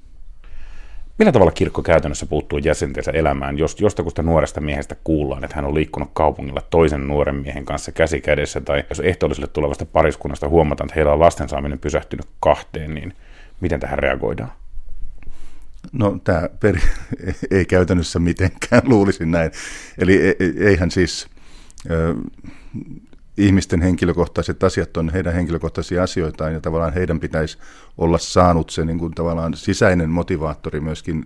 Millä 1.18 1.32
tavalla 1.32 1.52
kirkko 1.52 1.82
käytännössä 1.82 2.26
puuttuu 2.26 2.58
jäsentensä 2.58 3.10
elämään, 3.10 3.58
jos 3.58 3.80
jostakusta 3.80 4.22
nuoresta 4.22 4.60
miehestä 4.60 4.96
kuullaan, 5.04 5.44
että 5.44 5.56
hän 5.56 5.64
on 5.64 5.74
liikkunut 5.74 6.10
kaupungilla 6.12 6.62
toisen 6.70 7.08
nuoren 7.08 7.34
miehen 7.34 7.64
kanssa 7.64 7.92
käsi 7.92 8.20
kädessä, 8.20 8.60
tai 8.60 8.84
jos 8.88 9.00
ehtoolliselle 9.00 9.48
tulevasta 9.52 9.86
pariskunnasta 9.86 10.48
huomataan, 10.48 10.86
että 10.86 10.94
heillä 10.94 11.12
on 11.12 11.20
lasten 11.20 11.48
saaminen 11.48 11.78
pysähtynyt 11.78 12.26
kahteen, 12.40 12.94
niin 12.94 13.14
miten 13.60 13.80
tähän 13.80 13.98
reagoidaan? 13.98 14.52
No 15.92 16.18
tämä 16.24 16.48
peri- 16.60 16.80
ei 17.50 17.64
käytännössä 17.64 18.18
mitenkään, 18.18 18.82
luulisin 18.92 19.30
näin. 19.30 19.50
Eli 19.98 20.26
e, 20.26 20.28
e, 20.28 20.68
eihän 20.68 20.90
siis 20.90 21.28
ihmisten 23.36 23.82
henkilökohtaiset 23.82 24.64
asiat 24.64 24.96
on 24.96 25.10
heidän 25.10 25.34
henkilökohtaisia 25.34 26.02
asioitaan 26.02 26.52
ja 26.52 26.60
tavallaan 26.60 26.92
heidän 26.92 27.20
pitäisi 27.20 27.58
olla 27.98 28.18
saanut 28.18 28.70
se 28.70 28.84
niin 28.84 28.98
kuin 28.98 29.14
tavallaan 29.14 29.54
sisäinen 29.54 30.10
motivaattori 30.10 30.80
myöskin 30.80 31.24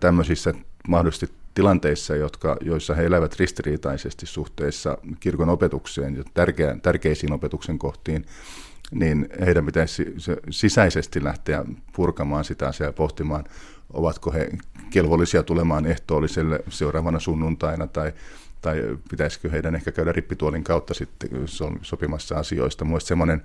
tämmöisissä 0.00 0.54
mahdollisesti 0.88 1.30
tilanteissa, 1.54 2.16
jotka, 2.16 2.56
joissa 2.60 2.94
he 2.94 3.04
elävät 3.04 3.36
ristiriitaisesti 3.36 4.26
suhteessa 4.26 4.98
kirkon 5.20 5.48
opetukseen 5.48 6.16
ja 6.16 6.24
tärkeä, 6.34 6.76
tärkeisiin 6.82 7.32
opetuksen 7.32 7.78
kohtiin, 7.78 8.24
niin 8.90 9.28
heidän 9.46 9.66
pitäisi 9.66 10.14
sisäisesti 10.50 11.24
lähteä 11.24 11.64
purkamaan 11.92 12.44
sitä 12.44 12.68
asiaa 12.68 12.88
ja 12.88 12.92
pohtimaan, 12.92 13.44
ovatko 13.92 14.32
he 14.32 14.50
kelvollisia 14.90 15.42
tulemaan 15.42 15.86
ehtoolliselle 15.86 16.60
seuraavana 16.68 17.20
sunnuntaina 17.20 17.86
tai, 17.86 18.12
tai 18.64 18.98
pitäisikö 19.10 19.50
heidän 19.50 19.74
ehkä 19.74 19.92
käydä 19.92 20.12
rippituolin 20.12 20.64
kautta 20.64 20.94
sitten 20.94 21.30
sopimassa 21.82 22.34
asioista. 22.36 22.84
Mielestäni 22.84 23.08
semmoinen 23.08 23.42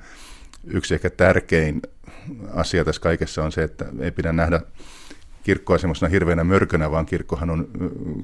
yksi 0.67 0.93
ehkä 0.93 1.09
tärkein 1.09 1.81
asia 2.53 2.85
tässä 2.85 3.01
kaikessa 3.01 3.43
on 3.43 3.51
se, 3.51 3.63
että 3.63 3.85
ei 3.99 4.11
pidä 4.11 4.33
nähdä 4.33 4.61
kirkkoa 5.43 5.77
semmoisena 5.77 6.09
hirveänä 6.09 6.43
mörkönä, 6.43 6.91
vaan 6.91 7.05
kirkkohan 7.05 7.49
on 7.49 7.67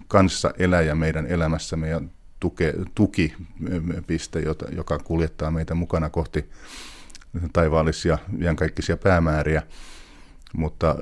kanssa 0.07 0.53
eläjä 0.59 0.95
meidän 0.95 1.27
elämässämme 1.27 1.89
ja 1.89 2.01
tuke, 2.39 2.73
tukipiste, 2.95 4.43
joka 4.75 4.99
kuljettaa 4.99 5.51
meitä 5.51 5.75
mukana 5.75 6.09
kohti 6.09 6.49
taivaallisia 7.53 8.17
iankaikkisia 8.41 8.97
päämääriä. 8.97 9.63
Mutta 10.57 10.95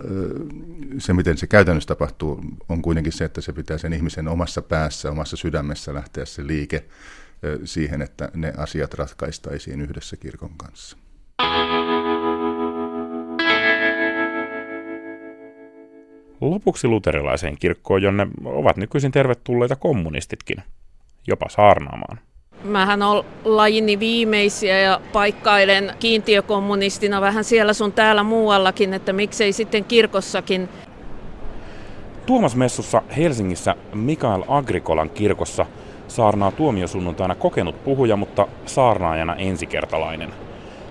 se, 0.98 1.14
miten 1.14 1.38
se 1.38 1.48
käytännössä 1.48 1.88
tapahtuu, 1.88 2.42
on 2.70 2.82
kuitenkin 2.82 3.14
se, 3.14 3.26
että 3.26 3.42
se 3.42 3.54
pitää 3.54 3.78
sen 3.78 3.94
ihmisen 3.94 4.28
omassa 4.28 4.62
päässä, 4.62 5.12
omassa 5.12 5.38
sydämessä 5.38 5.94
lähteä 5.94 6.26
se 6.26 6.48
liike 6.48 6.86
siihen, 7.66 8.02
että 8.02 8.32
ne 8.36 8.54
asiat 8.58 8.94
ratkaistaisiin 8.94 9.82
yhdessä 9.82 10.18
kirkon 10.18 10.52
kanssa. 10.58 10.98
Lopuksi 16.42 16.88
luterilaiseen 16.88 17.58
kirkkoon, 17.60 18.02
jonne 18.02 18.28
ovat 18.46 18.78
nykyisin 18.78 19.12
tervetulleita 19.12 19.76
kommunistitkin, 19.76 20.58
jopa 21.28 21.50
saarnaamaan. 21.50 22.20
Mähän 22.64 23.02
on 23.02 23.26
lajini 23.46 24.00
viimeisiä 24.00 24.80
ja 24.80 25.00
paikkailen 25.14 25.94
kiintiökommunistina 26.00 27.22
vähän 27.22 27.44
siellä 27.44 27.74
sun 27.74 27.92
täällä 27.92 28.24
muuallakin, 28.24 28.94
että 28.94 29.14
miksei 29.14 29.54
sitten 29.54 29.86
kirkossakin. 29.86 30.70
Tuomas 32.26 32.56
Messussa 32.56 33.02
Helsingissä 33.18 33.76
Mikael 33.94 34.44
Agrikolan 34.48 35.10
kirkossa 35.10 35.66
saarnaa 36.08 36.52
tuomiosunnuntaina 36.52 37.36
kokenut 37.36 37.84
puhuja, 37.84 38.16
mutta 38.16 38.48
saarnaajana 38.66 39.36
ensikertalainen. 39.36 40.34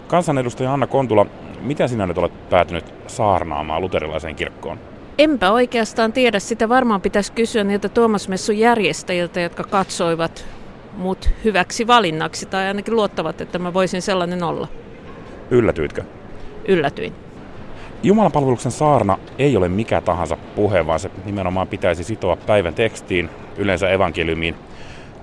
Kansanedustaja 0.08 0.72
Anna 0.72 0.86
Kontula, 0.86 1.26
miten 1.60 1.88
sinä 1.88 2.06
nyt 2.06 2.18
olet 2.18 2.50
päätynyt 2.50 2.94
saarnaamaan 3.06 3.82
luterilaiseen 3.82 4.36
kirkkoon? 4.36 4.78
Enpä 5.18 5.50
oikeastaan 5.50 6.12
tiedä. 6.12 6.38
Sitä 6.38 6.68
varmaan 6.68 7.00
pitäisi 7.00 7.32
kysyä 7.32 7.64
niiltä 7.64 7.88
Tuomas 7.88 8.28
Messun 8.28 8.58
järjestäjiltä, 8.58 9.40
jotka 9.40 9.64
katsoivat 9.64 10.44
mut 10.96 11.30
hyväksi 11.44 11.86
valinnaksi 11.86 12.46
tai 12.46 12.66
ainakin 12.66 12.96
luottavat, 12.96 13.40
että 13.40 13.58
mä 13.58 13.74
voisin 13.74 14.02
sellainen 14.02 14.42
olla. 14.42 14.68
Yllätyitkö? 15.50 16.02
Yllätyin. 16.68 17.12
Jumalan 18.02 18.32
palveluksen 18.32 18.72
saarna 18.72 19.18
ei 19.38 19.56
ole 19.56 19.68
mikä 19.68 20.00
tahansa 20.00 20.36
puhe, 20.56 20.86
vaan 20.86 21.00
se 21.00 21.10
nimenomaan 21.24 21.68
pitäisi 21.68 22.04
sitoa 22.04 22.36
päivän 22.36 22.74
tekstiin, 22.74 23.30
yleensä 23.56 23.90
evankeliumiin. 23.90 24.54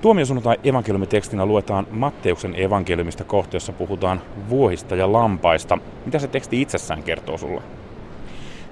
Tuomiosunnuntai 0.01 0.57
evankeliumitekstinä 0.63 1.45
luetaan 1.45 1.88
Matteuksen 1.91 2.55
evankeliumista 2.55 3.24
kohta, 3.24 3.55
jossa 3.55 3.74
puhutaan 3.74 4.22
vuohista 4.49 4.95
ja 4.95 5.11
lampaista. 5.11 5.78
Mitä 6.05 6.20
se 6.20 6.28
teksti 6.28 6.61
itsessään 6.61 7.03
kertoo 7.03 7.38
sulle? 7.38 7.61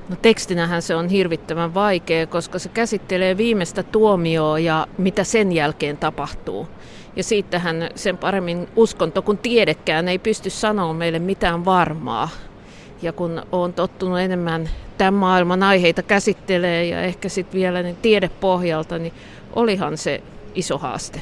No 0.10 0.16
tekstinähän 0.22 0.82
se 0.82 0.96
on 0.96 1.08
hirvittävän 1.10 1.74
vaikea, 1.74 2.28
koska 2.28 2.60
se 2.60 2.70
käsittelee 2.70 3.38
viimeistä 3.38 3.84
tuomioa 3.84 4.60
ja 4.60 4.88
mitä 4.98 5.24
sen 5.24 5.52
jälkeen 5.52 5.98
tapahtuu. 5.98 6.68
Ja 7.16 7.24
siitähän 7.24 7.90
sen 7.96 8.18
paremmin 8.18 8.68
uskonto 8.76 9.22
kuin 9.22 9.38
tiedekään 9.38 10.08
ei 10.08 10.20
pysty 10.20 10.50
sanoa 10.50 10.94
meille 10.94 11.20
mitään 11.20 11.66
varmaa. 11.66 12.30
Ja 13.02 13.14
kun 13.14 13.42
on 13.52 13.74
tottunut 13.74 14.20
enemmän 14.20 14.70
tämän 14.98 15.14
maailman 15.14 15.64
aiheita 15.64 16.04
käsittelee 16.04 16.86
ja 16.86 17.02
ehkä 17.02 17.30
sitten 17.30 17.60
vielä 17.60 17.84
niin 17.84 17.98
tiedepohjalta, 18.02 18.98
niin 18.98 19.14
olihan 19.56 19.98
se 19.98 20.22
iso 20.56 20.78
haaste 20.78 21.22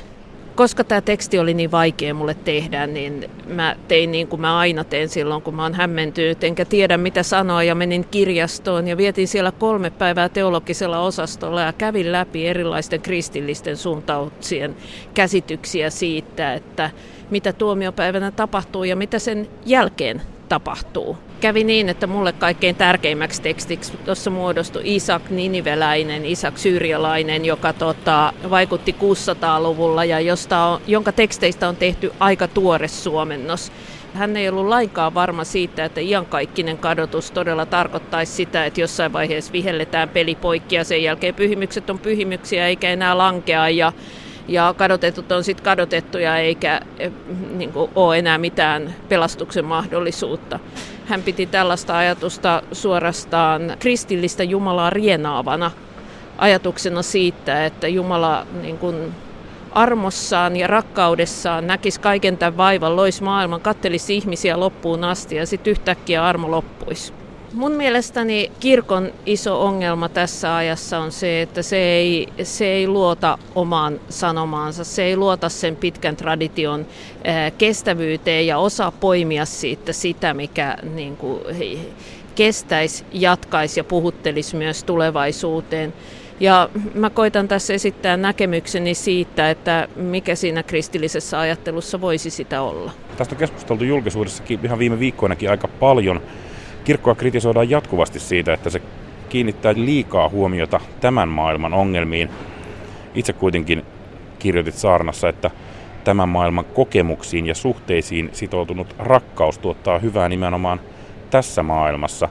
koska 0.56 0.84
tämä 0.84 1.01
teksti 1.01 1.39
oli 1.39 1.53
niin 1.53 1.72
vaikea 1.72 2.14
mulle 2.14 2.34
tehdä, 2.34 2.88
niin 2.88 3.30
mä 3.47 3.76
tein 3.88 4.12
niin 4.12 4.28
kuin 4.28 4.41
mä 4.41 4.58
aina 4.58 4.84
teen 4.84 5.10
silloin, 5.10 5.41
kun 5.41 5.56
mä 5.56 5.64
oon 5.64 5.74
hämmentynyt, 5.74 6.43
enkä 6.43 6.66
tiedä 6.66 6.97
mitä 6.97 7.24
sanoa, 7.24 7.64
ja 7.64 7.76
menin 7.76 8.06
kirjastoon 8.12 8.88
ja 8.88 8.97
vietin 8.97 9.28
siellä 9.28 9.51
kolme 9.51 9.89
päivää 9.89 10.30
teologisella 10.30 10.99
osastolla 10.99 11.62
ja 11.62 11.74
kävin 11.74 12.12
läpi 12.12 12.47
erilaisten 12.47 13.01
kristillisten 13.01 13.78
suuntauksien 13.78 14.76
käsityksiä 15.14 15.89
siitä, 15.89 16.53
että 16.53 16.91
mitä 17.30 17.53
tuomiopäivänä 17.53 18.32
tapahtuu 18.32 18.84
ja 18.84 18.95
mitä 18.95 19.20
sen 19.20 19.47
jälkeen 19.66 20.22
tapahtuu. 20.49 21.17
Kävi 21.41 21.63
niin, 21.63 21.89
että 21.89 22.07
mulle 22.07 22.33
kaikkein 22.33 22.75
tärkeimmäksi 22.75 23.41
tekstiksi 23.41 23.97
tuossa 24.05 24.29
muodostui 24.29 24.81
Isak 24.85 25.29
Niniveläinen, 25.29 26.25
Isak 26.25 26.57
Syyrialainen, 26.57 27.45
joka 27.45 27.73
tota, 27.73 28.33
vaikutti 28.49 28.95
600-luvulla 29.01 30.05
ja 30.05 30.19
josta 30.19 30.63
on, 30.63 30.81
jonka 30.87 31.11
teksteistä 31.11 31.69
on 31.69 31.75
tehty 31.75 32.11
aika 32.19 32.47
tuore 32.47 32.87
suomennos. 32.87 33.71
Hän 34.13 34.37
ei 34.37 34.49
ollut 34.49 34.67
lainkaan 34.67 35.13
varma 35.13 35.43
siitä, 35.43 35.85
että 35.85 36.01
iankaikkinen 36.01 36.77
kadotus 36.77 37.31
todella 37.31 37.65
tarkoittaisi 37.65 38.33
sitä, 38.33 38.65
että 38.65 38.81
jossain 38.81 39.13
vaiheessa 39.13 39.53
vihelletään 39.53 40.09
peli 40.09 40.35
poikki 40.35 40.75
ja 40.75 40.83
sen 40.83 41.03
jälkeen 41.03 41.35
pyhimykset 41.35 41.89
on 41.89 41.99
pyhimyksiä 41.99 42.67
eikä 42.67 42.89
enää 42.89 43.17
lankea 43.17 43.69
ja 43.69 43.93
ja 44.47 44.73
kadotetut 44.77 45.31
on 45.31 45.43
sitten 45.43 45.63
kadotettuja 45.63 46.37
eikä 46.37 46.81
eh, 46.99 47.11
niin 47.55 47.71
kuin, 47.71 47.91
ole 47.95 48.19
enää 48.19 48.37
mitään 48.37 48.95
pelastuksen 49.09 49.65
mahdollisuutta. 49.65 50.59
Hän 51.05 51.23
piti 51.23 51.45
tällaista 51.45 51.97
ajatusta 51.97 52.63
suorastaan 52.71 53.77
kristillistä 53.79 54.43
Jumalaa 54.43 54.89
rienaavana 54.89 55.71
ajatuksena 56.37 57.01
siitä, 57.01 57.65
että 57.65 57.87
Jumala 57.87 58.47
niin 58.61 58.77
kuin, 58.77 59.13
armossaan 59.71 60.57
ja 60.57 60.67
rakkaudessaan 60.67 61.67
näkisi 61.67 61.99
kaiken 61.99 62.37
tämän 62.37 62.57
vaivan, 62.57 62.95
loisi 62.95 63.23
maailman, 63.23 63.61
kattelisi 63.61 64.15
ihmisiä 64.15 64.59
loppuun 64.59 65.03
asti 65.03 65.35
ja 65.35 65.45
sitten 65.45 65.71
yhtäkkiä 65.71 66.25
armo 66.25 66.51
loppuisi. 66.51 67.13
Mun 67.53 67.71
mielestäni 67.71 68.51
kirkon 68.59 69.11
iso 69.25 69.63
ongelma 69.65 70.09
tässä 70.09 70.55
ajassa 70.55 70.99
on 70.99 71.11
se, 71.11 71.41
että 71.41 71.61
se 71.61 71.77
ei, 71.77 72.27
se 72.43 72.65
ei 72.65 72.87
luota 72.87 73.37
omaan 73.55 73.99
sanomaansa, 74.09 74.83
se 74.83 75.03
ei 75.03 75.17
luota 75.17 75.49
sen 75.49 75.75
pitkän 75.75 76.15
tradition 76.15 76.85
kestävyyteen 77.57 78.47
ja 78.47 78.57
osaa 78.57 78.91
poimia 78.91 79.45
siitä 79.45 79.93
sitä, 79.93 80.33
mikä 80.33 80.77
niin 80.93 81.17
kuin, 81.17 81.39
kestäisi, 82.35 83.03
jatkaisi 83.11 83.79
ja 83.79 83.83
puhuttelisi 83.83 84.55
myös 84.55 84.83
tulevaisuuteen. 84.83 85.93
Ja 86.39 86.69
mä 86.93 87.09
koitan 87.09 87.47
tässä 87.47 87.73
esittää 87.73 88.17
näkemykseni 88.17 88.93
siitä, 88.93 89.49
että 89.49 89.87
mikä 89.95 90.35
siinä 90.35 90.63
kristillisessä 90.63 91.39
ajattelussa 91.39 92.01
voisi 92.01 92.29
sitä 92.29 92.61
olla. 92.61 92.91
Tästä 93.17 93.35
on 93.35 93.39
keskusteltu 93.39 93.83
julkisuudessakin 93.83 94.59
ihan 94.63 94.79
viime 94.79 94.99
viikkoinakin 94.99 95.49
aika 95.49 95.67
paljon. 95.67 96.21
Kirkkoa 96.86 97.15
kritisoidaan 97.15 97.69
jatkuvasti 97.69 98.19
siitä, 98.19 98.53
että 98.53 98.69
se 98.69 98.81
kiinnittää 99.29 99.73
liikaa 99.75 100.29
huomiota 100.29 100.79
tämän 101.01 101.29
maailman 101.29 101.73
ongelmiin. 101.73 102.29
Itse 103.15 103.33
kuitenkin 103.33 103.86
kirjoitit 104.39 104.75
saarnassa, 104.75 105.29
että 105.29 105.51
tämän 106.03 106.29
maailman 106.29 106.65
kokemuksiin 106.65 107.47
ja 107.47 107.55
suhteisiin 107.55 108.29
sitoutunut 108.33 108.95
rakkaus 108.99 109.57
tuottaa 109.57 109.99
hyvää 109.99 110.29
nimenomaan 110.29 110.79
tässä 111.29 111.63
maailmassa. 111.63 112.29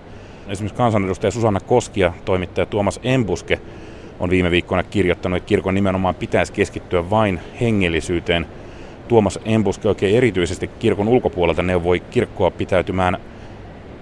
Esimerkiksi 0.49 0.77
kansanedustaja 0.77 1.31
Susanna 1.31 1.61
Koski 1.61 2.01
ja 2.01 2.13
toimittaja 2.25 2.67
Tuomas 2.67 3.01
Embuske 3.03 3.61
on 4.21 4.31
viime 4.31 4.51
viikkoina 4.51 4.83
kirjoittanut, 4.83 5.37
että 5.37 5.49
kirkon 5.49 5.75
nimenomaan 5.75 6.15
pitäisi 6.15 6.53
keskittyä 6.53 7.11
vain 7.11 7.41
hengellisyyteen. 7.61 8.47
Tuomas 9.09 9.39
Embuske 9.45 9.89
oikein 9.89 10.17
erityisesti 10.17 10.71
kirkon 10.79 11.09
ulkopuolelta 11.09 11.63
neuvoi 11.63 12.01
kirkkoa 12.01 12.51
pitäytymään 12.51 13.19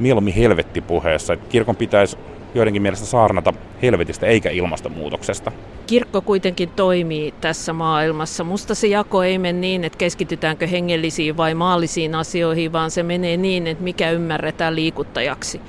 mieluummin 0.03 0.35
helvettipuheessa. 0.35 1.33
Että 1.33 1.49
kirkon 1.49 1.77
pitäisi 1.77 2.17
joidenkin 2.55 2.83
mielestä 2.83 3.07
saarnata 3.07 3.55
helvetistä 3.83 4.27
eikä 4.27 4.51
ilmastonmuutoksesta. 4.51 5.53
Kirkko 5.87 6.21
kuitenkin 6.21 6.69
toimii 6.69 7.35
tässä 7.41 7.73
maailmassa. 7.73 8.45
Musta 8.45 8.75
se 8.75 8.87
jako 8.87 9.23
ei 9.23 9.39
mene 9.39 9.61
niin, 9.61 9.85
että 9.85 9.99
keskitytäänkö 9.99 10.67
hengellisiin 10.67 11.37
vai 11.37 11.55
maallisiin 11.55 12.15
asioihin, 12.15 12.73
vaan 12.73 12.91
se 12.91 13.03
menee 13.03 13.37
niin, 13.37 13.67
että 13.67 13.85
mikä 13.85 14.11
ymmärretään 14.11 14.77
liikuttajaksi. 14.77 15.61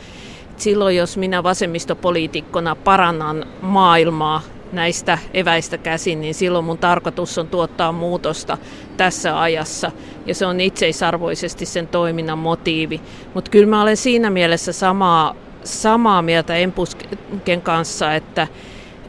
Silloin 0.57 0.95
jos 0.95 1.17
minä 1.17 1.43
vasemmistopoliitikkona 1.43 2.75
parannan 2.75 3.45
maailmaa 3.61 4.41
näistä 4.73 5.17
eväistä 5.33 5.77
käsin, 5.77 6.21
niin 6.21 6.33
silloin 6.33 6.65
mun 6.65 6.77
tarkoitus 6.77 7.37
on 7.37 7.47
tuottaa 7.47 7.91
muutosta 7.91 8.57
tässä 8.97 9.41
ajassa. 9.41 9.91
Ja 10.25 10.35
se 10.35 10.45
on 10.45 10.61
itseisarvoisesti 10.61 11.65
sen 11.65 11.87
toiminnan 11.87 12.37
motiivi. 12.37 13.01
Mutta 13.33 13.51
kyllä 13.51 13.67
mä 13.67 13.81
olen 13.81 13.97
siinä 13.97 14.29
mielessä 14.29 14.71
samaa, 14.71 15.35
samaa 15.63 16.21
mieltä 16.21 16.55
Empusken 16.55 17.61
kanssa, 17.63 18.15
että 18.15 18.47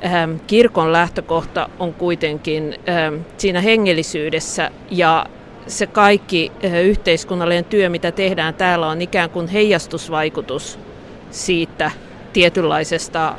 ähm, 0.04 0.36
kirkon 0.46 0.92
lähtökohta 0.92 1.68
on 1.78 1.94
kuitenkin 1.94 2.74
ähm, 2.88 3.14
siinä 3.36 3.60
hengellisyydessä 3.60 4.70
ja 4.90 5.26
se 5.66 5.86
kaikki 5.86 6.52
äh, 6.64 6.72
yhteiskunnallinen 6.72 7.64
työ, 7.64 7.88
mitä 7.88 8.12
tehdään 8.12 8.54
täällä, 8.54 8.86
on 8.86 9.02
ikään 9.02 9.30
kuin 9.30 9.48
heijastusvaikutus 9.48 10.78
siitä 11.30 11.90
tietynlaisesta 12.34 13.34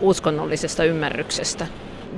uskonnollisesta 0.00 0.84
ymmärryksestä. 0.84 1.66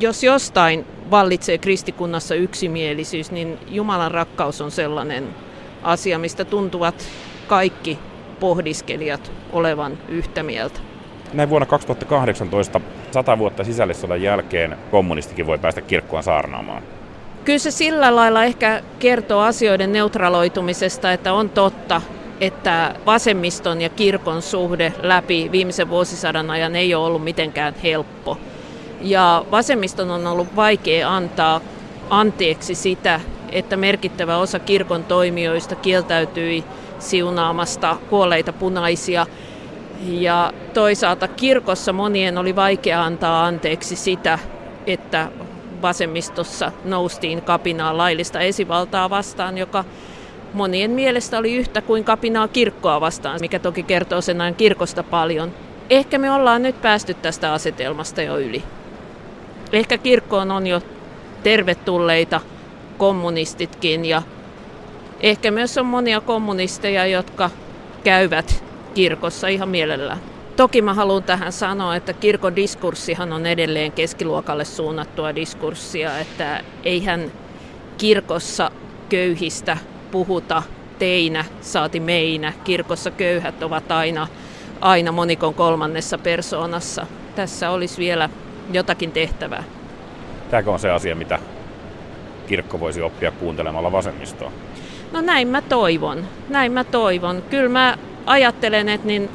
Jos 0.00 0.22
jostain 0.22 0.86
vallitsee 1.10 1.58
kristikunnassa 1.58 2.34
yksimielisyys, 2.34 3.30
niin 3.30 3.58
Jumalan 3.68 4.10
rakkaus 4.10 4.60
on 4.60 4.70
sellainen 4.70 5.28
asia, 5.82 6.18
mistä 6.18 6.44
tuntuvat 6.44 6.94
kaikki 7.46 7.98
pohdiskelijat 8.40 9.32
olevan 9.52 9.98
yhtä 10.08 10.42
mieltä. 10.42 10.80
Näin 11.32 11.48
vuonna 11.48 11.66
2018, 11.66 12.80
sata 13.10 13.38
vuotta 13.38 13.64
sisällissodan 13.64 14.22
jälkeen, 14.22 14.76
kommunistikin 14.90 15.46
voi 15.46 15.58
päästä 15.58 15.80
kirkkoon 15.80 16.22
saarnaamaan. 16.22 16.82
Kyllä 17.44 17.58
se 17.58 17.70
sillä 17.70 18.16
lailla 18.16 18.44
ehkä 18.44 18.82
kertoo 18.98 19.40
asioiden 19.40 19.92
neutraloitumisesta, 19.92 21.12
että 21.12 21.32
on 21.32 21.50
totta, 21.50 22.02
että 22.41 22.95
vasemmiston 23.07 23.80
ja 23.80 23.89
kirkon 23.89 24.43
suhde 24.43 24.93
läpi 25.03 25.49
viimeisen 25.53 25.91
vuosisadan 25.91 26.51
ajan 26.51 26.76
ei 26.76 26.95
ole 26.95 27.07
ollut 27.07 27.24
mitenkään 27.24 27.74
helppo. 27.82 28.39
Ja 29.01 29.45
vasemmiston 29.51 30.11
on 30.11 30.26
ollut 30.26 30.57
vaikea 30.57 31.14
antaa 31.16 31.61
anteeksi 32.11 32.74
sitä, 32.74 33.20
että 33.53 33.76
merkittävä 33.76 34.37
osa 34.37 34.59
kirkon 34.59 35.05
toimijoista 35.05 35.74
kieltäytyi 35.74 36.64
siunaamasta 36.99 37.97
kuolleita 38.11 38.53
punaisia. 38.53 39.26
Ja 40.07 40.53
toisaalta 40.74 41.28
kirkossa 41.28 41.93
monien 41.93 42.39
oli 42.39 42.57
vaikea 42.57 43.05
antaa 43.05 43.47
anteeksi 43.47 43.97
sitä, 43.97 44.39
että 44.87 45.28
vasemmistossa 45.82 46.72
noustiin 46.84 47.43
kapinaa 47.43 47.97
laillista 47.97 48.41
esivaltaa 48.41 49.11
vastaan, 49.11 49.59
joka 49.59 49.84
monien 50.53 50.90
mielestä 50.90 51.38
oli 51.38 51.57
yhtä 51.57 51.82
kuin 51.82 52.05
kapinaa 52.05 52.49
kirkkoa 52.49 53.01
vastaan, 53.01 53.40
mikä 53.40 53.59
toki 53.59 53.82
kertoo 53.82 54.20
sen 54.20 54.40
ajan 54.40 54.55
kirkosta 54.55 55.03
paljon. 55.03 55.53
Ehkä 55.90 56.18
me 56.18 56.30
ollaan 56.30 56.62
nyt 56.62 56.82
päästy 56.82 57.14
tästä 57.14 57.53
asetelmasta 57.53 58.22
jo 58.22 58.38
yli. 58.38 58.62
Ehkä 59.72 59.99
kirkkoon 59.99 60.51
on 60.51 60.66
jo 60.66 60.82
tervetulleita 61.42 62.40
kommunistitkin 62.99 64.05
ja 64.05 64.22
ehkä 65.20 65.51
myös 65.51 65.78
on 65.78 65.86
monia 65.86 66.20
kommunisteja, 66.20 67.07
jotka 67.07 67.51
käyvät 68.05 68.64
kirkossa 68.94 69.49
ihan 69.49 69.68
mielellään. 69.68 70.20
Toki 70.57 70.82
mä 70.82 70.94
haluan 70.94 71.22
tähän 71.22 71.53
sanoa, 71.53 71.97
että 71.97 72.12
kirkon 72.12 72.57
diskurssihan 72.57 73.32
on 73.32 73.47
edelleen 73.47 73.92
keskiluokalle 73.92 74.64
suunnattua 74.64 75.34
diskurssia, 75.34 76.18
että 76.18 76.64
eihän 76.84 77.32
kirkossa 77.99 78.70
köyhistä 79.09 79.76
puhuta 80.07 80.62
teinä, 80.98 81.44
saati 81.61 82.00
meinä. 82.00 82.52
Kirkossa 82.64 83.11
köyhät 83.11 83.62
ovat 83.62 83.92
aina, 83.92 84.26
aina 84.80 85.12
monikon 85.12 85.54
kolmannessa 85.54 86.18
persoonassa. 86.18 87.07
Tässä 87.36 87.70
olisi 87.70 87.98
vielä 87.98 88.28
jotakin 88.72 89.12
tehtävää. 89.12 89.64
Tämäkö 90.50 90.70
on 90.70 90.78
se 90.78 90.90
asia, 90.90 91.16
mitä 91.16 91.38
kirkko 92.46 92.80
voisi 92.80 93.02
oppia 93.02 93.30
kuuntelemalla 93.30 93.92
vasemmistoa? 93.92 94.52
No 95.12 95.20
näin 95.20 95.48
mä 95.48 95.62
toivon. 95.62 96.24
Näin 96.48 96.72
mä 96.72 96.84
toivon. 96.84 97.42
Kyllä 97.50 97.68
mä 97.68 97.98
ajattelen, 98.26 98.88
että 98.88 99.07
niin, 99.07 99.30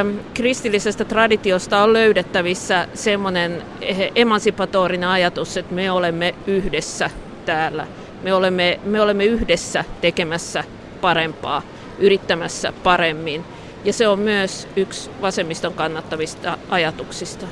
äm, 0.00 0.18
kristillisestä 0.34 1.04
traditiosta 1.04 1.82
on 1.82 1.92
löydettävissä 1.92 2.88
semmoinen 2.94 3.62
eh, 3.80 4.12
emansipatorinen 4.14 5.08
ajatus, 5.08 5.56
että 5.56 5.74
me 5.74 5.90
olemme 5.90 6.34
yhdessä 6.46 7.10
täällä– 7.46 7.86
me 8.22 8.34
olemme, 8.34 8.80
me 8.84 9.00
olemme 9.00 9.24
yhdessä 9.24 9.84
tekemässä 10.00 10.64
parempaa, 11.00 11.62
yrittämässä 11.98 12.72
paremmin. 12.82 13.44
Ja 13.84 13.92
se 13.92 14.08
on 14.08 14.18
myös 14.18 14.68
yksi 14.76 15.10
vasemmiston 15.20 15.74
kannattavista 15.74 16.58
ajatuksista. 16.68 17.46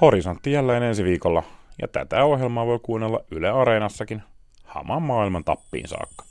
Horisontti 0.00 0.52
jälleen 0.52 0.82
ensi 0.82 1.04
viikolla, 1.04 1.42
ja 1.82 1.88
tätä 1.88 2.24
ohjelmaa 2.24 2.66
voi 2.66 2.78
kuunnella 2.82 3.20
Yle 3.30 3.50
Areenassakin 3.50 4.22
hamaan 4.64 5.02
maailman 5.02 5.44
tappiin 5.44 5.88
saakka. 5.88 6.24